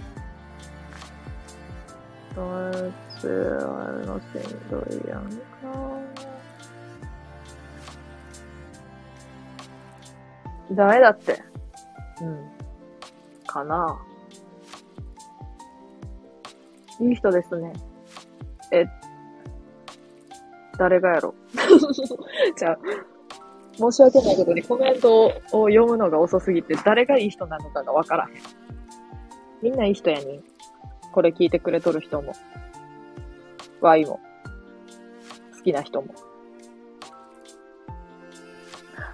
[2.36, 5.40] 友達はのしんどいやんか。
[10.72, 11.42] ダメだって。
[12.22, 12.50] うん。
[13.46, 14.00] かな。
[17.00, 17.74] いい人ですね。
[18.72, 18.88] えっ、
[20.80, 21.35] 誰がやろ？
[22.57, 22.80] じゃあ、
[23.76, 25.31] 申し訳ないことにコメントを
[25.68, 28.31] 読むのが遅すぎて、誰がいい人なのかがわからへん。
[29.61, 30.43] みんないい人やにん。
[31.11, 32.34] これ聞いてくれとる人も。
[33.81, 34.19] ワイも。
[35.57, 36.14] 好きな人も。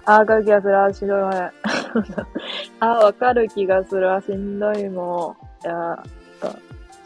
[0.04, 0.78] あー、わかる気がする。
[0.78, 1.52] あー、しんどいわ。
[2.78, 4.14] あー、わかる気がする。
[4.14, 5.66] あ、しんどいもん。
[5.66, 6.02] や。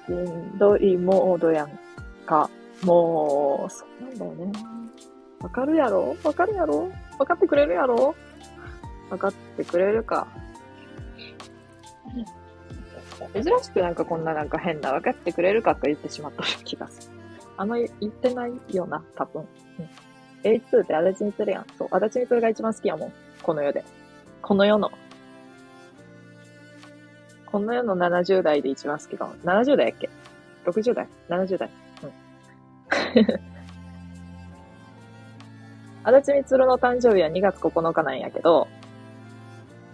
[0.07, 1.71] しんどいモードやん
[2.27, 2.51] か。
[2.83, 4.53] もう、そうなんだよね。
[5.41, 6.17] わかるやろ？
[6.23, 6.91] わかるやろ？
[7.19, 8.15] わかってくれるやろ？
[9.11, 10.27] わかってくれるか。
[13.35, 17.17] 珍しくなんかこんななんか変なわかってくれるかと言ってしまった気がする。
[17.57, 19.47] あんまり言ってないよな、多分。
[19.79, 19.89] うん、
[20.43, 21.67] A2 って足立みつるやん。
[21.77, 23.13] そう、足立みつるが一番好きやもん。
[23.43, 23.85] この世で。
[24.41, 24.91] この世の。
[27.47, 29.35] この世の70代で一番好きかも。
[29.45, 30.09] 70代やっけ
[30.65, 31.71] ?60 代 ?70 代？
[36.03, 38.69] 足立みつるの誕生日は2月9日なんやけど、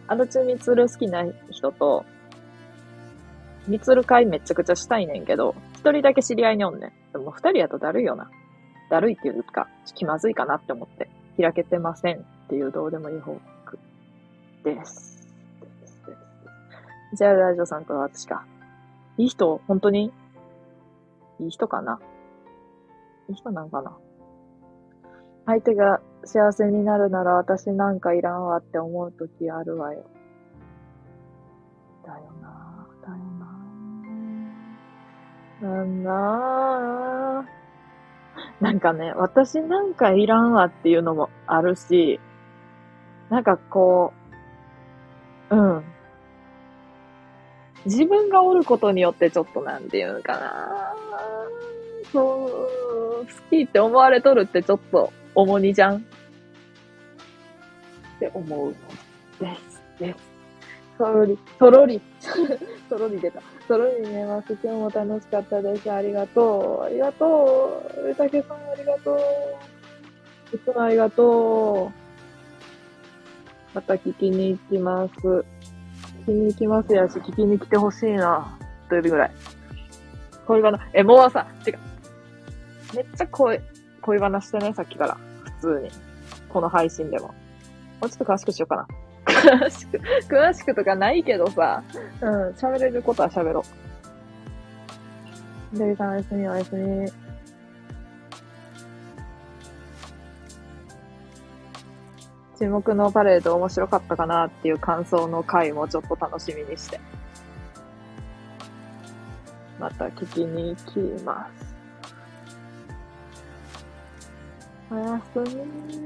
[0.07, 2.05] 足立みつる好きな人と、
[3.67, 6.93] みつる会めちゃくちゃしたいねんけど、一人だけ知り合いにおんねん。
[7.13, 8.31] でも二人やとだるいよな。
[8.89, 13.79] だるいっていうか、気まずいかなって思って、開けてませんっていうどうでもいい報告
[14.63, 15.27] です。
[15.61, 18.45] ですですじゃあ、ラジオさんと私か。
[19.19, 19.61] いい人？
[19.67, 20.13] 本当に？
[21.41, 21.99] いい人かな？
[23.29, 23.97] いい人なんかな
[25.47, 30.05] 相手が幸せになるなら私なんかいらんわって思うときあるわよ。
[32.05, 33.17] だよなだよ
[35.61, 37.57] ななんだ
[38.61, 42.21] なんかね、私なんかいらんわっていうのもあるし、
[43.29, 44.13] なんかこ
[45.51, 45.85] う、うん。
[47.85, 50.95] 自分がおることによってちょっとなんていうのかな
[52.13, 52.69] そ
[53.23, 56.01] う、好きって思われとるってちょっと重荷じゃんっ
[58.19, 58.73] て思うの
[59.39, 59.83] です。
[59.99, 60.37] です。
[60.99, 62.01] とろり、とろり、
[62.89, 63.43] とろり出た。
[63.69, 64.57] とろり寝ます。
[64.63, 65.91] 今日も楽しかったです。
[65.91, 66.85] ありがとう。
[66.85, 68.11] ありがとう。
[68.11, 70.57] うたけさんありがとう。
[70.57, 72.07] いつもありがとう。
[73.75, 75.13] また聞きに行きます。
[75.13, 75.45] 聞
[76.27, 78.57] きに行きますやし、聞きに来てほしいな。
[78.89, 79.31] というぐらい。
[80.47, 81.79] 恋バナ、え、もうさ、違う。
[82.95, 83.61] めっちゃ恋、
[84.03, 85.17] 恋バナしてね、さっきから。
[85.61, 85.91] 普通に。
[86.49, 87.29] この配信でも。
[87.29, 87.35] も
[88.03, 88.87] うちょっと詳しくしようかな。
[89.27, 89.99] 詳しく、
[90.29, 91.83] 詳しくとかないけどさ。
[92.21, 93.65] うん、喋れることは喋ろ
[95.75, 95.79] う。
[95.79, 97.11] デビさんおやすみおやすみ。
[102.59, 107.01] 注目のパレード面白かったかなっていう感想の回もちょっと楽しみにして。
[109.79, 111.66] また聞きに行きます。
[114.91, 115.97] おやすみ。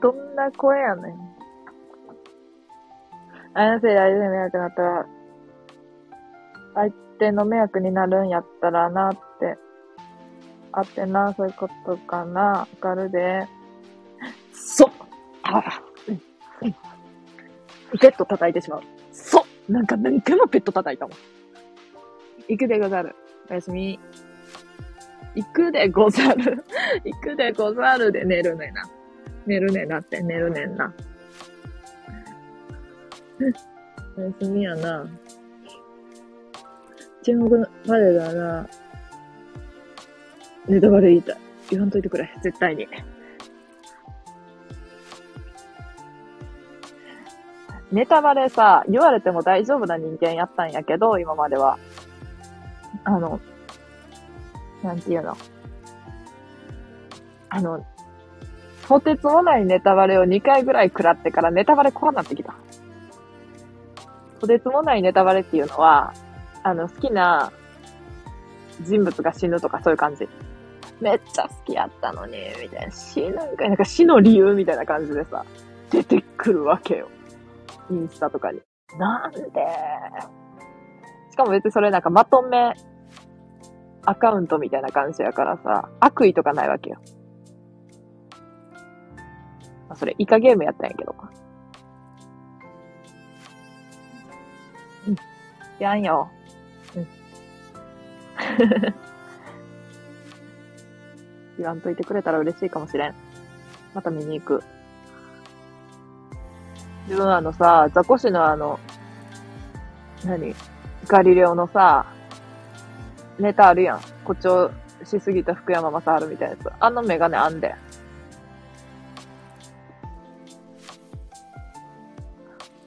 [0.00, 1.30] どんな声やねん。
[3.52, 5.06] あやせいで相手に迷惑になったら、
[6.74, 9.58] 相手の迷惑になるんやったらなって、
[10.72, 13.46] あってな、そういうことかな、わかるで。
[14.52, 14.90] そう
[15.42, 16.14] あうん、
[16.62, 16.72] うん。
[17.98, 18.82] ペット叩いてしまう。
[19.12, 21.16] そなんか何回もペット叩いたもん。
[22.48, 23.14] 行くでござる。
[23.50, 23.98] おやすみ。
[25.34, 26.64] 行くでござる。
[27.04, 28.82] 行くでござるで寝るねな。
[29.46, 30.92] 寝るねなって寝るねんな。
[34.16, 35.06] おやすみやな。
[37.22, 38.66] 注目のパレだな。
[40.66, 41.36] ネタバレ言いたい。
[41.70, 42.30] 言わんといてくれ。
[42.42, 42.88] 絶対に。
[47.92, 51.78] ネタバレさ、言われても大丈夫な人間やったんやけど、今までは。
[53.04, 53.40] あの、
[54.82, 55.36] なんていうの？
[57.48, 57.84] あの、
[58.86, 62.54] とてつもないネタバレを2回ぐらい食らってからネタバレ怖なってきた。
[64.40, 66.14] とてつもないネタバレっていうのは、
[66.62, 67.52] あの、好きな
[68.82, 70.28] 人物が死ぬとかそういう感じ。
[71.00, 72.92] めっちゃ好きやったのに、みたいな。
[72.92, 75.44] 死ぬんかい、なんか死の理由みたいな感じでさ、
[75.90, 77.08] 出てくるわけよ。
[77.90, 78.60] インスタとかに。
[78.98, 79.40] なんで？
[81.30, 82.74] しかも別にそれなんかまとめ
[84.04, 87.00] アカウントみたいな感じやからさ、悪意とかないわけよ。
[89.88, 91.14] まあ、それ、イカゲームやったんやけど。
[95.08, 95.16] うん。
[95.78, 96.30] やんよ。
[96.96, 97.06] うん。
[101.58, 103.14] 言わんといてくれたら嬉しいかもしれん。
[103.94, 104.62] また見に行く。
[107.06, 108.78] 自分あのさ、ザコシのあの、
[110.24, 110.54] 何？
[111.06, 112.06] ガリレオのさ、
[113.40, 113.98] ネタあるやん。
[114.24, 114.70] 誇張
[115.04, 116.70] しすぎた福山雅治みたいなやつ。
[116.78, 117.74] あのメガネあんで。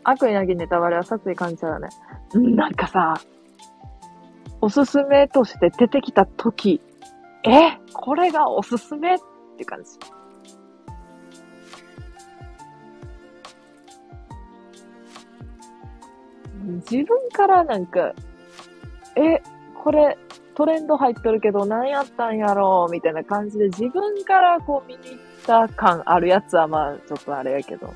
[0.03, 1.87] 悪意なきネタバレは殺意感じちゃうね。
[2.33, 3.13] なんかさ、
[4.59, 6.81] おすすめとして出てきたとき、
[7.43, 7.77] え？
[7.93, 9.17] これがおすすめっ
[9.57, 9.91] て感じ。
[16.91, 18.13] 自分からなんか、
[19.15, 19.41] え、
[19.83, 20.17] これ
[20.55, 27.93] トレンド入っとるけど何やったんやろうみたいな感じで自分からこう見に行った感あるやつはまあちょっとあれやけど、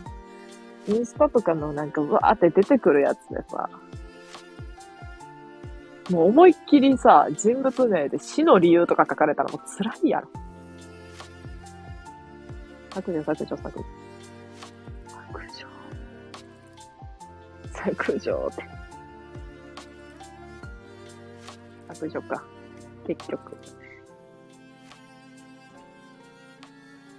[0.87, 3.69] インスタとかのなんかうわーって出てくるやつでさ、
[6.09, 10.29] もう思いっきりさ、人物名で死の理由とか書かれたらもう辛いやろ。
[12.91, 13.85] 削除、削除、削除。
[15.07, 15.67] 削除。
[17.73, 18.86] 削除って。
[21.93, 22.43] 削除か。
[23.05, 23.57] 結局。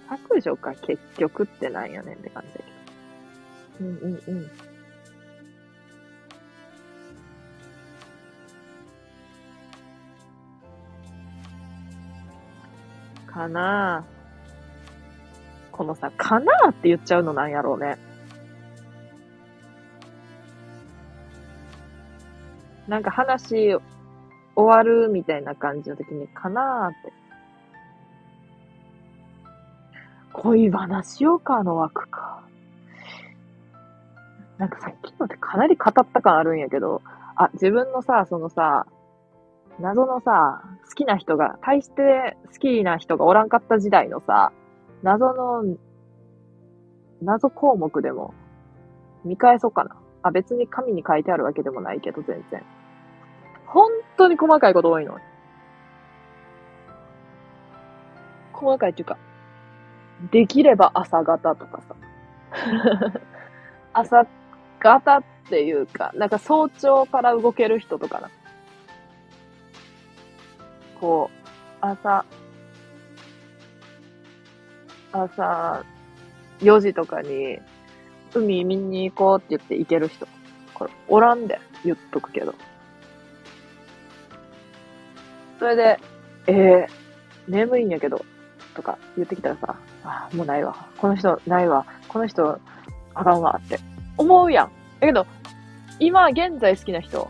[0.09, 3.89] 削除か結局ってなんやねんって感じだけど。
[3.89, 4.51] うんうんうん。
[13.27, 14.19] かなぁ。
[15.71, 17.97] このさ、かなぁって言っちゃうのなんやろうね。
[22.87, 23.75] なんか話
[24.59, 27.13] 終わるみたいな感じの時に、かなーって。
[30.33, 32.43] 恋話をかの枠か。
[34.57, 37.01] なんかさっきのってかなり語った感あるんやけど、
[37.37, 38.85] あ、自分のさ、そのさ、
[39.79, 44.51] 謎のさ、好きな人が、大して好きな人がおらんかった時代のさ、
[45.03, 45.63] 謎の、
[47.21, 48.33] 謎項目でも
[49.23, 49.95] 見返そうかな。
[50.21, 52.61] あ、別に紙に書いてあるわけでもないけど、全然。
[53.69, 55.17] 本当に細かいこと多いの。
[58.51, 59.17] 細かいっていうか、
[60.31, 61.95] できれば朝方とかさ。
[63.93, 64.25] 朝
[64.79, 68.29] 方っていうか、なんか早朝から動ける人とかな。
[70.99, 71.37] こう、
[71.79, 72.25] 朝、
[75.11, 75.85] 朝、
[76.59, 77.59] 4時とかに、
[78.33, 80.27] 海見に行こうって言って行ける人。
[80.73, 82.55] これ、おらんで、言っとくけど。
[85.59, 85.99] それで、
[86.47, 86.87] えー、
[87.47, 88.25] 眠いんやけど、
[88.73, 90.87] とか言ってきたらさ、あ、もうないわ。
[90.97, 91.85] この人、ないわ。
[92.07, 92.59] この人、
[93.13, 93.79] あかんわって
[94.17, 94.71] 思うやん。
[94.99, 95.25] だけど、
[95.99, 97.29] 今現在好きな人、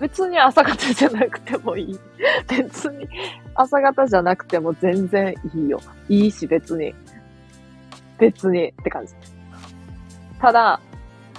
[0.00, 1.98] 別に朝方じゃなくてもいい。
[2.48, 3.08] 別に
[3.54, 5.80] 朝方じゃなくても全然いいよ。
[6.08, 6.94] いいし別に。
[8.18, 9.14] 別にって感じ。
[10.40, 10.80] ただ、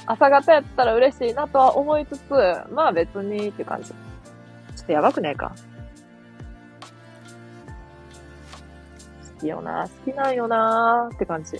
[0.05, 2.31] 朝方やったら嬉しいなとは思いつつ、
[2.71, 3.89] まあ別にって感じ。
[3.89, 3.95] ちょ
[4.83, 5.51] っとやばくねえか？
[9.39, 11.57] きよな、好きなんよなって感じ。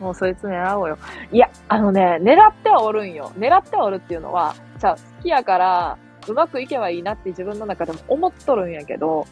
[0.00, 0.98] もうそいつ狙おうよ。
[1.32, 3.32] いや、あのね、狙ってはおるんよ。
[3.36, 5.98] 狙ってはおるっていうのは、じゃあ好きやから、
[6.28, 9.26] うまくいけばいいなって自分の中でも思っとるんやけど、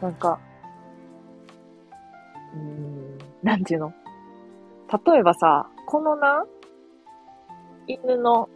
[0.00, 0.40] なんか、
[2.54, 3.92] うーん、なんていうの？
[5.06, 6.44] 例えばさ、このな、
[7.86, 8.48] 犬の、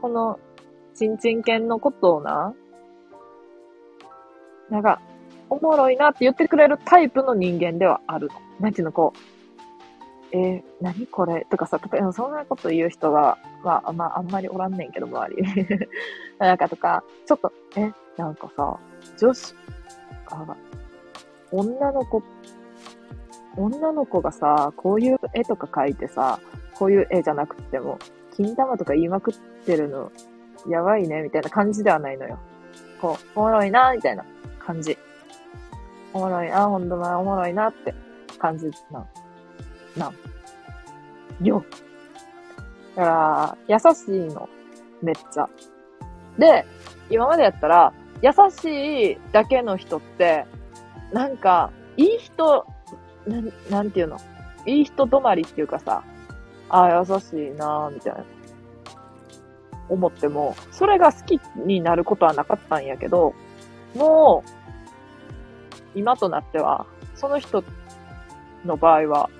[0.00, 0.38] この、
[0.94, 2.54] ちんちん犬のことをな、
[4.70, 5.00] なんか、
[5.52, 8.34] おもろいなって言ってくれるタイプの人間ではあるの。
[8.58, 9.12] なんていうの、こ
[10.32, 11.46] う、えー、何これ？
[11.50, 15.42] とかさ、例えばそんなこと言う人が、まあ、まあ、あんまりおらんねんけど、周り。
[16.40, 18.78] なんかとか、ちょっと、え、なんかさ、
[19.18, 19.54] 女子、
[20.30, 20.56] あ、
[21.50, 22.22] 女の子、
[23.58, 26.40] 女の子がさ、こういう絵とか描いてさ、
[26.74, 27.98] こういう絵じゃなくても、
[28.34, 29.34] 金玉とか言いまくっ
[29.66, 30.10] てるの、
[30.66, 32.38] やばいね、みたいな感じではないのよ。
[33.02, 34.24] こう、おもろいな、みたいな
[34.58, 34.96] 感じ。
[36.12, 37.94] おもろいな、ほんとな、おもろいなって
[38.38, 39.06] 感じな。
[39.96, 40.12] な。
[41.42, 41.64] よ。
[42.96, 44.48] だから、優しいの。
[45.02, 45.48] めっちゃ。
[46.38, 46.64] で、
[47.10, 50.46] 今までやったら、優しいだけの人って、
[51.12, 52.66] なんか、いい人、
[53.26, 54.16] なん、なんていうの？
[54.64, 56.04] いい人止まりっていうかさ、
[56.68, 58.24] ああ、優しいなぁ、みたいな。
[59.88, 63.34] 思っても、それが好きになることはなかったんやけど、
[63.94, 64.61] もう、
[65.94, 67.62] 今となっては、その人
[68.64, 69.30] の場合は、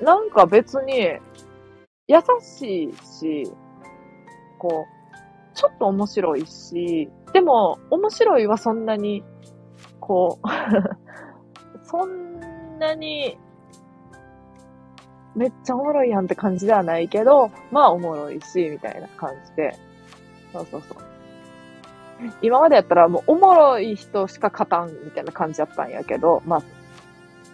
[0.00, 1.18] なんか別に、
[2.08, 3.50] 優しいし、
[4.58, 4.86] こ
[5.52, 9.24] う、ちょっと面白いし、でも、面白いはそんなに、
[10.00, 10.46] こう
[11.84, 13.38] そんなに、
[15.34, 19.76] めっちゃおもろいやんって感じではないけど、まあおもろいし、みたいな感じで。
[20.52, 21.05] そうそうそう。
[22.42, 26.62] 今までやったらもうおもろい人しか勝たんみたいな感じだったんやけど、まあ、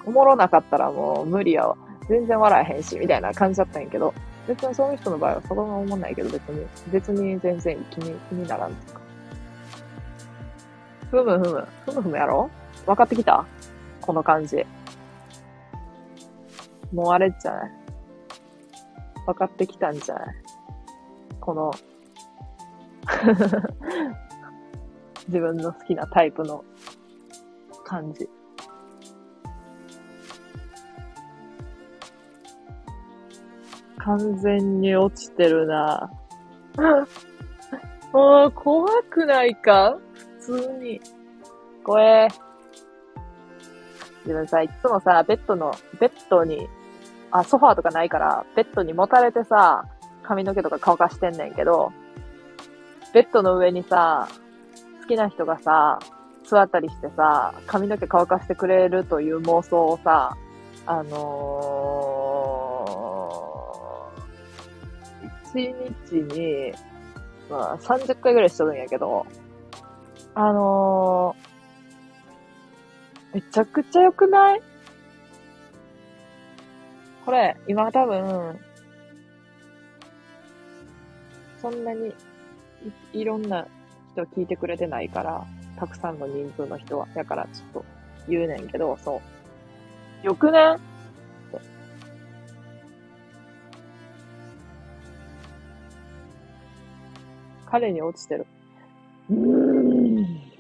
[0.07, 1.77] おもろなかったらもう無理やわ。
[2.09, 4.13] 全然笑えへんし、みたいな感じだったんやけど、
[4.49, 9.01] 別にその人の場合はそこが思んないけど、別に、別に全然気に、気にならんとか。
[11.11, 12.51] ふむふむ、ふむふむやろ？
[12.87, 13.45] 分かってきた？
[14.01, 14.67] この感じ。
[16.93, 17.71] もうあれじゃない？
[19.27, 20.35] 分かってきたんじゃない？
[21.41, 21.71] この
[25.29, 26.65] 自分の好きなタイプの
[27.85, 28.29] 感じ。
[33.99, 36.11] 完全に落ちてるな
[38.13, 39.97] もう怖くないか？
[40.41, 41.01] 普通に。
[41.85, 42.29] 怖え。
[44.25, 46.69] 自分さ、いつもさ、ベッドの、ベッドに、
[47.31, 49.85] あ、ソファーとかないから、ベッドに持たれてさ、
[50.23, 51.93] 髪の毛とか乾かしてんねんけど、
[53.15, 54.29] ベッドの上にさ、
[55.03, 55.99] 好きな人がさ、
[56.45, 60.37] 座ったりしてさ、髪の毛乾かしてくれるという妄想をさ、
[60.87, 66.73] あのー、1日に、
[67.51, 69.27] まあ、30回ぐらいしとるんやけど、
[70.35, 74.63] あのー、めちゃくちゃ良くない？
[77.25, 78.59] これ、今多分、
[81.61, 82.15] そんなに
[83.13, 83.67] いいろんな
[84.13, 85.45] 人聞いてくれてないから、
[85.77, 87.07] たくさんの人数の人は。
[87.15, 87.85] だからちょっと
[88.29, 89.21] 言うねんけど、そ
[90.23, 90.27] う。
[90.27, 90.77] よくね？
[97.67, 98.47] 彼に落ちてる。
[99.31, 100.53] うーん。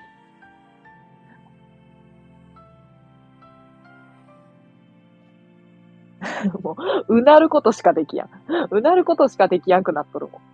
[6.62, 6.76] も
[7.08, 8.28] う、うなることしかできやん。
[8.70, 10.51] うなることしかできやんくなっとるもん。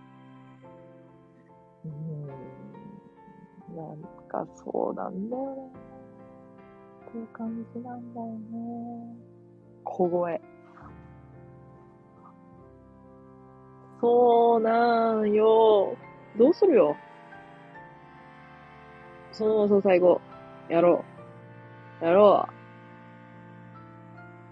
[4.29, 5.61] かそうなんだよね。
[7.09, 9.15] っていう感じなんだよね。
[9.83, 10.41] 小声。
[13.99, 15.97] そうなんよ。
[16.37, 16.95] どうするよ。
[19.31, 20.21] そのそう最後。
[20.69, 21.03] やろ
[22.01, 22.05] う。
[22.05, 22.53] やろう。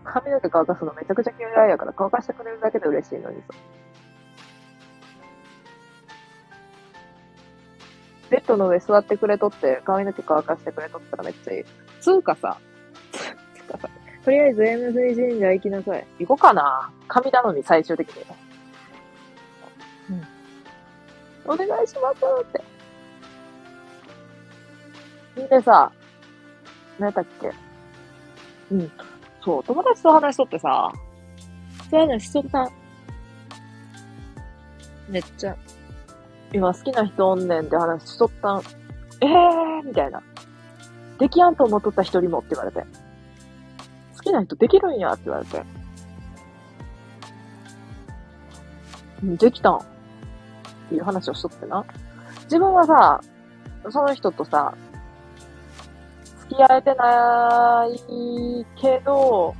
[0.03, 3.53] 髪の毛乾かすのめちゃくちゃ嫌いやから乾かしてくれるだけで嬉しいのにさ。
[8.29, 11.63] ベッドの上座ってくれとって、髪の毛乾かしてくれとったらめっちゃいい。
[12.01, 12.57] つうかさ、
[13.11, 13.89] つうかさ、
[14.23, 16.07] とりあえず M3 神社行きなさい。
[16.19, 16.91] 行こうかな。
[17.07, 18.23] 髪頼み最終的に。
[20.09, 20.27] うん。
[21.53, 22.45] お願いしますっ
[25.35, 25.41] て。
[25.41, 25.91] んでさ、
[26.99, 27.51] 何やったっけ？
[28.71, 28.91] うん。
[29.43, 30.91] そう、友達と話しとってさ、
[31.89, 32.69] そういうのしとった。
[35.07, 35.55] めっちゃ、
[36.53, 38.61] 今好きな人おんねんって話しとったん。
[39.21, 40.21] えーみたいな。
[41.19, 42.85] できやんと思っとった一人もって言われて。
[44.15, 45.63] 好きな人できるんやって言われて。
[49.23, 49.81] できたんっ
[50.89, 51.85] ていう話をしとってな。
[52.43, 53.21] 自分はさ、
[53.89, 54.73] その人とさ、
[56.41, 59.53] 付き合えてないけど、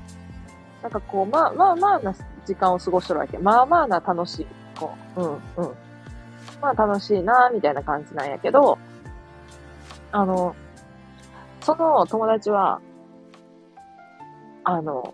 [0.82, 2.14] なんかこう、まあまあまあな
[2.46, 3.38] 時間を過ごしとるわけ。
[3.40, 4.48] まあまあな楽しい。
[4.80, 5.87] こう、うん、うん。
[6.62, 8.78] まあ楽しいな、みたいな感じなんやけど、
[10.12, 10.56] あの、
[11.62, 12.82] その友達は、
[14.64, 15.14] あの、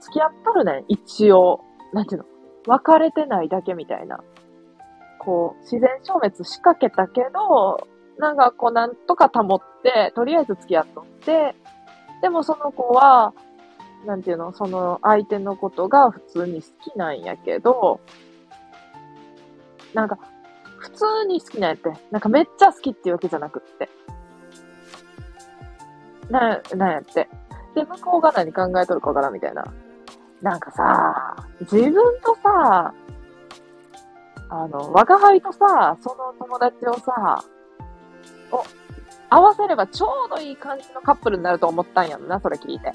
[0.00, 1.60] 付き合っとるね、一応。
[1.92, 2.26] なんていうの
[2.66, 4.20] 別れてないだけみたいな。
[5.18, 7.86] こう、自然消滅仕掛けたけど、
[8.18, 11.54] なんかこう、なんとか保って、とりあえず付き合っとって、
[12.22, 13.32] でもその子は、
[14.06, 18.00] なんていうの、その相手のことが普通に好きなんやけど、
[19.94, 20.18] なんか、
[20.84, 21.90] 普通に好きなんやって。
[22.10, 23.88] なんかめっちゃ好きっていうわけじゃなくって。
[26.28, 27.28] な、なんやって。
[27.74, 29.64] で、向こうが何考えとるかわからんみたいな。
[30.42, 32.92] なんかさ、自分とさ、
[34.50, 37.42] あの、我輩とさ、その友達をさ、
[38.52, 38.62] お、
[39.30, 42.92] 合わせればちょうどいい感じのカップルになると思ったんやんな、それ聞いて。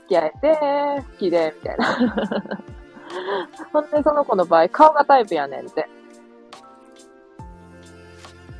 [0.00, 1.86] 付き合えて、好きで、みたいな。
[3.74, 5.86] ほんで、その子の場合、顔がタイプやねんって。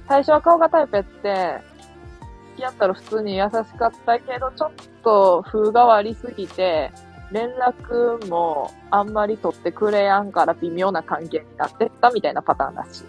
[0.08, 1.60] 最初は顔がタイプやって、
[2.50, 4.72] 付き合ったら普通に優しかったけど、ちょっ
[5.02, 6.92] と風変わりすぎて、
[7.30, 13.04] 連絡もあんまり取ってくれやんから微妙な関係になってったみたいなパターンらし。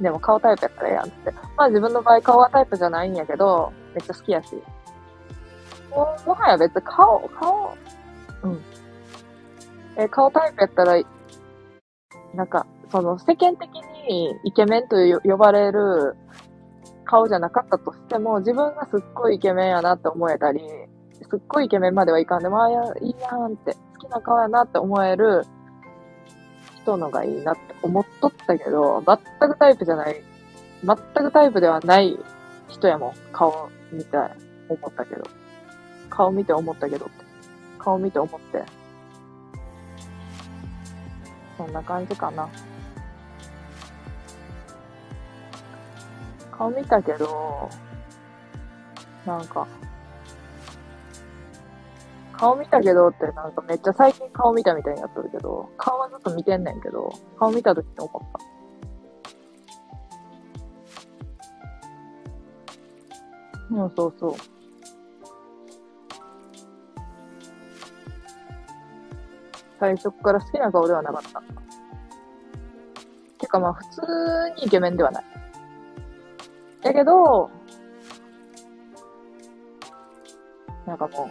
[0.00, 1.32] でも顔タイプやったらええやんって。
[1.56, 4.56] まあ自分の場合顔はタイプじゃないんやけど、めっちゃ好きやし。
[5.90, 7.76] ももはや別に顔、顔、
[8.42, 8.60] うん。
[9.96, 11.00] え、顔タイプやったら、
[12.34, 16.16] なんか、その世間的ににイケメンと呼ばれる
[17.04, 20.60] 顔じゃなかったとしても、自分がすっごいイケメンやなって思えたり、
[21.28, 22.70] すっごいイケメンまではいかんでも、ああ、
[23.00, 25.44] いいやんって、好きな顔やなって思える
[26.82, 30.22] 人のがいいなって思っとったけど、全くタイプじゃない、
[30.84, 32.18] 全くタイプではない
[32.68, 33.12] 人やもん。
[33.32, 34.16] 顔見て
[34.68, 35.22] 思ったけど。
[36.10, 37.24] 顔見て思ったけどって。
[37.78, 38.64] 顔見て思って。
[41.56, 42.48] そんな感じかな。
[46.52, 47.68] 顔見たけど、
[49.26, 49.66] なんか、
[52.32, 58.38] 顔見たけどってなんかめっちゃ最近顔見たみたいになっとるけど、顔はずっと見てんねんけど、顔見た時って思った。
[63.74, 64.34] うん、そうそう。
[69.80, 71.42] 最初から好きな顔ではなかった。
[73.38, 74.00] てかまあ普通
[74.56, 75.24] にイケメンではない。
[76.82, 77.50] だけど、
[80.86, 81.30] なんかも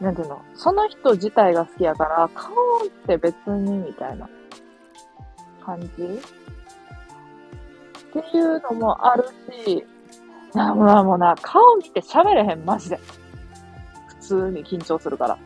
[0.00, 4.28] う、なんていうの、その人自体が好きやから、顔って別にみたいな
[5.64, 5.86] 感じ？
[5.86, 5.90] っ
[8.12, 9.28] ていうのもある
[9.64, 9.84] し、
[10.52, 12.98] な、もうもうな、顔見て喋れへん、マジで。
[14.08, 15.38] 普通に緊張するから。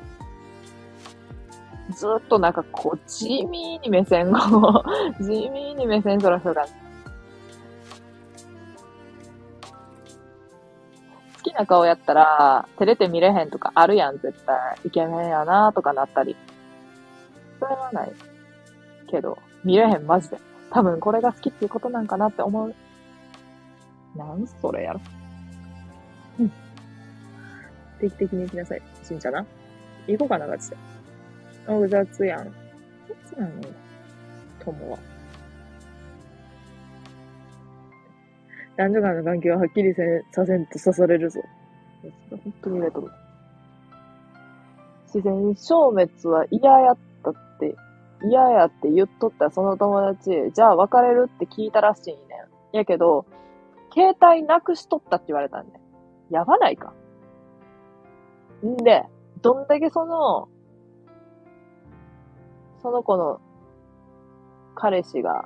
[1.94, 4.84] ずっとなんかこう、地味に目線を
[5.20, 6.72] 地味に目線そらする感じ。
[11.50, 14.78] きな顔やったら、照れて見れへんとかあるやん、絶対。
[14.84, 16.36] イケメンやなとかなったり。
[17.58, 18.12] それはない。
[19.08, 20.38] けど、見れへん、マジで。
[20.70, 22.74] 多分これが好きっていうことなんかなって思う。
[24.16, 25.00] なんそれやろ。
[26.38, 26.52] うん。
[28.00, 28.82] 定期的に行きなさい。
[29.02, 29.44] しんちゃな。
[30.06, 30.76] 行こうかな、ガチで。
[31.66, 32.52] お、雑やん。
[33.32, 33.52] 雑なの
[34.64, 34.98] 友は。
[38.80, 41.42] 男女間の関係ははっきりせさせんと刺されるぞ。
[42.30, 43.10] 本当に言われと。
[45.12, 47.76] 自然消滅は嫌やったって、
[48.24, 52.16] 嫌やって言っとったその友達、じゃあ別れるって聞いたらしいね
[52.72, 52.76] ん。
[52.76, 53.26] やけど、
[53.92, 55.72] 携帯なくしとったって言われたんね
[56.30, 56.34] ん。
[56.34, 56.94] やばないか。
[58.64, 59.04] んで、
[59.42, 60.48] どんだけその、
[62.80, 63.42] その子の
[64.74, 65.44] 彼氏が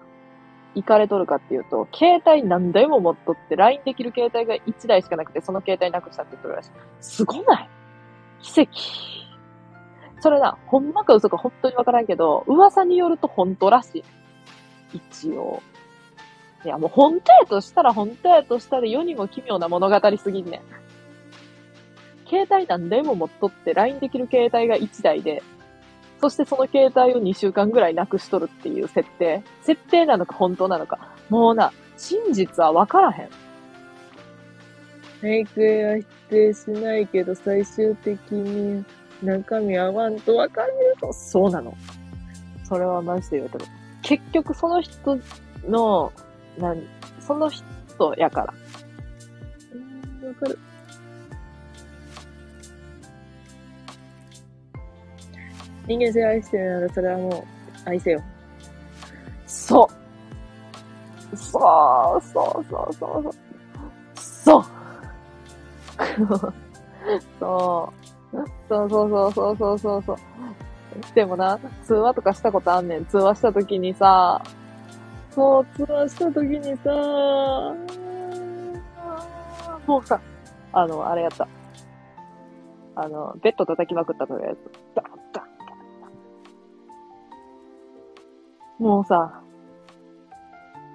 [0.74, 6.70] 行かれとるかっていうと、携帯何台も持っとって、LINE できる携帯が1台しかなくて、その携帯なくしたって言っとるらしい。
[7.00, 7.68] すごない？
[8.42, 8.70] 奇跡。
[10.20, 14.04] それな、ほんまか嘘か本当にわからんけど、噂によると本当らしい。
[14.94, 15.62] 一応。
[16.64, 20.60] いや、もう本当やとしたら本当やとしたら世にも奇妙な物語すぎんねん。
[22.26, 25.42] 携帯何台も持っとって、LINE できる携帯が1台で、
[26.24, 29.42] そしてその携帯を2週間ぐらいなくしとるっていう設定？
[29.60, 31.14] 設定なのか本当なのか？
[31.28, 33.28] もうな、真実はわからへん。
[35.20, 38.82] メイクは否定しないけど、最終的に
[39.22, 41.12] 中身合わんと分かると。
[41.12, 41.76] そうなの。
[42.66, 43.66] それはマジで言うとる。
[44.00, 45.18] 結局その人
[45.68, 46.10] の、
[46.56, 46.74] な
[47.20, 48.54] その人やから。
[50.22, 50.58] うん、わかる。
[55.86, 57.28] 人間性愛してるならそれはも
[57.86, 58.22] う愛せよ。
[59.46, 61.36] そう。
[61.36, 61.58] そ
[62.18, 63.32] う、そう、そう、そう、そう。
[64.16, 64.64] そう。
[67.40, 68.04] そう。
[68.68, 70.16] そうそうそうそうそうそうそう。
[71.14, 73.06] でもな、通話とかしたことあんねん。
[73.06, 74.42] 通話した時にさ、
[75.30, 76.90] そう、通話した時にさ、
[79.86, 80.20] もうさ、
[80.72, 81.46] あの、あれやった。
[82.96, 84.58] あの、ベッド叩きまくったというやつ。
[84.94, 85.02] ダ
[88.84, 89.40] もうさ、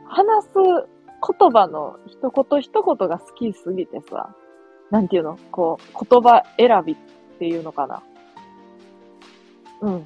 [0.08, 4.36] 話す言葉の一言一言が好きすぎてさ、
[4.92, 5.40] なんていうの？
[5.50, 6.96] こう、言葉選びっ
[7.40, 8.04] ていうのかな？
[9.82, 10.06] うん。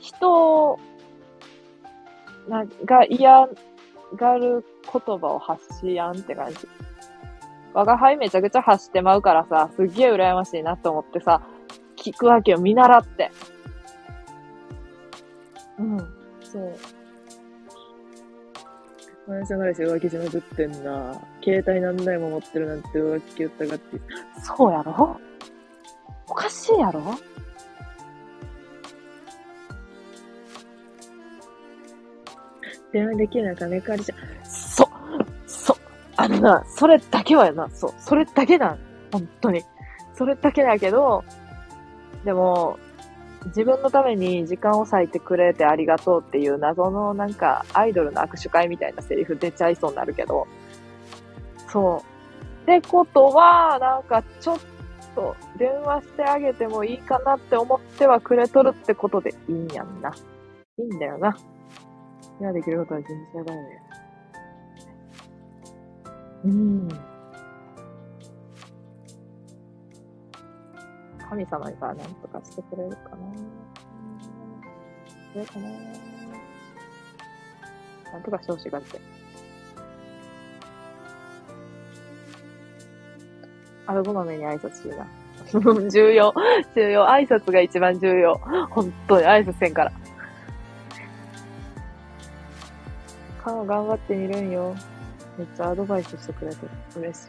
[0.00, 0.78] 人
[2.48, 3.48] なが嫌
[4.14, 6.68] がる言葉を発しやんって感じ。
[7.72, 11.42] 我が輩めちゃくちゃ発してまうからさ、すっげえ羨ましいなって思ってさ、
[11.96, 13.32] 聞くわけよ、見習って。
[15.78, 15.98] うん、
[16.40, 16.76] そう。
[19.26, 21.20] マンション彼氏浮気しまくってんな。
[21.42, 24.00] 携帯何台も持ってるなんて浮気言ったがって。
[24.42, 25.18] そうやろ？
[26.28, 27.02] おかしいやろ？
[32.92, 34.14] 電話できるな金借りじゃ、
[34.44, 34.88] そ、
[35.48, 35.76] そ、
[36.16, 38.78] あのな、それだけはやな、そう、それだけな、
[39.10, 39.64] 本当に。
[40.14, 41.24] それだけだけど、
[42.24, 42.78] でも、
[43.46, 50.46] 自分のために時間を割いてくれてありがとうっていう謎のなんかアイドルの握手会みたいなセリフ出ちゃいそうになるけど、
[51.68, 52.14] そう。
[52.62, 54.58] ってことは、なんかちょっ
[55.14, 60.14] と電話してあげてもいいかなって思ってはくれとるってことでいいんやんな。
[60.78, 61.36] いいんだよな。
[62.40, 63.82] 今できることは全然だよね。
[66.44, 66.88] うん。
[71.34, 73.16] 神様が何とかしてくれるかな。
[75.32, 75.68] それかな。
[78.12, 79.00] なんとかしてほしがって。
[83.86, 85.08] あごまめに挨拶しいな。
[85.90, 86.32] 重要。
[86.76, 87.04] 重要。
[87.04, 88.36] 挨拶が一番重要。
[88.70, 89.92] 本当に挨拶せんから。
[93.42, 94.76] 顔頑張ってみるんよ。
[95.36, 96.58] めっちゃアドバイスしてくれて。
[96.96, 97.28] 嬉しい。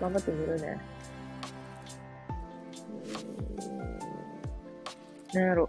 [0.00, 0.97] 頑張ってみるね。
[5.34, 5.68] なんやろ。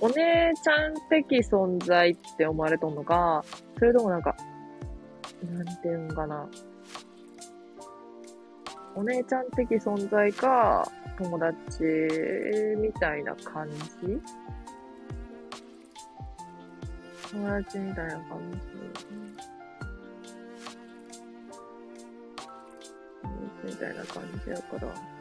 [0.00, 3.44] お姉ちゃん的存在って思われとんのか、
[3.78, 4.34] それともなんか、
[5.52, 6.48] なんていうんかな。
[8.96, 11.84] お姉ちゃん的存在か、友達
[12.78, 13.76] みたいな感じ？
[17.32, 18.58] 友達みたいな感じ。
[23.62, 25.19] みたいな感じやから。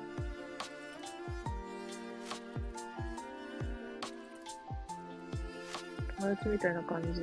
[6.20, 7.22] 友達みたいな感じ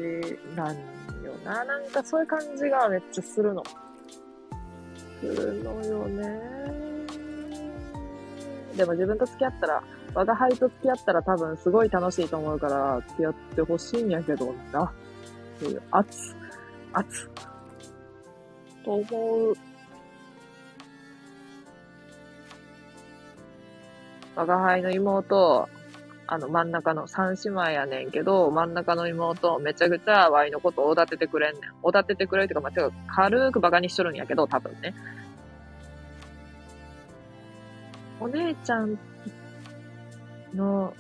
[0.55, 0.77] なん
[1.23, 1.65] よな。
[1.65, 3.63] なんかそういう感じがめっちゃするの。
[5.21, 6.41] するのよね。
[8.77, 9.83] でも自分と付き合ったら
[10.15, 14.85] 我が輩と付き合ったら多分すごい楽しいと思うから付き合ってほしいんやけどな。
[14.85, 16.35] っていう、熱、
[16.95, 17.31] 熱。
[18.85, 19.55] と思う。
[24.37, 25.67] 我が輩の妹、
[26.29, 31.63] あの真ん中の三姉妹やねんけど、真ん中の妹めちゃくちゃワイのことをおだててくれんねん。
[31.83, 34.95] おだててくれるっていうか、まあ、てか軽く馬鹿にしとるんやけど、多分ね。
[38.19, 38.99] お姉ちゃん
[40.55, 40.95] の、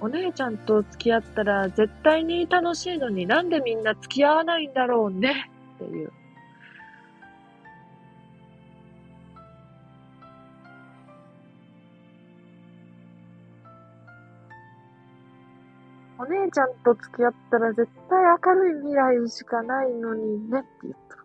[0.00, 5.50] お姉ちゃんと付き合ったら絶対に楽しいのになんでみんな付き合わないんだろうね？
[5.76, 6.12] っていう。
[16.22, 21.16] お姉ちゃんと付き合ったら絶対明るい未来しかないのにねって言った。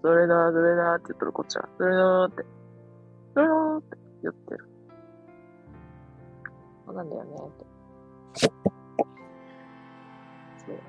[0.00, 1.68] それな、それなって言ったらこっちは。
[1.76, 2.44] それなーって。
[3.34, 4.68] それなーって言ってる。
[6.86, 7.66] そうなんだよね、と。
[8.36, 8.48] そ
[10.72, 10.80] う。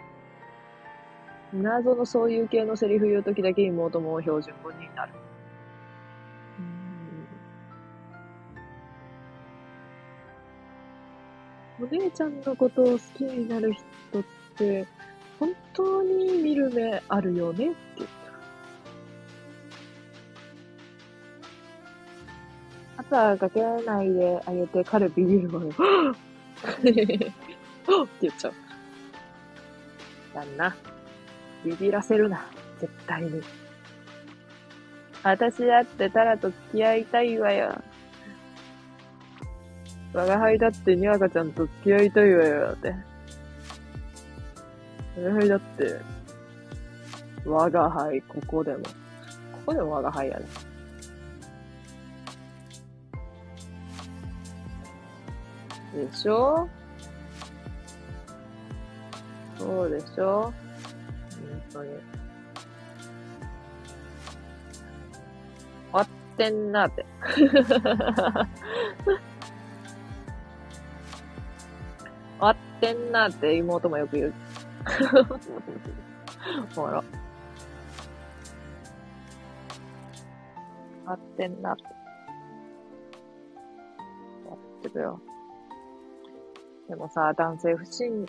[1.53, 5.13] 謎のそういう系のセリフ言うときだけ妹も標準語になる。
[11.79, 14.23] お姉ちゃんのことを好きになる人っ
[14.57, 14.87] て、
[15.39, 17.67] 本当に見る目あるよね？
[17.67, 18.09] って言っ
[22.97, 23.15] た。
[23.15, 25.69] 朝かけないであげて彼ビビるわよ。
[25.69, 25.73] っ
[26.81, 26.93] て
[28.21, 28.53] 言っちゃう。
[30.33, 30.75] 旦那、
[31.65, 32.45] ビビらせるな。
[32.79, 33.41] 絶対に。
[35.23, 37.81] 私だってタラと付き合いたいわよ。
[40.15, 42.95] 我が輩だってにわかちゃんと付き合いたいわよって。
[45.17, 45.99] 我が輩だって、
[47.45, 48.79] 我が輩、ここでも。
[48.79, 48.89] こ
[49.65, 50.45] こでも我が輩やね。
[55.93, 56.69] でしょ？
[59.57, 60.43] そうでしょ？
[60.43, 60.53] 本
[61.73, 61.89] 当に。
[61.89, 61.99] 終
[65.91, 67.05] わってんなって。
[72.77, 74.33] ってんなって妹もよく言う。
[76.75, 77.03] ほら。
[81.03, 81.83] 終わってんなって。
[81.83, 81.89] や
[84.53, 85.19] ってるよ。
[86.89, 88.25] でもさ、男性不信、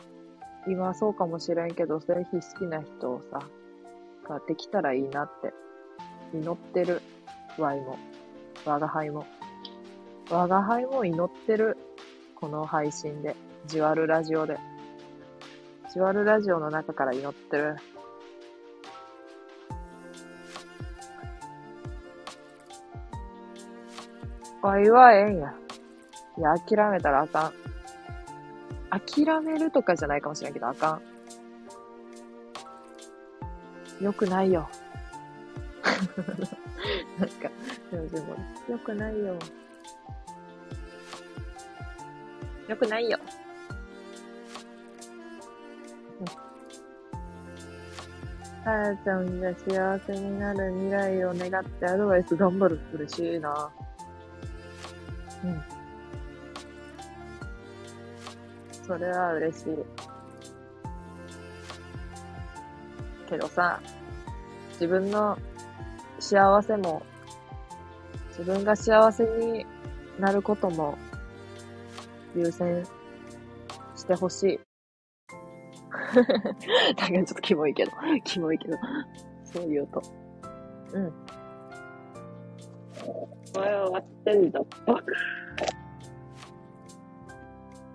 [0.66, 3.40] 今はそうかもしれんけど、ぜひ好きな人をさ、
[4.28, 5.52] ができたらいいなって、
[6.32, 7.02] 祈ってる。
[7.58, 7.98] ワイも、
[8.64, 9.26] 我が輩も。
[10.30, 11.76] 我が輩も祈ってる。
[12.34, 13.34] この配信で。
[13.66, 14.58] じわるラジオで。
[15.92, 17.76] じわるラジオの中から祈ってる。
[24.62, 25.54] わいはええんや。
[26.38, 27.52] いや、諦めたらあかん。
[28.90, 31.00] 諦めるとかじゃないかもしれんけど、あか
[34.00, 34.04] ん。
[34.04, 34.68] よくないよ。
[37.18, 37.50] なんか、
[37.90, 38.36] でもでも、
[38.68, 39.36] よくないよ。
[42.68, 43.18] よくないよ。
[48.66, 52.80] さやちゃんが幸せになる未来を願ってアドバイス頑張る。
[52.94, 53.70] 嬉しいな。
[55.44, 55.62] うん。
[58.84, 59.66] それは嬉しい。
[63.30, 63.80] けどさ、
[64.72, 65.38] 自分の
[66.18, 67.02] 幸せも、
[68.30, 69.64] 自分が幸せに
[70.18, 70.98] なることも
[72.34, 72.84] 優先
[73.94, 74.65] してほしい。
[76.14, 77.92] なんかちょっとキモいけど、
[78.24, 78.76] キモいけど、
[79.44, 80.02] そう言うと。
[80.92, 81.12] うん。
[83.54, 85.02] お前は終わってんだ、バカ。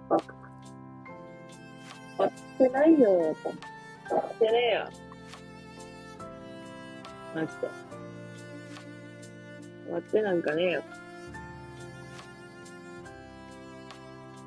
[0.09, 0.33] バカ。
[2.17, 4.89] 終わってないよ、終わってねえよ。
[7.33, 7.53] マジで。
[9.85, 10.83] 終わってなんかねえよ。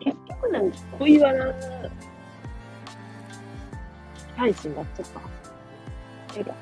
[0.01, 1.47] 結局なんか恋バナ
[4.37, 5.21] 配信になっちゃった。
[6.39, 6.55] えだ。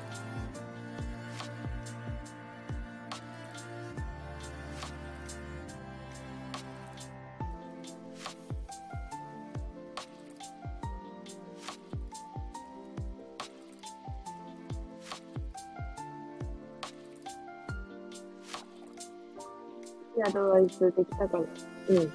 [20.15, 21.45] いや、アドバイスできたかな。
[21.89, 21.97] うん。
[21.97, 22.09] いっ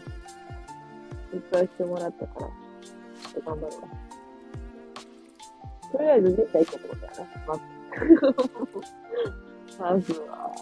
[1.50, 3.97] ぱいしてもらったから、ちょっと頑張るわ。
[5.98, 7.28] とりあえず絶対行こうってことだな。
[7.48, 7.62] まず。
[9.80, 10.54] まずは。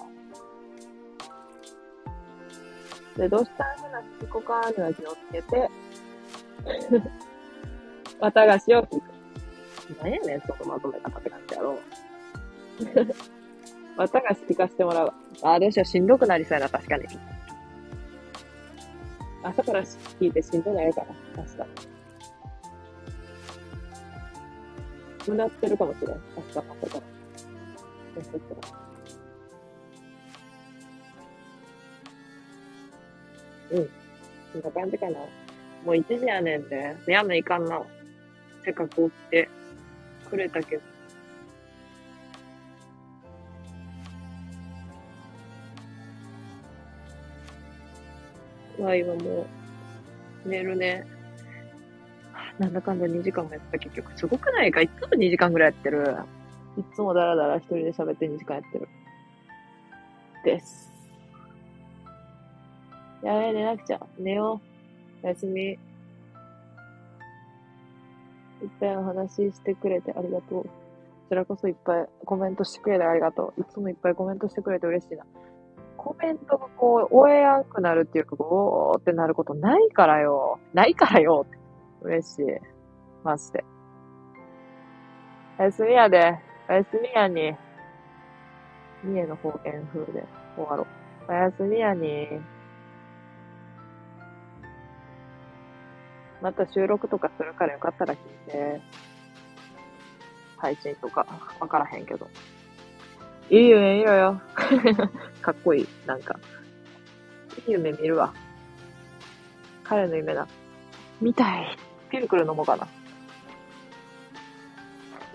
[3.19, 5.71] で、どうしたら話聞こかには気をつけて、
[8.19, 9.03] 綿菓子を聞く。
[10.03, 11.79] 何やねん、そのまとめ方って感じやろ。
[13.99, 15.15] 綿菓子聞かせてもらうわ。
[15.43, 17.05] あ、どうしよう、しんどくなりそうやな、確かに。
[19.43, 21.96] 朝から聞いてしんどくなるから、明日。
[25.27, 26.11] 無駄ってるかもしれん。
[26.11, 26.77] 明日、朝から。
[26.77, 27.03] も
[28.23, 28.87] しかしたら。
[33.73, 33.91] うん。
[34.53, 34.63] そん。
[34.63, 35.19] な感じかな。
[35.19, 35.27] も
[35.87, 36.69] う1時やねん。
[36.69, 36.97] で。
[37.09, 37.29] やん。
[37.29, 37.65] ないかん。
[37.65, 37.83] な。
[38.65, 39.49] せっかく起きて
[40.31, 40.83] くれたけど。
[48.79, 49.47] わいはも
[50.45, 51.16] う、寝るね。
[52.59, 54.19] なんだかんだ2時間もやった結局。
[54.19, 54.81] すごくないか？
[54.81, 56.17] いつも2時間ぐらいやってる。
[56.79, 58.89] いつもダラダラ一人で喋って2時間やってる。
[60.45, 60.91] です。
[63.23, 64.01] やべえ、寝なくちゃ。
[64.19, 64.61] 寝よ
[65.23, 65.27] う。
[65.27, 65.63] おやすみ。
[65.63, 65.79] いっ
[68.81, 70.65] ぱいお話ししてくれてありがとう。
[70.65, 70.71] こ
[71.29, 73.61] ちらこそいっぱいコメントしてくれてありがとう。
[73.61, 75.25] いつもいっぱいコメントしてくれて嬉しいな。
[75.97, 80.61] コメントがこう、終えやんくなるっていうか、おーってなることないからよ。
[80.73, 81.47] ないからよ。
[82.07, 82.45] 嬉しい。
[83.25, 83.65] マジで。
[85.59, 86.39] おやすみやで。
[86.69, 87.53] おやすみやに。
[89.03, 90.25] 三重の方言風で
[90.57, 90.87] 終わろ
[91.29, 91.33] う。
[91.33, 92.29] おやすみやに。
[96.41, 98.19] また収録とかするからよかったら聞い
[98.53, 98.81] て。
[100.59, 101.27] 配信とか、
[101.59, 102.29] わからへんけど。
[103.51, 104.41] いい夢見ろよ。
[105.43, 105.89] かっこいい。
[106.07, 106.39] なんか。
[107.67, 108.33] いい夢見るわ。
[109.83, 110.47] 彼の夢だ。
[111.21, 111.86] 見たい。
[112.11, 112.89] ピルクル飲もうかな。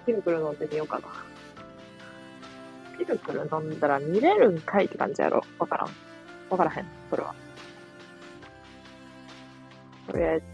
[0.05, 1.07] ピルクル飲んでみようかな。
[2.97, 5.43] ピルクル飲んだら見れるんかいって感じやろ。
[5.59, 5.89] わからん。
[6.49, 6.85] わからへん。
[7.09, 7.33] それは。
[10.07, 10.45] とりあえず。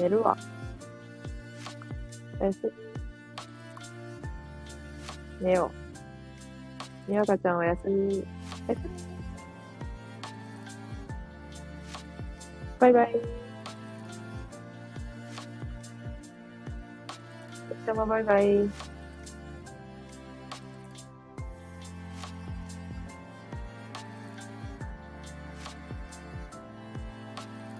[0.00, 0.36] 寝るわ。
[2.40, 2.72] おやす。
[5.40, 5.70] 寝よ
[7.08, 7.10] う。
[7.10, 8.24] みやかちゃんおやすみ。
[8.68, 9.01] おやすみ。
[12.82, 13.12] バイバイ。
[17.84, 18.91] じゃあバイバイ。